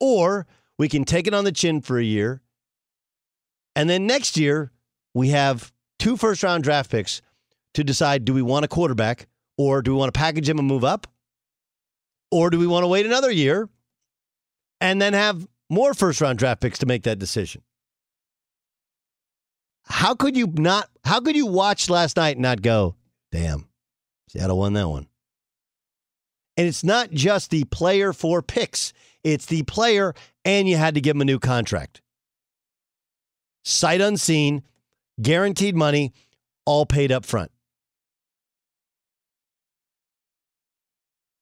Or 0.00 0.46
we 0.78 0.88
can 0.88 1.04
take 1.04 1.26
it 1.26 1.34
on 1.34 1.44
the 1.44 1.52
chin 1.52 1.82
for 1.82 1.98
a 1.98 2.04
year. 2.04 2.42
And 3.76 3.90
then 3.90 4.06
next 4.06 4.36
year, 4.36 4.72
we 5.14 5.28
have 5.30 5.72
two 5.98 6.16
first 6.16 6.42
round 6.42 6.64
draft 6.64 6.90
picks 6.90 7.20
to 7.74 7.84
decide 7.84 8.24
do 8.24 8.32
we 8.32 8.42
want 8.42 8.64
a 8.64 8.68
quarterback 8.68 9.26
or 9.58 9.82
do 9.82 9.92
we 9.92 9.98
want 9.98 10.12
to 10.12 10.18
package 10.18 10.48
him 10.48 10.58
and 10.58 10.66
move 10.66 10.84
up? 10.84 11.06
Or 12.30 12.50
do 12.50 12.58
we 12.58 12.66
want 12.66 12.82
to 12.84 12.88
wait 12.88 13.06
another 13.06 13.30
year 13.30 13.68
and 14.80 15.00
then 15.00 15.12
have 15.12 15.46
more 15.70 15.94
first 15.94 16.20
round 16.20 16.38
draft 16.38 16.60
picks 16.60 16.78
to 16.78 16.86
make 16.86 17.02
that 17.04 17.18
decision? 17.18 17.62
How 19.84 20.14
could 20.14 20.36
you 20.36 20.52
not? 20.54 20.88
How 21.04 21.20
could 21.20 21.36
you 21.36 21.46
watch 21.46 21.90
last 21.90 22.16
night 22.16 22.36
and 22.36 22.42
not 22.42 22.62
go, 22.62 22.96
damn, 23.30 23.68
Seattle 24.28 24.58
won 24.58 24.72
that 24.74 24.88
one? 24.88 25.06
And 26.56 26.66
it's 26.66 26.84
not 26.84 27.10
just 27.10 27.50
the 27.50 27.64
player 27.64 28.12
for 28.12 28.40
picks, 28.40 28.92
it's 29.22 29.46
the 29.46 29.62
player, 29.64 30.14
and 30.44 30.68
you 30.68 30.76
had 30.76 30.94
to 30.94 31.00
give 31.00 31.16
him 31.16 31.22
a 31.22 31.24
new 31.24 31.38
contract. 31.38 32.00
Sight 33.64 34.00
unseen, 34.00 34.62
guaranteed 35.20 35.74
money, 35.74 36.12
all 36.64 36.86
paid 36.86 37.10
up 37.10 37.24
front. 37.24 37.50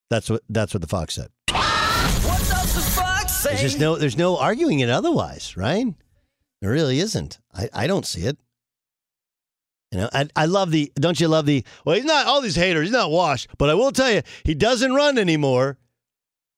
That's 0.09 0.29
what 0.29 0.43
that's 0.49 0.73
what 0.73 0.81
the 0.81 0.87
Fox 0.87 1.15
said. 1.15 1.29
Say? 3.43 3.49
There's 3.49 3.61
just 3.61 3.79
no 3.79 3.95
there's 3.95 4.17
no 4.17 4.37
arguing 4.37 4.79
it 4.79 4.89
otherwise, 4.89 5.55
right? 5.55 5.87
There 6.61 6.71
really 6.71 6.99
isn't. 6.99 7.39
I, 7.53 7.69
I 7.73 7.87
don't 7.87 8.05
see 8.05 8.21
it. 8.21 8.37
You 9.91 9.99
know, 9.99 10.09
I, 10.11 10.27
I 10.35 10.45
love 10.45 10.71
the, 10.71 10.91
don't 10.95 11.19
you 11.19 11.27
love 11.27 11.45
the, 11.45 11.63
well, 11.85 11.95
he's 11.95 12.05
not, 12.05 12.25
all 12.25 12.41
these 12.41 12.55
haters, 12.55 12.85
he's 12.87 12.91
not 12.91 13.11
washed, 13.11 13.47
but 13.59 13.69
I 13.69 13.75
will 13.75 13.91
tell 13.91 14.09
you, 14.09 14.23
he 14.43 14.55
doesn't 14.55 14.91
run 14.91 15.19
anymore 15.19 15.77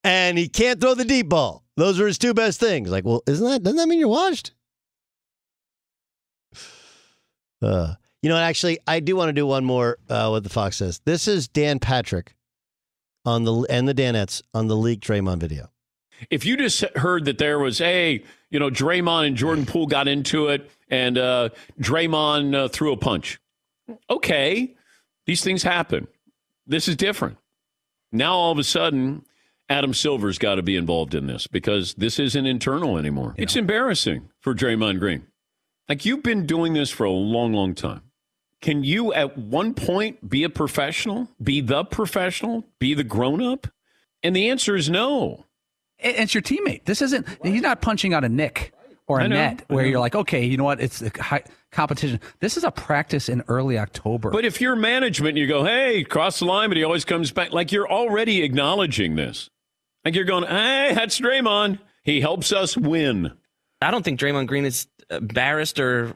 and 0.05 0.38
he 0.38 0.47
can't 0.47 0.79
throw 0.79 0.93
the 0.93 1.03
deep 1.03 1.27
ball. 1.27 1.65
Those 1.75 1.99
are 1.99 2.07
his 2.07 2.17
two 2.17 2.33
best 2.33 2.61
things. 2.61 2.89
Like, 2.89 3.03
well, 3.03 3.23
isn't 3.27 3.45
that, 3.45 3.61
doesn't 3.61 3.75
that 3.75 3.88
mean 3.89 3.99
you're 3.99 4.07
washed? 4.07 4.53
Uh, 7.61 7.95
you 8.21 8.29
know, 8.29 8.38
actually, 8.38 8.77
I 8.86 8.99
do 8.99 9.15
want 9.15 9.29
to 9.29 9.33
do 9.33 9.47
one 9.47 9.65
more. 9.65 9.97
Uh, 10.09 10.27
what 10.27 10.43
the 10.43 10.49
Fox 10.49 10.77
says. 10.77 11.01
This 11.05 11.27
is 11.27 11.47
Dan 11.47 11.79
Patrick 11.79 12.36
on 13.23 13.43
the 13.43 13.65
and 13.69 13.88
the 13.88 13.93
Danettes 13.93 14.43
on 14.53 14.67
the 14.67 14.75
leaked 14.75 15.07
Draymond 15.07 15.39
video. 15.39 15.71
If 16.30 16.45
you 16.45 16.57
just 16.57 16.82
heard 16.95 17.26
that 17.26 17.38
there 17.38 17.59
was, 17.59 17.78
hey, 17.80 18.24
you 18.49 18.59
know, 18.59 18.70
Draymond 18.70 19.28
and 19.28 19.36
Jordan 19.36 19.66
Poole 19.66 19.88
got 19.88 20.07
into 20.07 20.47
it, 20.47 20.70
and 20.89 21.18
uh, 21.18 21.49
Draymond 21.80 22.55
uh, 22.55 22.68
threw 22.68 22.93
a 22.93 22.97
punch. 22.97 23.39
Okay, 24.09 24.76
these 25.26 25.43
things 25.43 25.63
happen. 25.63 26.07
This 26.66 26.88
is 26.88 26.95
different. 26.95 27.38
Now 28.11 28.34
all 28.34 28.51
of 28.51 28.57
a 28.57 28.63
sudden, 28.63 29.26
Adam 29.70 29.93
Silver's 29.93 30.38
got 30.38 30.55
to 30.55 30.61
be 30.63 30.76
involved 30.76 31.16
in 31.16 31.28
this 31.28 31.47
because 31.47 31.95
this 31.95 32.20
isn't 32.20 32.45
internal 32.45 32.97
anymore. 32.97 33.34
It's 33.38 33.55
embarrassing 33.55 34.30
for 34.39 34.53
Draymond 34.53 34.99
Green. 34.99 35.28
Like 35.89 36.05
you've 36.05 36.24
been 36.24 36.45
doing 36.45 36.74
this 36.74 36.89
for 36.89 37.03
a 37.03 37.11
long, 37.11 37.53
long 37.53 37.76
time. 37.76 38.01
Can 38.61 38.84
you 38.84 39.13
at 39.13 39.38
one 39.38 39.74
point 39.74 40.28
be 40.28 40.43
a 40.43 40.49
professional, 40.49 41.30
be 41.41 41.61
the 41.61 41.84
professional, 41.84 42.63
be 42.80 42.93
the 42.93 43.03
grown 43.03 43.41
up? 43.41 43.68
And 44.24 44.36
the 44.36 44.49
answer 44.49 44.76
is 44.76 44.89
no. 44.89 45.44
And 46.05 46.15
It's 46.17 46.33
your 46.33 46.43
teammate. 46.43 46.85
This 46.85 47.01
isn't, 47.01 47.27
he's 47.43 47.61
not 47.61 47.81
punching 47.81 48.13
out 48.13 48.23
a 48.23 48.29
nick 48.29 48.73
or 49.07 49.19
a 49.19 49.27
know, 49.27 49.35
net 49.35 49.65
where 49.67 49.85
you're 49.85 49.99
like, 49.99 50.15
okay, 50.15 50.45
you 50.45 50.57
know 50.57 50.63
what? 50.63 50.79
It's 50.79 51.01
a 51.01 51.11
high 51.19 51.43
competition. 51.71 52.19
This 52.39 52.57
is 52.57 52.63
a 52.63 52.71
practice 52.71 53.27
in 53.27 53.43
early 53.47 53.77
October. 53.77 54.29
But 54.29 54.45
if 54.45 54.61
you're 54.61 54.75
management, 54.75 55.37
you 55.37 55.47
go, 55.47 55.63
hey, 55.63 56.03
cross 56.03 56.39
the 56.39 56.45
line, 56.45 56.69
but 56.69 56.77
he 56.77 56.83
always 56.83 57.05
comes 57.05 57.31
back. 57.31 57.51
Like 57.51 57.71
you're 57.71 57.89
already 57.89 58.43
acknowledging 58.43 59.15
this. 59.15 59.49
Like 60.03 60.15
you're 60.15 60.25
going, 60.25 60.45
hey, 60.45 60.93
that's 60.93 61.19
Draymond. 61.19 61.79
He 62.03 62.21
helps 62.21 62.53
us 62.53 62.77
win. 62.77 63.33
I 63.81 63.91
don't 63.91 64.03
think 64.03 64.19
Draymond 64.19 64.47
Green 64.47 64.65
is 64.65 64.87
embarrassed 65.09 65.79
or 65.79 66.15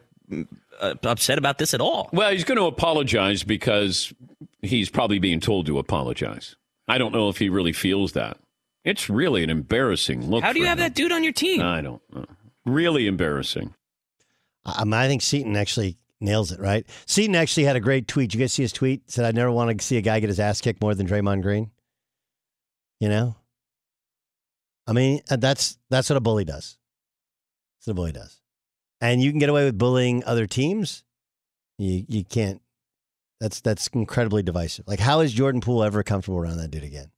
uh, 0.79 0.95
upset 1.03 1.37
about 1.37 1.57
this 1.57 1.73
at 1.73 1.81
all. 1.81 2.09
Well, 2.13 2.31
he's 2.31 2.43
going 2.43 2.59
to 2.59 2.65
apologize 2.65 3.43
because 3.43 4.13
he's 4.61 4.89
probably 4.89 5.19
being 5.19 5.39
told 5.39 5.65
to 5.65 5.79
apologize. 5.79 6.55
I 6.87 6.97
don't 6.97 7.11
know 7.13 7.29
if 7.29 7.37
he 7.37 7.49
really 7.49 7.73
feels 7.73 8.13
that. 8.13 8.37
It's 8.84 9.09
really 9.09 9.43
an 9.43 9.49
embarrassing 9.49 10.30
look. 10.30 10.43
How 10.43 10.53
do 10.53 10.59
you 10.59 10.65
for 10.65 10.69
have 10.69 10.80
him. 10.80 10.84
that 10.84 10.95
dude 10.95 11.11
on 11.11 11.23
your 11.23 11.34
team? 11.34 11.61
I 11.61 11.82
don't 11.82 12.01
know. 12.13 12.25
Really 12.65 13.07
embarrassing. 13.07 13.73
I, 14.65 14.84
I 14.86 15.07
think 15.07 15.21
Seaton 15.21 15.55
actually 15.55 15.97
nails 16.21 16.51
it, 16.51 16.59
right? 16.59 16.86
Seaton 17.05 17.36
actually 17.36 17.63
had 17.63 17.75
a 17.75 17.82
great 17.82 18.07
tweet. 18.07 18.34
You 18.34 18.39
guys 18.39 18.53
see 18.53 18.63
his 18.63 18.73
tweet? 18.73 19.09
Said, 19.09 19.25
I 19.25 19.32
never 19.32 19.51
want 19.51 19.77
to 19.77 19.86
see 19.86 19.97
a 19.97 20.01
guy 20.01 20.19
get 20.19 20.30
his 20.30 20.39
ass 20.39 20.61
kicked 20.61 20.82
more 20.82 20.95
than 20.95 21.07
Draymond 21.07 21.41
Green. 21.41 21.71
You 22.99 23.09
know? 23.09 23.36
I 24.88 24.93
mean, 24.93 25.21
uh, 25.30 25.36
that's 25.36 25.77
that's 25.89 26.09
what 26.09 26.17
a 26.17 26.21
bully 26.21 26.45
does. 26.45 26.77
That's 27.77 27.88
what 27.88 27.91
a 27.91 27.95
bully 27.95 28.11
does. 28.11 28.41
And 29.01 29.21
you 29.21 29.30
can 29.30 29.39
get 29.39 29.49
away 29.49 29.63
with 29.65 29.77
bullying 29.77 30.23
other 30.25 30.47
teams. 30.47 31.03
You 31.77 32.05
you 32.07 32.25
can't. 32.25 32.61
That's 33.39 33.61
that's 33.61 33.88
incredibly 33.88 34.41
divisive. 34.41 34.88
Like, 34.88 34.99
how 34.99 35.19
is 35.19 35.32
Jordan 35.32 35.61
Poole 35.61 35.84
ever 35.84 36.01
comfortable 36.03 36.39
around 36.39 36.57
that 36.57 36.71
dude 36.71 36.84
again? 36.84 37.11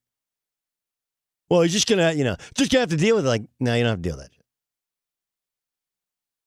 Well, 1.51 1.63
he's 1.63 1.73
just 1.73 1.85
gonna, 1.85 2.13
you 2.13 2.23
know, 2.23 2.37
just 2.55 2.71
gonna 2.71 2.79
have 2.79 2.91
to 2.91 2.95
deal 2.95 3.17
with 3.17 3.25
it. 3.25 3.27
Like, 3.27 3.43
no, 3.59 3.75
you 3.75 3.83
don't 3.83 3.89
have 3.89 3.97
to 3.97 4.09
deal 4.09 4.15
with 4.15 4.23
that. 4.23 4.31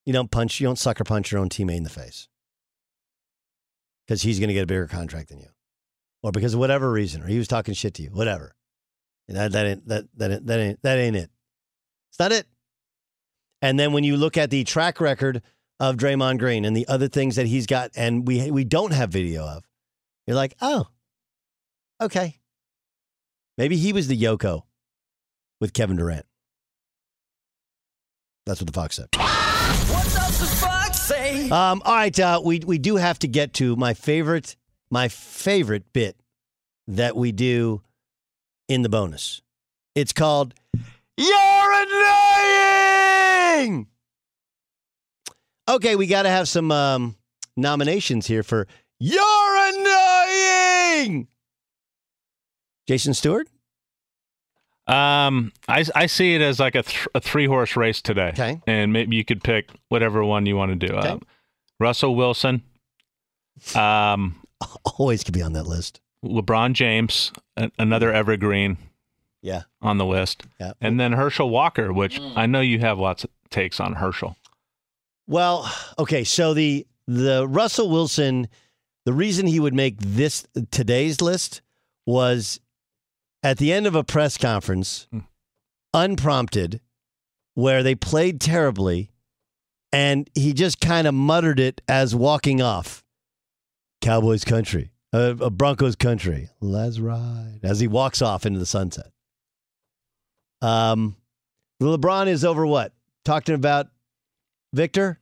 You 0.06 0.14
don't 0.14 0.30
punch, 0.30 0.58
you 0.60 0.66
don't 0.66 0.78
sucker 0.78 1.04
punch 1.04 1.30
your 1.30 1.42
own 1.42 1.50
teammate 1.50 1.76
in 1.76 1.82
the 1.82 1.90
face 1.90 2.26
because 4.06 4.22
he's 4.22 4.40
to 4.40 4.46
get 4.46 4.62
a 4.62 4.66
bigger 4.66 4.86
contract 4.86 5.28
than 5.28 5.40
you, 5.40 5.48
or 6.22 6.32
because 6.32 6.54
of 6.54 6.60
whatever 6.60 6.90
reason, 6.90 7.22
or 7.22 7.26
he 7.26 7.36
was 7.36 7.48
talking 7.48 7.74
shit 7.74 7.92
to 7.94 8.02
you, 8.02 8.08
whatever. 8.12 8.54
That 9.28 9.52
that 9.52 9.66
ain't 9.66 9.88
that 9.88 10.04
that 10.16 10.30
ain't, 10.30 10.46
that 10.46 10.58
ain't 10.58 10.82
that 10.82 10.98
ain't 10.98 11.16
it. 11.16 11.30
It's 12.08 12.18
not 12.18 12.32
it. 12.32 12.46
And 13.60 13.78
then 13.78 13.92
when 13.92 14.04
you 14.04 14.16
look 14.16 14.38
at 14.38 14.48
the 14.48 14.64
track 14.64 15.02
record 15.02 15.42
of 15.80 15.96
Draymond 15.96 16.38
Green 16.38 16.64
and 16.64 16.74
the 16.74 16.88
other 16.88 17.08
things 17.08 17.36
that 17.36 17.46
he's 17.46 17.66
got, 17.66 17.90
and 17.94 18.26
we 18.26 18.50
we 18.50 18.64
don't 18.64 18.94
have 18.94 19.10
video 19.10 19.44
of, 19.44 19.68
you're 20.26 20.34
like, 20.34 20.54
oh, 20.62 20.86
okay, 22.00 22.38
maybe 23.58 23.76
he 23.76 23.92
was 23.92 24.08
the 24.08 24.18
Yoko 24.18 24.62
with 25.64 25.72
Kevin 25.72 25.96
Durant. 25.96 26.26
That's 28.44 28.60
what 28.60 28.66
the 28.66 28.72
Fox 28.74 28.96
said. 28.96 29.08
What 29.14 30.04
does 30.12 30.38
the 30.38 30.44
fox 30.44 31.00
say? 31.00 31.48
Um, 31.48 31.80
all 31.86 31.94
right, 31.94 32.20
uh, 32.20 32.42
we 32.44 32.58
we 32.58 32.76
do 32.76 32.96
have 32.96 33.18
to 33.20 33.28
get 33.28 33.54
to 33.54 33.74
my 33.74 33.94
favorite 33.94 34.56
my 34.90 35.08
favorite 35.08 35.90
bit 35.94 36.16
that 36.86 37.16
we 37.16 37.32
do 37.32 37.80
in 38.68 38.82
the 38.82 38.90
bonus. 38.90 39.40
It's 39.94 40.12
called 40.12 40.52
"You're 41.16 41.86
Annoying." 43.62 43.86
Okay, 45.66 45.96
we 45.96 46.06
got 46.06 46.24
to 46.24 46.28
have 46.28 46.46
some 46.46 46.70
um, 46.70 47.16
nominations 47.56 48.26
here 48.26 48.42
for 48.42 48.66
"You're 49.00 49.22
Annoying." 49.72 51.26
Jason 52.86 53.14
Stewart. 53.14 53.48
Um, 54.86 55.52
I, 55.66 55.84
I 55.94 56.06
see 56.06 56.34
it 56.34 56.42
as 56.42 56.60
like 56.60 56.74
a, 56.74 56.82
th- 56.82 57.08
a 57.14 57.20
three 57.20 57.46
horse 57.46 57.74
race 57.76 58.02
today. 58.02 58.28
Okay. 58.28 58.60
And 58.66 58.92
maybe 58.92 59.16
you 59.16 59.24
could 59.24 59.42
pick 59.42 59.70
whatever 59.88 60.24
one 60.24 60.44
you 60.46 60.56
want 60.56 60.78
to 60.78 60.86
do. 60.88 60.96
Um, 60.96 61.22
Russell 61.80 62.14
Wilson. 62.14 62.62
Um, 63.74 64.36
always 64.98 65.24
could 65.24 65.34
be 65.34 65.42
on 65.42 65.52
that 65.54 65.66
list. 65.66 66.00
LeBron 66.24 66.72
James, 66.74 67.32
a- 67.56 67.70
another 67.78 68.12
evergreen. 68.12 68.76
Yeah. 69.42 69.62
On 69.82 69.98
the 69.98 70.06
list. 70.06 70.42
Yeah. 70.58 70.72
And 70.80 70.98
then 70.98 71.12
Herschel 71.12 71.50
Walker, 71.50 71.92
which 71.92 72.18
I 72.34 72.46
know 72.46 72.60
you 72.60 72.78
have 72.80 72.98
lots 72.98 73.24
of 73.24 73.30
takes 73.50 73.78
on 73.78 73.94
Herschel. 73.94 74.36
Well, 75.26 75.70
okay, 75.98 76.24
so 76.24 76.54
the 76.54 76.86
the 77.06 77.46
Russell 77.46 77.90
Wilson, 77.90 78.48
the 79.04 79.12
reason 79.12 79.46
he 79.46 79.60
would 79.60 79.74
make 79.74 79.96
this 79.98 80.46
today's 80.70 81.20
list 81.20 81.60
was 82.06 82.60
at 83.44 83.58
the 83.58 83.72
end 83.72 83.86
of 83.86 83.94
a 83.94 84.02
press 84.02 84.36
conference, 84.38 85.06
unprompted, 85.92 86.80
where 87.54 87.82
they 87.84 87.94
played 87.94 88.40
terribly, 88.40 89.10
and 89.92 90.28
he 90.34 90.52
just 90.52 90.80
kind 90.80 91.06
of 91.06 91.14
muttered 91.14 91.60
it 91.60 91.80
as 91.86 92.14
walking 92.14 92.60
off. 92.60 93.04
Cowboys 94.00 94.44
country, 94.44 94.90
uh, 95.12 95.34
Broncos 95.50 95.94
country, 95.94 96.48
let's 96.60 96.98
ride. 96.98 97.60
As 97.62 97.78
he 97.80 97.86
walks 97.86 98.20
off 98.20 98.44
into 98.44 98.58
the 98.58 98.66
sunset. 98.66 99.12
Um, 100.60 101.16
LeBron 101.82 102.26
is 102.26 102.44
over 102.44 102.66
what? 102.66 102.92
Talking 103.24 103.54
about 103.54 103.88
Victor? 104.72 105.18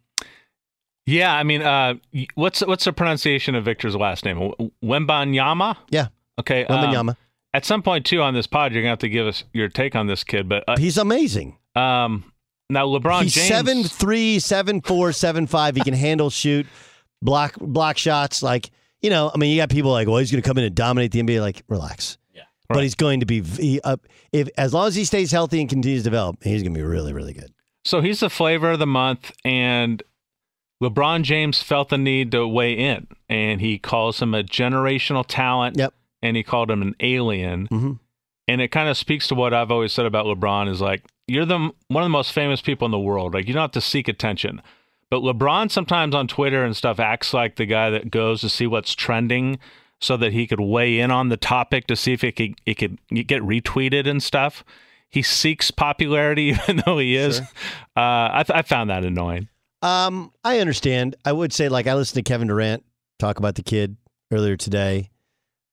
Yeah, 1.05 1.35
I 1.35 1.43
mean, 1.43 1.63
uh, 1.63 1.95
what's 2.37 2.61
what's 2.65 2.85
the 2.85 2.93
pronunciation 2.93 3.57
of 3.57 3.65
Victor's 3.65 3.97
last 3.97 4.25
name? 4.25 4.39
W- 4.39 4.71
Wembanyama? 4.85 5.77
Yeah. 5.91 6.09
Okay. 6.39 6.65
um, 6.67 6.79
Wembanyama. 6.79 7.17
At 7.55 7.65
some 7.65 7.83
point 7.83 8.07
too 8.07 8.21
on 8.23 8.35
this 8.35 8.47
pod, 8.47 8.73
you're 8.73 8.83
gonna 8.83 8.91
have 8.91 8.99
to 9.01 9.09
give 9.09 9.27
us 9.27 9.45
your 9.53 9.69
take 9.69 9.95
on 9.95 10.07
this 10.07 10.25
kid. 10.25 10.49
But 10.49 10.65
uh, 10.69 10.77
He's 10.79 10.99
amazing. 10.99 11.59
um, 11.75 12.25
now 12.71 12.87
LeBron 12.87 13.23
He's 13.25 13.35
James. 13.35 13.49
seven 13.49 13.85
three, 13.85 14.39
seven 14.39 14.81
four, 14.81 15.13
seven 15.13 15.47
five. 15.47 15.77
He 15.77 15.83
can 15.83 15.95
handle, 15.95 16.31
shoot, 16.31 16.67
block 17.21 17.55
block 17.61 17.99
shots. 17.99 18.43
Like 18.43 18.71
you 19.03 19.11
know, 19.11 19.31
I 19.35 19.39
mean, 19.39 19.51
you 19.51 19.57
got 19.61 19.69
people 19.69 19.91
like, 19.91 20.07
well, 20.07 20.19
he's 20.19 20.31
going 20.31 20.41
to 20.43 20.49
come 20.49 20.59
in 20.59 20.65
and 20.65 20.75
dominate 20.77 21.11
the 21.11 21.21
NBA. 21.21 21.41
Like, 21.41 21.65
relax. 21.69 22.19
Yeah. 22.33 22.43
But 22.69 22.85
he's 22.85 22.95
going 22.95 23.19
to 23.21 23.27
be 23.27 23.43
he, 23.43 23.81
uh, 23.83 23.97
if 24.33 24.49
as 24.57 24.73
long 24.73 24.87
as 24.87 24.95
he 24.95 25.05
stays 25.05 25.33
healthy 25.33 25.61
and 25.61 25.69
continues 25.69 26.03
to 26.03 26.05
develop, 26.05 26.43
he's 26.43 26.63
going 26.63 26.73
to 26.73 26.79
be 26.79 26.85
really 26.87 27.13
really 27.13 27.33
good. 27.33 27.53
So 27.85 28.01
he's 28.01 28.21
the 28.21 28.31
flavor 28.31 28.71
of 28.71 28.79
the 28.79 28.87
month, 28.87 29.33
and 29.45 30.03
LeBron 30.83 31.23
James 31.23 31.61
felt 31.63 31.89
the 31.89 31.99
need 31.99 32.31
to 32.33 32.47
weigh 32.47 32.75
in, 32.75 33.09
and 33.29 33.61
he 33.61 33.79
calls 33.79 34.23
him 34.23 34.35
a 34.35 34.43
generational 34.45 35.25
talent. 35.27 35.77
Yep. 35.77 35.93
And 36.23 36.37
he 36.37 36.43
called 36.43 36.71
him 36.71 36.83
an 36.83 36.95
alien. 37.01 37.69
Mhm. 37.69 37.99
And 38.49 38.61
it 38.61 38.69
kind 38.69 38.89
of 38.89 38.97
speaks 38.97 39.29
to 39.29 39.35
what 39.35 39.55
I've 39.55 39.71
always 39.71 39.93
said 39.93 40.07
about 40.07 40.27
LeBron 40.27 40.69
is 40.69 40.81
like 40.81 41.03
you're 41.27 41.45
the 41.45 41.59
one 41.89 42.03
of 42.03 42.05
the 42.05 42.09
most 42.09 42.33
famous 42.33 42.61
people 42.61 42.85
in 42.87 42.93
the 42.93 42.99
world. 42.99 43.35
Like 43.35 43.47
you 43.49 43.55
don't 43.55 43.63
have 43.63 43.71
to 43.73 43.81
seek 43.81 44.09
attention. 44.09 44.61
But 45.11 45.23
LeBron 45.23 45.71
sometimes 45.71 46.15
on 46.15 46.27
Twitter 46.27 46.65
and 46.65 46.77
stuff 46.77 46.99
acts 46.99 47.33
like 47.35 47.57
the 47.57 47.67
guy 47.67 47.91
that 47.91 48.11
goes 48.11 48.41
to 48.41 48.49
see 48.49 48.67
what's 48.67 48.95
trending 48.95 49.59
so 50.01 50.17
that 50.17 50.33
he 50.33 50.47
could 50.47 50.61
weigh 50.61 50.99
in 50.99 51.11
on 51.11 51.29
the 51.29 51.37
topic 51.37 51.87
to 51.87 51.97
see 51.97 52.13
if 52.13 52.25
it 52.25 52.33
could 52.37 52.55
it 52.67 52.75
could 52.75 52.99
get 53.11 53.43
retweeted 53.43 54.09
and 54.09 54.23
stuff. 54.23 54.65
He 55.09 55.23
seeks 55.23 55.71
popularity 55.71 56.43
even 56.69 56.83
though 56.85 56.99
he 56.99 57.17
is. 57.17 57.41
Uh, 57.41 57.45
I, 57.97 58.45
I 58.49 58.63
found 58.63 58.91
that 58.91 59.05
annoying. 59.05 59.49
Um, 59.83 60.33
I 60.45 60.59
understand. 60.61 61.17
I 61.25 61.33
would 61.33 61.53
say 61.53 61.69
like 61.69 61.87
I 61.87 61.95
listened 61.95 62.25
to 62.25 62.29
Kevin 62.29 62.49
Durant 62.49 62.85
talk 63.19 63.39
about 63.39 63.55
the 63.55 63.63
kid 63.63 63.97
earlier 64.33 64.57
today. 64.57 65.11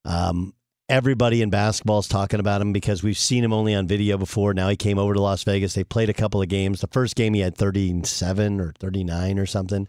Um, 0.06 0.54
everybody 0.90 1.42
in 1.42 1.50
basketball 1.50 2.00
is 2.00 2.08
talking 2.08 2.40
about 2.40 2.62
him 2.62 2.74
because 2.74 3.04
we've 3.04 3.18
seen 3.18 3.44
him 3.44 3.54
only 3.54 3.76
on 3.76 3.88
video 3.88 4.18
before. 4.18 4.54
Now 4.54 4.70
he 4.70 4.76
came 4.76 4.98
over 4.98 5.14
to 5.14 5.22
Las 5.22 5.44
Vegas. 5.44 5.76
They 5.76 5.84
played 5.84 6.10
a 6.10 6.14
couple 6.14 6.42
of 6.42 6.50
games. 6.50 6.82
The 6.82 6.88
first 6.88 7.16
game 7.16 7.34
he 7.34 7.42
had 7.42 7.56
37 7.56 8.60
or 8.60 8.74
39 8.80 9.40
or 9.40 9.46
something, 9.46 9.88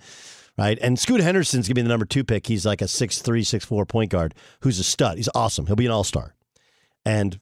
right? 0.58 0.78
And 0.80 0.98
Scoot 0.98 1.20
Henderson's 1.20 1.66
going 1.66 1.74
to 1.74 1.74
be 1.74 1.82
the 1.82 1.88
number 1.88 2.04
two 2.04 2.22
pick. 2.22 2.46
He's 2.46 2.66
like 2.66 2.82
a 2.82 2.86
6'3, 2.86 3.22
6'4 3.22 3.88
point 3.88 4.10
guard 4.10 4.34
who's 4.60 4.78
a 4.78 4.84
stud. 4.84 5.16
He's 5.16 5.30
awesome. 5.34 5.66
He'll 5.66 5.76
be 5.76 5.86
an 5.86 5.92
all 5.92 6.04
star. 6.04 6.34
And 7.04 7.40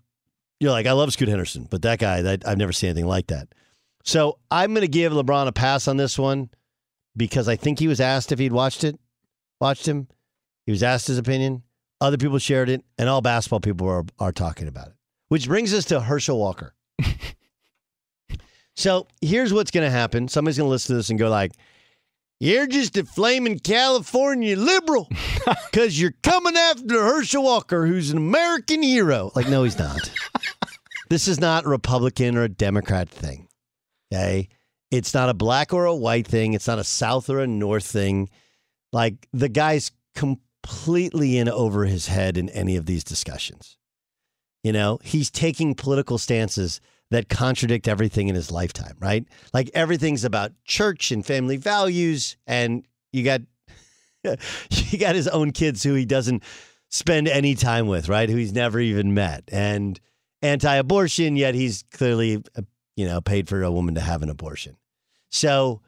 you're 0.61 0.71
like, 0.71 0.87
I 0.87 0.93
love 0.93 1.12
Scoot 1.12 1.29
Henderson, 1.29 1.66
but 1.69 1.83
that 1.83 1.99
guy, 1.99 2.23
that, 2.23 2.47
I've 2.47 2.59
never 2.59 2.73
seen 2.73 2.91
anything 2.91 3.09
like 3.09 3.27
that. 3.29 3.49
So 4.05 4.39
I'm 4.51 4.73
going 4.73 4.83
to 4.83 4.89
give 4.89 5.12
LeBron 5.12 5.49
a 5.49 5.53
pass 5.53 5.89
on 5.89 5.97
this 5.97 6.19
one 6.19 6.51
because 7.16 7.49
I 7.49 7.57
think 7.57 7.79
he 7.79 7.89
was 7.89 8.01
asked 8.01 8.33
if 8.33 8.39
he'd 8.39 8.53
watched 8.53 8.85
it, 8.85 8.99
watched 9.61 9.87
him. 9.87 10.09
He 10.64 10.73
was 10.73 10.83
asked 10.83 11.09
his 11.09 11.19
opinion. 11.19 11.62
Other 12.01 12.16
people 12.16 12.38
shared 12.38 12.68
it, 12.68 12.84
and 12.96 13.09
all 13.09 13.20
basketball 13.20 13.61
people 13.61 13.88
are, 13.88 14.05
are 14.18 14.32
talking 14.32 14.68
about 14.68 14.88
it. 14.88 14.94
Which 15.28 15.49
brings 15.49 15.74
us 15.74 15.86
to 15.86 16.01
Herschel 16.01 16.38
Walker. 16.38 16.74
so 18.76 19.09
here's 19.20 19.53
what's 19.53 19.70
going 19.70 19.84
to 19.84 19.90
happen. 19.90 20.28
Somebody's 20.28 20.59
going 20.59 20.68
to 20.68 20.70
listen 20.70 20.94
to 20.94 20.96
this 20.99 21.11
and 21.11 21.18
go 21.18 21.28
like, 21.28 21.53
"You're 22.38 22.68
just 22.68 22.96
a 22.96 23.05
flaming 23.05 23.59
California 23.59 24.57
liberal 24.57 25.09
because 25.70 26.01
you're 26.01 26.14
coming 26.22 26.57
after 26.57 27.03
Herschel 27.03 27.42
Walker, 27.42 27.86
who's 27.86 28.11
an 28.11 28.18
American 28.18 28.82
hero." 28.82 29.32
Like, 29.34 29.49
no, 29.49 29.64
he's 29.64 29.78
not. 29.78 30.11
this 31.11 31.26
is 31.26 31.40
not 31.40 31.66
a 31.66 31.68
Republican 31.68 32.36
or 32.36 32.44
a 32.44 32.49
Democrat 32.49 33.09
thing. 33.09 33.49
Okay, 34.12 34.49
it's 34.90 35.12
not 35.12 35.28
a 35.28 35.34
black 35.34 35.74
or 35.74 35.84
a 35.84 35.94
white 35.94 36.26
thing. 36.28 36.55
It's 36.55 36.68
not 36.68 36.78
a 36.78 36.84
South 36.84 37.28
or 37.28 37.40
a 37.40 37.46
North 37.46 37.84
thing. 37.84 38.30
Like 38.92 39.28
the 39.32 39.49
guy's 39.51 39.90
completely 40.69 41.39
in 41.39 41.49
over 41.49 41.85
his 41.87 42.09
head 42.09 42.37
in 42.37 42.49
any 42.51 42.77
of 42.77 42.87
these 42.87 43.05
discussions. 43.05 43.79
You 44.62 44.73
know, 44.73 44.99
he's 45.03 45.31
taking 45.31 45.75
political 45.75 46.19
stances 46.19 46.81
that 47.11 47.29
contradict 47.29 47.89
everything 47.89 48.29
in 48.29 48.35
his 48.35 48.51
lifetime, 48.51 48.97
right? 49.01 49.25
Like 49.55 49.71
everything's 49.73 50.25
about 50.25 50.53
church 50.64 51.11
and 51.11 51.25
family 51.25 51.57
values, 51.57 52.37
and 52.47 52.85
you 53.12 53.25
got 53.25 53.41
you 54.71 54.99
got 54.99 55.14
his 55.14 55.29
own 55.29 55.53
kids 55.53 55.83
who 55.83 55.95
he 55.95 56.05
doesn't 56.05 56.43
spend 56.91 57.29
any 57.29 57.55
time 57.55 57.87
with, 57.87 58.09
right? 58.09 58.29
Who 58.29 58.37
he's 58.37 58.53
never 58.53 58.79
even 58.79 59.14
met, 59.14 59.45
and 59.49 59.99
anti-abortion, 60.43 61.37
yet 61.37 61.55
he's 61.55 61.85
clearly 61.93 62.43
uh, 62.57 62.62
you 62.97 63.07
know 63.07 63.21
paid 63.21 63.49
for 63.49 63.62
a 63.62 63.73
woman 63.73 63.95
to 63.95 64.01
have 64.01 64.23
an 64.23 64.29
abortion. 64.29 64.77
So 65.31 65.81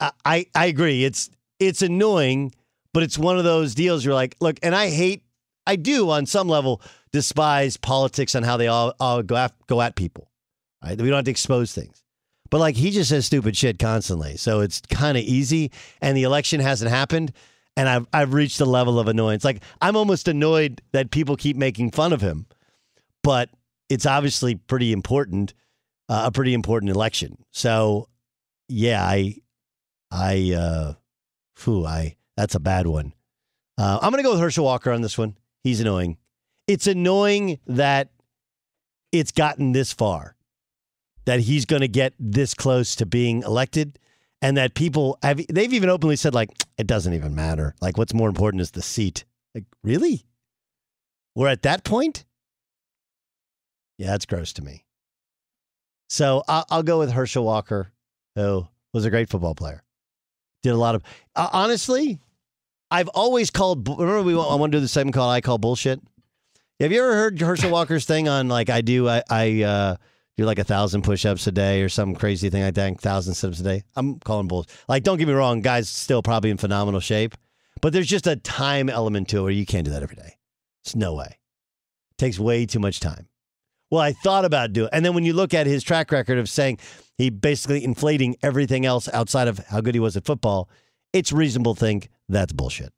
I 0.00 0.10
I, 0.24 0.46
I 0.54 0.66
agree. 0.66 1.04
It's 1.04 1.30
it's 1.60 1.82
annoying, 1.82 2.52
but 2.92 3.02
it's 3.02 3.18
one 3.18 3.38
of 3.38 3.44
those 3.44 3.74
deals 3.74 4.04
you're 4.04 4.14
like, 4.14 4.36
look, 4.40 4.58
and 4.62 4.74
I 4.74 4.90
hate, 4.90 5.24
I 5.66 5.76
do 5.76 6.10
on 6.10 6.26
some 6.26 6.48
level 6.48 6.82
despise 7.12 7.76
politics 7.76 8.34
and 8.34 8.44
how 8.44 8.56
they 8.56 8.68
all, 8.68 8.94
all 9.00 9.22
go, 9.22 9.36
at, 9.36 9.52
go 9.66 9.80
at 9.80 9.96
people, 9.96 10.30
right? 10.82 11.00
We 11.00 11.08
don't 11.08 11.16
have 11.16 11.24
to 11.26 11.30
expose 11.30 11.72
things. 11.72 12.02
But 12.50 12.58
like 12.58 12.76
he 12.76 12.90
just 12.90 13.08
says 13.08 13.24
stupid 13.24 13.56
shit 13.56 13.78
constantly. 13.78 14.36
So 14.36 14.60
it's 14.60 14.80
kind 14.82 15.16
of 15.16 15.24
easy. 15.24 15.72
And 16.02 16.16
the 16.16 16.24
election 16.24 16.60
hasn't 16.60 16.90
happened. 16.90 17.32
And 17.78 17.88
I've, 17.88 18.06
I've 18.12 18.34
reached 18.34 18.60
a 18.60 18.66
level 18.66 18.98
of 18.98 19.08
annoyance. 19.08 19.44
Like 19.44 19.62
I'm 19.80 19.96
almost 19.96 20.28
annoyed 20.28 20.82
that 20.92 21.10
people 21.10 21.36
keep 21.36 21.56
making 21.56 21.92
fun 21.92 22.12
of 22.12 22.20
him, 22.20 22.44
but 23.22 23.48
it's 23.88 24.04
obviously 24.04 24.54
pretty 24.56 24.92
important, 24.92 25.54
uh, 26.10 26.24
a 26.26 26.30
pretty 26.30 26.52
important 26.52 26.90
election. 26.90 27.38
So 27.52 28.08
yeah, 28.68 29.02
I, 29.02 29.36
I, 30.10 30.52
uh, 30.52 30.94
Phew, 31.56 31.86
I 31.86 32.16
that's 32.36 32.54
a 32.54 32.60
bad 32.60 32.86
one. 32.86 33.12
Uh, 33.78 33.98
I'm 34.00 34.10
going 34.10 34.22
to 34.22 34.26
go 34.26 34.32
with 34.32 34.40
Herschel 34.40 34.64
Walker 34.64 34.92
on 34.92 35.02
this 35.02 35.18
one. 35.18 35.36
He's 35.64 35.80
annoying. 35.80 36.18
It's 36.66 36.86
annoying 36.86 37.58
that 37.66 38.10
it's 39.10 39.32
gotten 39.32 39.72
this 39.72 39.92
far, 39.92 40.36
that 41.24 41.40
he's 41.40 41.66
going 41.66 41.82
to 41.82 41.88
get 41.88 42.14
this 42.18 42.54
close 42.54 42.96
to 42.96 43.06
being 43.06 43.42
elected, 43.42 43.98
and 44.40 44.56
that 44.56 44.74
people 44.74 45.18
have 45.22 45.40
they've 45.48 45.72
even 45.72 45.90
openly 45.90 46.16
said 46.16 46.34
like 46.34 46.50
it 46.78 46.86
doesn't 46.86 47.12
even 47.14 47.34
matter. 47.34 47.74
Like 47.80 47.98
what's 47.98 48.14
more 48.14 48.28
important 48.28 48.60
is 48.60 48.72
the 48.72 48.82
seat. 48.82 49.24
Like 49.54 49.64
really, 49.82 50.24
we're 51.34 51.48
at 51.48 51.62
that 51.62 51.84
point. 51.84 52.24
Yeah, 53.98 54.08
that's 54.08 54.26
gross 54.26 54.52
to 54.54 54.62
me. 54.62 54.84
So 56.08 56.42
I'll, 56.48 56.66
I'll 56.70 56.82
go 56.82 56.98
with 56.98 57.12
Herschel 57.12 57.44
Walker, 57.44 57.92
who 58.34 58.66
was 58.92 59.04
a 59.04 59.10
great 59.10 59.28
football 59.28 59.54
player 59.54 59.82
did 60.62 60.70
a 60.70 60.76
lot 60.76 60.94
of 60.94 61.02
uh, 61.36 61.48
honestly 61.52 62.18
i've 62.90 63.08
always 63.08 63.50
called 63.50 63.88
remember 63.88 64.22
we 64.22 64.34
i 64.34 64.54
want 64.54 64.72
to 64.72 64.78
do 64.78 64.80
the 64.80 64.88
segment 64.88 65.14
called 65.14 65.30
i 65.32 65.40
call 65.40 65.58
bullshit? 65.58 66.00
Have 66.80 66.90
you 66.90 67.02
ever 67.02 67.14
heard 67.14 67.40
herschel 67.40 67.70
walker's 67.70 68.04
thing 68.04 68.28
on 68.28 68.48
like 68.48 68.70
i 68.70 68.80
do 68.80 69.08
i, 69.08 69.22
I 69.30 69.62
uh, 69.62 69.96
do 70.36 70.44
like 70.44 70.58
a 70.58 70.64
thousand 70.64 71.02
push-ups 71.02 71.46
a 71.46 71.52
day 71.52 71.82
or 71.82 71.88
some 71.88 72.14
crazy 72.14 72.50
thing 72.50 72.62
like 72.62 72.74
that 72.74 73.00
thousand 73.00 73.34
sit-ups 73.34 73.60
a 73.60 73.64
day? 73.64 73.82
I'm 73.94 74.18
calling 74.20 74.48
bullshit 74.48 74.72
like 74.88 75.02
don't 75.02 75.18
get 75.18 75.28
me 75.28 75.34
wrong 75.34 75.60
guys 75.60 75.88
still 75.88 76.22
probably 76.22 76.50
in 76.50 76.56
phenomenal 76.56 77.00
shape 77.00 77.34
but 77.82 77.92
there's 77.92 78.06
just 78.06 78.26
a 78.26 78.36
time 78.36 78.88
element 78.88 79.28
to 79.28 79.46
it 79.48 79.54
you 79.54 79.66
can't 79.66 79.84
do 79.84 79.90
that 79.90 80.02
every 80.02 80.16
day. 80.16 80.38
It's 80.84 80.96
no 80.96 81.14
way. 81.14 81.38
It 82.12 82.16
takes 82.16 82.38
way 82.38 82.64
too 82.64 82.78
much 82.78 83.00
time. 83.00 83.28
Well, 83.90 84.00
I 84.00 84.12
thought 84.12 84.46
about 84.46 84.72
doing, 84.72 84.88
and 84.90 85.04
then 85.04 85.12
when 85.12 85.24
you 85.24 85.34
look 85.34 85.52
at 85.52 85.66
his 85.66 85.82
track 85.82 86.10
record 86.12 86.38
of 86.38 86.48
saying 86.48 86.78
he 87.22 87.30
basically 87.30 87.84
inflating 87.84 88.36
everything 88.42 88.84
else 88.84 89.08
outside 89.12 89.48
of 89.48 89.58
how 89.68 89.80
good 89.80 89.94
he 89.94 90.00
was 90.00 90.16
at 90.16 90.24
football, 90.24 90.68
it's 91.12 91.32
reasonable 91.32 91.74
to 91.74 91.80
think 91.80 92.08
that's 92.28 92.52
bullshit. 92.52 92.92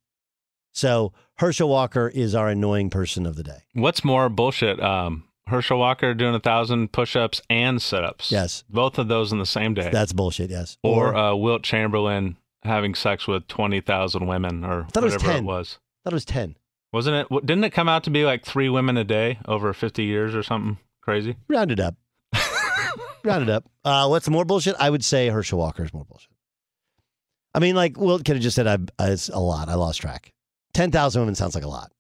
So 0.73 1.13
Herschel 1.37 1.69
Walker 1.69 2.09
is 2.09 2.35
our 2.35 2.49
annoying 2.49 2.91
person 2.91 3.27
of 3.27 3.37
the 3.37 3.43
day. 3.43 3.59
What's 3.75 4.05
more 4.05 4.29
bullshit? 4.29 4.81
Um, 4.81 5.25
Herschel 5.47 5.79
Walker 5.79 6.15
doing 6.15 6.35
a 6.35 6.41
thousand 6.41 6.91
push-ups 6.93 7.43
and 7.51 7.81
sit-ups. 7.81 8.33
Yes, 8.33 8.65
both 8.69 8.99
of 8.99 9.09
those 9.09 9.31
in 9.31 9.39
the 9.39 9.47
same 9.47 9.75
day. 9.75 9.91
That's 9.93 10.13
bullshit. 10.13 10.51
Yes, 10.51 10.79
or, 10.83 11.13
or 11.13 11.17
uh, 11.17 11.35
Wilt 11.35 11.63
Chamberlain 11.63 12.37
having 12.63 12.95
sex 12.95 13.29
with 13.29 13.47
twenty 13.47 13.81
thousand 13.81 14.27
women 14.27 14.65
or 14.65 14.85
whatever 14.85 15.09
it 15.09 15.13
was. 15.13 15.23
10. 15.23 15.37
it 15.37 15.45
was. 15.45 15.79
It 16.07 16.13
was 16.13 16.25
ten. 16.25 16.57
Wasn't 16.93 17.15
it? 17.15 17.47
Didn't 17.47 17.65
it 17.65 17.71
come 17.71 17.89
out 17.89 18.05
to 18.05 18.11
be 18.11 18.25
like 18.25 18.45
three 18.45 18.69
women 18.69 18.97
a 18.97 19.05
day 19.05 19.39
over 19.47 19.73
50 19.73 20.05
years 20.05 20.33
or 20.33 20.45
something 20.45 20.79
crazy? 21.03 21.35
Rounded 21.49 21.81
up. 21.81 21.97
Rounded 23.25 23.51
up. 23.51 23.65
Uh, 23.85 24.07
what's 24.09 24.29
more 24.29 24.45
bullshit? 24.45 24.77
I 24.79 24.91
would 24.91 25.05
say 25.05 25.29
Herschel 25.29 25.59
Walker 25.59 25.85
is 25.85 25.93
more 25.93 26.05
bullshit. 26.05 26.31
I 27.55 27.61
mean, 27.61 27.75
like, 27.75 27.99
Will 27.99 28.19
could 28.19 28.37
have 28.37 28.41
just 28.41 28.57
said, 28.57 28.67
I, 28.67 28.79
I, 28.99 29.11
it's 29.13 29.29
a 29.29 29.39
lot. 29.39 29.69
I 29.69 29.75
lost 29.75 30.01
track. 30.01 30.33
10,000 30.75 31.23
women 31.23 31.35
sounds 31.35 31.55
like 31.55 31.65
a 31.65 31.69
lot. 31.69 31.93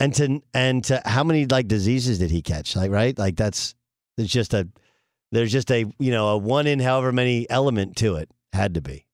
And 0.00 0.14
to, 0.14 0.42
and 0.52 0.82
to 0.84 1.00
how 1.04 1.24
many 1.24 1.46
like 1.46 1.68
diseases 1.68 2.18
did 2.18 2.30
he 2.30 2.42
catch? 2.42 2.74
Like, 2.74 2.90
right? 2.90 3.16
Like, 3.16 3.36
that's, 3.36 3.74
there's 4.16 4.30
just 4.30 4.52
a, 4.54 4.68
there's 5.30 5.52
just 5.52 5.70
a, 5.70 5.84
you 5.98 6.10
know, 6.10 6.28
a 6.28 6.38
one 6.38 6.66
in 6.66 6.80
however 6.80 7.12
many 7.12 7.48
element 7.48 7.96
to 7.98 8.16
it. 8.16 8.30
Had 8.52 8.74
to 8.74 8.80
be. 8.80 9.06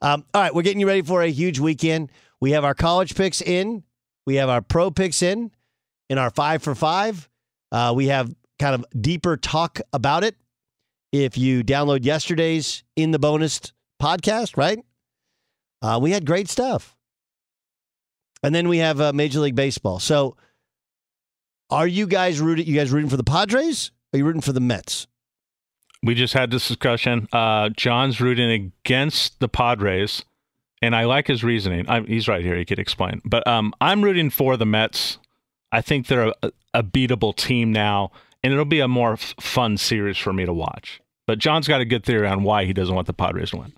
Um, 0.00 0.24
all 0.32 0.40
right, 0.42 0.54
we're 0.54 0.62
getting 0.62 0.80
you 0.80 0.86
ready 0.86 1.02
for 1.02 1.22
a 1.22 1.30
huge 1.30 1.58
weekend. 1.58 2.10
We 2.40 2.52
have 2.52 2.64
our 2.64 2.74
college 2.74 3.14
picks 3.14 3.42
in, 3.42 3.82
we 4.26 4.36
have 4.36 4.48
our 4.48 4.60
pro 4.60 4.90
picks 4.90 5.22
in, 5.22 5.50
in 6.08 6.18
our 6.18 6.30
five 6.30 6.62
for 6.62 6.74
five. 6.74 7.28
Uh, 7.72 7.92
we 7.94 8.06
have 8.06 8.34
kind 8.58 8.74
of 8.74 8.84
deeper 9.00 9.36
talk 9.36 9.80
about 9.92 10.24
it. 10.24 10.36
If 11.12 11.38
you 11.38 11.62
download 11.62 12.04
yesterday's 12.04 12.82
in 12.96 13.10
the 13.10 13.18
bonus 13.18 13.60
podcast, 14.00 14.56
right? 14.56 14.78
Uh, 15.82 15.98
we 16.00 16.10
had 16.10 16.26
great 16.26 16.48
stuff. 16.48 16.96
And 18.42 18.54
then 18.54 18.68
we 18.68 18.78
have 18.78 19.00
uh, 19.00 19.12
Major 19.12 19.40
League 19.40 19.54
Baseball. 19.54 19.98
So, 19.98 20.36
are 21.70 21.86
you 21.86 22.06
guys 22.06 22.40
rooting? 22.40 22.66
You 22.66 22.74
guys 22.74 22.90
rooting 22.90 23.10
for 23.10 23.16
the 23.16 23.24
Padres? 23.24 23.90
Are 24.12 24.18
you 24.18 24.24
rooting 24.24 24.42
for 24.42 24.52
the 24.52 24.60
Mets? 24.60 25.06
We 26.02 26.14
just 26.14 26.34
had 26.34 26.50
this 26.50 26.68
discussion. 26.68 27.28
Uh, 27.32 27.70
John's 27.70 28.20
rooting 28.20 28.50
against 28.50 29.40
the 29.40 29.48
Padres, 29.48 30.24
and 30.80 30.94
I 30.94 31.04
like 31.04 31.26
his 31.26 31.42
reasoning. 31.42 31.88
I, 31.88 32.02
he's 32.02 32.28
right 32.28 32.44
here; 32.44 32.56
he 32.56 32.64
could 32.64 32.78
explain. 32.78 33.20
But 33.24 33.46
um, 33.46 33.72
I'm 33.80 34.02
rooting 34.02 34.30
for 34.30 34.56
the 34.56 34.66
Mets. 34.66 35.18
I 35.72 35.80
think 35.80 36.06
they're 36.06 36.32
a, 36.42 36.52
a 36.74 36.82
beatable 36.82 37.34
team 37.34 37.72
now, 37.72 38.12
and 38.46 38.52
it'll 38.52 38.64
be 38.64 38.78
a 38.78 38.86
more 38.86 39.14
f- 39.14 39.34
fun 39.40 39.76
series 39.76 40.16
for 40.16 40.32
me 40.32 40.46
to 40.46 40.52
watch. 40.52 41.00
But 41.26 41.40
John's 41.40 41.66
got 41.66 41.80
a 41.80 41.84
good 41.84 42.04
theory 42.04 42.28
on 42.28 42.44
why 42.44 42.64
he 42.64 42.72
doesn't 42.72 42.94
want 42.94 43.08
the 43.08 43.12
Padres 43.12 43.50
to 43.50 43.56
win. 43.56 43.72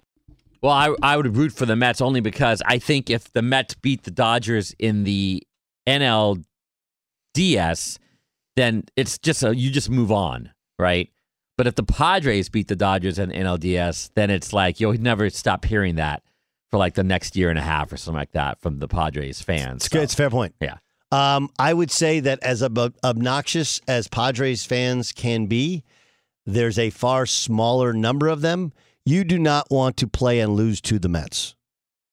Well, 0.60 0.72
I, 0.72 0.94
I 1.02 1.16
would 1.16 1.38
root 1.38 1.52
for 1.52 1.64
the 1.64 1.74
Mets 1.74 2.02
only 2.02 2.20
because 2.20 2.60
I 2.66 2.78
think 2.78 3.08
if 3.08 3.32
the 3.32 3.40
Mets 3.40 3.72
beat 3.72 4.02
the 4.02 4.10
Dodgers 4.10 4.74
in 4.78 5.04
the 5.04 5.42
NLDS, 5.88 6.44
then 8.56 8.84
it's 8.94 9.16
just 9.16 9.42
a, 9.42 9.56
you 9.56 9.70
just 9.70 9.88
move 9.88 10.12
on, 10.12 10.50
right? 10.78 11.08
But 11.56 11.66
if 11.66 11.74
the 11.74 11.82
Padres 11.82 12.50
beat 12.50 12.68
the 12.68 12.76
Dodgers 12.76 13.18
in 13.18 13.30
NLDS, 13.30 14.10
then 14.16 14.28
it's 14.28 14.52
like 14.52 14.80
you'll 14.80 14.92
never 15.00 15.30
stop 15.30 15.64
hearing 15.64 15.94
that 15.94 16.22
for 16.70 16.76
like 16.76 16.92
the 16.92 17.04
next 17.04 17.36
year 17.36 17.48
and 17.48 17.58
a 17.58 17.62
half 17.62 17.90
or 17.90 17.96
something 17.96 18.18
like 18.18 18.32
that 18.32 18.60
from 18.60 18.80
the 18.80 18.88
Padres 18.88 19.40
fans. 19.40 19.86
It's, 19.86 19.90
so, 19.90 20.00
it's 20.00 20.12
a 20.12 20.16
fair 20.16 20.28
point. 20.28 20.54
Yeah. 20.60 20.76
Um, 21.10 21.50
I 21.58 21.72
would 21.72 21.90
say 21.90 22.20
that 22.20 22.42
as 22.42 22.62
ob- 22.62 22.94
obnoxious 23.02 23.80
as 23.88 24.08
Padres 24.08 24.64
fans 24.64 25.12
can 25.12 25.46
be, 25.46 25.84
there's 26.44 26.78
a 26.78 26.90
far 26.90 27.26
smaller 27.26 27.92
number 27.92 28.28
of 28.28 28.40
them. 28.40 28.72
You 29.04 29.24
do 29.24 29.38
not 29.38 29.70
want 29.70 29.96
to 29.98 30.06
play 30.06 30.40
and 30.40 30.54
lose 30.54 30.80
to 30.82 30.98
the 30.98 31.08
Mets. 31.08 31.54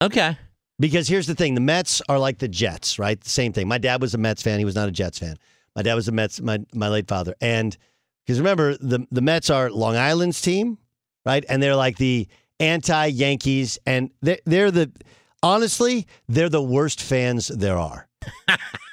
Okay. 0.02 0.38
Because 0.80 1.08
here's 1.08 1.28
the 1.28 1.36
thing 1.36 1.56
the 1.56 1.62
Mets 1.62 2.02
are 2.08 2.20
like 2.20 2.40
the 2.40 2.48
Jets, 2.48 3.00
right? 3.00 3.24
Same 3.26 3.54
thing. 3.54 3.68
My 3.68 3.78
dad 3.78 4.02
was 4.02 4.14
a 4.14 4.18
Mets 4.18 4.42
fan. 4.42 4.60
He 4.60 4.66
was 4.66 4.76
not 4.76 4.88
a 4.90 4.92
Jets 4.92 5.20
fan. 5.20 5.38
My 5.76 5.82
dad 5.82 5.96
was 5.96 6.08
a 6.08 6.12
Mets, 6.12 6.42
my, 6.42 6.60
my 6.74 6.88
late 6.88 7.08
father. 7.08 7.36
And 7.42 7.76
because 8.26 8.40
remember, 8.40 8.78
the, 8.78 9.06
the 9.12 9.22
Mets 9.22 9.50
are 9.50 9.70
Long 9.70 9.96
Island's 9.96 10.42
team, 10.42 10.78
right? 11.26 11.46
And 11.48 11.62
they're 11.62 11.76
like 11.76 11.98
the 11.98 12.28
anti 12.60 13.08
Yankees. 13.08 13.78
And 13.86 14.10
they're, 14.22 14.40
they're 14.46 14.72
the, 14.72 14.92
honestly, 15.44 16.08
they're 16.28 16.50
the 16.50 16.64
worst 16.64 17.02
fans 17.02 17.48
there 17.48 17.78
are. 17.78 18.08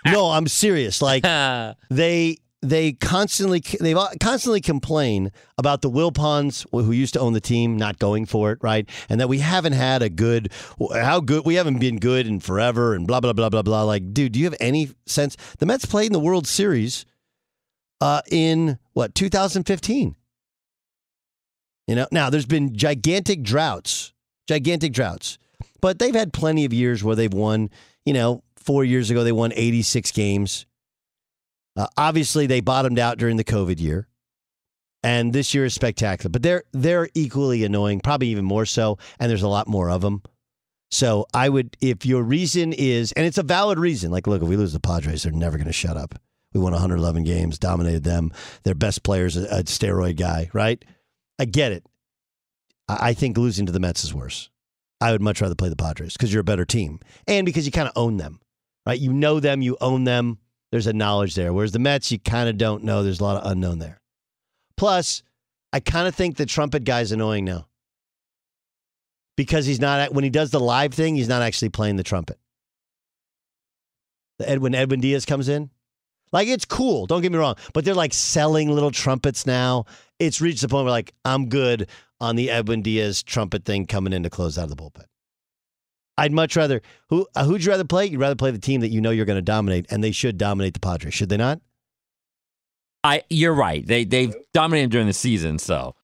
No, 0.06 0.30
I'm 0.30 0.46
serious. 0.46 1.02
Like 1.02 1.22
they 1.90 2.38
they 2.62 2.92
constantly 2.92 3.60
they 3.80 3.94
constantly 4.20 4.60
complain 4.60 5.32
about 5.58 5.82
the 5.82 5.90
Wilpons 5.90 6.64
who 6.70 6.92
used 6.92 7.14
to 7.14 7.20
own 7.20 7.32
the 7.32 7.40
team 7.40 7.76
not 7.76 7.98
going 7.98 8.24
for 8.24 8.52
it, 8.52 8.58
right? 8.62 8.88
And 9.08 9.20
that 9.20 9.28
we 9.28 9.38
haven't 9.38 9.72
had 9.72 10.00
a 10.02 10.08
good 10.08 10.52
how 10.94 11.20
good 11.20 11.44
we 11.44 11.56
haven't 11.56 11.80
been 11.80 11.98
good 11.98 12.26
in 12.26 12.40
forever 12.40 12.94
and 12.94 13.06
blah 13.06 13.20
blah 13.20 13.32
blah 13.32 13.48
blah 13.48 13.62
blah. 13.62 13.82
Like, 13.82 14.14
dude, 14.14 14.32
do 14.32 14.38
you 14.38 14.46
have 14.46 14.56
any 14.60 14.90
sense? 15.06 15.36
The 15.58 15.66
Mets 15.66 15.84
played 15.84 16.06
in 16.06 16.12
the 16.12 16.20
World 16.20 16.46
Series 16.46 17.04
uh, 18.00 18.22
in 18.30 18.78
what 18.92 19.14
2015. 19.14 20.16
You 21.88 21.96
know, 21.96 22.06
now 22.12 22.30
there's 22.30 22.46
been 22.46 22.76
gigantic 22.76 23.42
droughts, 23.42 24.12
gigantic 24.46 24.92
droughts, 24.92 25.36
but 25.80 25.98
they've 25.98 26.14
had 26.14 26.32
plenty 26.32 26.64
of 26.64 26.72
years 26.72 27.02
where 27.02 27.16
they've 27.16 27.34
won. 27.34 27.70
You 28.04 28.14
know, 28.14 28.42
four 28.62 28.84
years 28.84 29.10
ago 29.10 29.24
they 29.24 29.32
won 29.32 29.52
86 29.54 30.10
games. 30.12 30.66
Uh, 31.76 31.86
obviously, 31.96 32.46
they 32.46 32.60
bottomed 32.60 32.98
out 32.98 33.18
during 33.18 33.36
the 33.36 33.44
COVID 33.44 33.80
year, 33.80 34.06
and 35.02 35.32
this 35.32 35.54
year 35.54 35.64
is 35.64 35.74
spectacular. 35.74 36.30
But 36.30 36.42
they're 36.42 36.64
they're 36.72 37.08
equally 37.14 37.64
annoying, 37.64 38.00
probably 38.00 38.28
even 38.28 38.44
more 38.44 38.66
so. 38.66 38.98
And 39.18 39.30
there's 39.30 39.42
a 39.42 39.48
lot 39.48 39.68
more 39.68 39.90
of 39.90 40.02
them. 40.02 40.22
So 40.90 41.26
I 41.32 41.48
would, 41.48 41.74
if 41.80 42.04
your 42.04 42.22
reason 42.22 42.74
is, 42.74 43.12
and 43.12 43.24
it's 43.24 43.38
a 43.38 43.42
valid 43.42 43.78
reason, 43.78 44.10
like, 44.10 44.26
look, 44.26 44.42
if 44.42 44.48
we 44.48 44.58
lose 44.58 44.74
the 44.74 44.80
Padres, 44.80 45.22
they're 45.22 45.32
never 45.32 45.56
going 45.56 45.66
to 45.66 45.72
shut 45.72 45.96
up. 45.96 46.16
We 46.52 46.60
won 46.60 46.72
111 46.72 47.24
games, 47.24 47.58
dominated 47.58 48.04
them. 48.04 48.30
Their 48.64 48.74
best 48.74 49.02
player's 49.02 49.38
a, 49.38 49.44
a 49.44 49.62
steroid 49.62 50.16
guy, 50.16 50.50
right? 50.52 50.84
I 51.38 51.46
get 51.46 51.72
it. 51.72 51.86
I, 52.88 52.98
I 53.08 53.14
think 53.14 53.38
losing 53.38 53.64
to 53.64 53.72
the 53.72 53.80
Mets 53.80 54.04
is 54.04 54.12
worse. 54.12 54.50
I 55.00 55.12
would 55.12 55.22
much 55.22 55.40
rather 55.40 55.54
play 55.54 55.70
the 55.70 55.76
Padres 55.76 56.12
because 56.12 56.30
you're 56.30 56.42
a 56.42 56.44
better 56.44 56.66
team 56.66 57.00
and 57.26 57.46
because 57.46 57.64
you 57.64 57.72
kind 57.72 57.88
of 57.88 57.94
own 57.96 58.18
them, 58.18 58.40
right? 58.86 58.98
You 58.98 59.12
know 59.12 59.40
them, 59.40 59.62
you 59.62 59.76
own 59.80 60.04
them. 60.04 60.38
There's 60.70 60.86
a 60.86 60.92
knowledge 60.92 61.34
there. 61.34 61.52
Whereas 61.52 61.72
the 61.72 61.78
Mets, 61.78 62.10
you 62.10 62.18
kind 62.18 62.48
of 62.48 62.56
don't 62.56 62.84
know. 62.84 63.02
There's 63.02 63.20
a 63.20 63.24
lot 63.24 63.42
of 63.42 63.50
unknown 63.50 63.78
there. 63.78 64.00
Plus, 64.76 65.22
I 65.72 65.80
kind 65.80 66.08
of 66.08 66.14
think 66.14 66.36
the 66.36 66.46
trumpet 66.46 66.84
guy's 66.84 67.12
annoying 67.12 67.44
now 67.44 67.66
because 69.36 69.66
he's 69.66 69.80
not 69.80 70.12
when 70.12 70.24
he 70.24 70.30
does 70.30 70.50
the 70.50 70.60
live 70.60 70.94
thing, 70.94 71.16
he's 71.16 71.28
not 71.28 71.42
actually 71.42 71.70
playing 71.70 71.96
the 71.96 72.02
trumpet. 72.02 72.38
The 74.38 74.48
Edwin 74.48 74.74
Edwin 74.74 75.00
Diaz 75.00 75.24
comes 75.24 75.48
in, 75.48 75.70
like 76.32 76.48
it's 76.48 76.64
cool. 76.64 77.06
Don't 77.06 77.22
get 77.22 77.32
me 77.32 77.38
wrong, 77.38 77.56
but 77.72 77.84
they're 77.84 77.94
like 77.94 78.14
selling 78.14 78.70
little 78.70 78.90
trumpets 78.90 79.46
now. 79.46 79.84
It's 80.18 80.40
reached 80.40 80.62
the 80.62 80.68
point 80.68 80.84
where 80.84 80.92
like 80.92 81.12
I'm 81.24 81.48
good 81.48 81.88
on 82.20 82.36
the 82.36 82.50
Edwin 82.50 82.82
Diaz 82.82 83.22
trumpet 83.22 83.64
thing 83.64 83.86
coming 83.86 84.12
in 84.12 84.22
to 84.22 84.30
close 84.30 84.58
out 84.58 84.64
of 84.64 84.70
the 84.70 84.76
bullpen. 84.76 85.04
I'd 86.18 86.32
much 86.32 86.56
rather 86.56 86.82
who 87.08 87.26
uh, 87.34 87.44
who'd 87.44 87.64
you 87.64 87.70
rather 87.70 87.84
play? 87.84 88.06
You'd 88.06 88.20
rather 88.20 88.36
play 88.36 88.50
the 88.50 88.58
team 88.58 88.80
that 88.80 88.90
you 88.90 89.00
know 89.00 89.10
you're 89.10 89.24
going 89.24 89.38
to 89.38 89.42
dominate, 89.42 89.86
and 89.90 90.04
they 90.04 90.12
should 90.12 90.38
dominate 90.38 90.74
the 90.74 90.80
Padres, 90.80 91.14
should 91.14 91.28
they 91.28 91.36
not? 91.36 91.60
I 93.04 93.22
you're 93.30 93.54
right. 93.54 93.86
They 93.86 94.04
they've 94.04 94.34
dominated 94.52 94.90
during 94.90 95.06
the 95.06 95.12
season, 95.12 95.58
so 95.58 95.94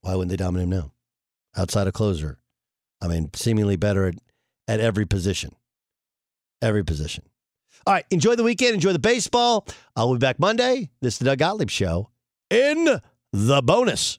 why 0.00 0.14
wouldn't 0.14 0.30
they 0.30 0.36
dominate 0.36 0.68
now? 0.68 0.92
Outside 1.56 1.86
of 1.86 1.94
closer, 1.94 2.38
I 3.00 3.06
mean, 3.06 3.30
seemingly 3.32 3.76
better 3.76 4.08
at, 4.08 4.14
at 4.66 4.80
every 4.80 5.06
position, 5.06 5.54
every 6.60 6.84
position. 6.84 7.24
All 7.86 7.94
right, 7.94 8.04
enjoy 8.10 8.34
the 8.34 8.42
weekend, 8.42 8.74
enjoy 8.74 8.92
the 8.92 8.98
baseball. 8.98 9.66
I'll 9.94 10.12
be 10.12 10.18
back 10.18 10.38
Monday. 10.38 10.90
This 11.00 11.14
is 11.14 11.18
the 11.18 11.26
Doug 11.26 11.38
Gottlieb 11.38 11.70
Show 11.70 12.10
in 12.50 13.00
the 13.32 13.62
bonus. 13.62 14.18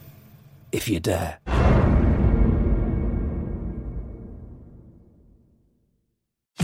if 0.71 0.87
you 0.87 0.99
dare. 0.99 1.39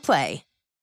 Play. 0.00 0.44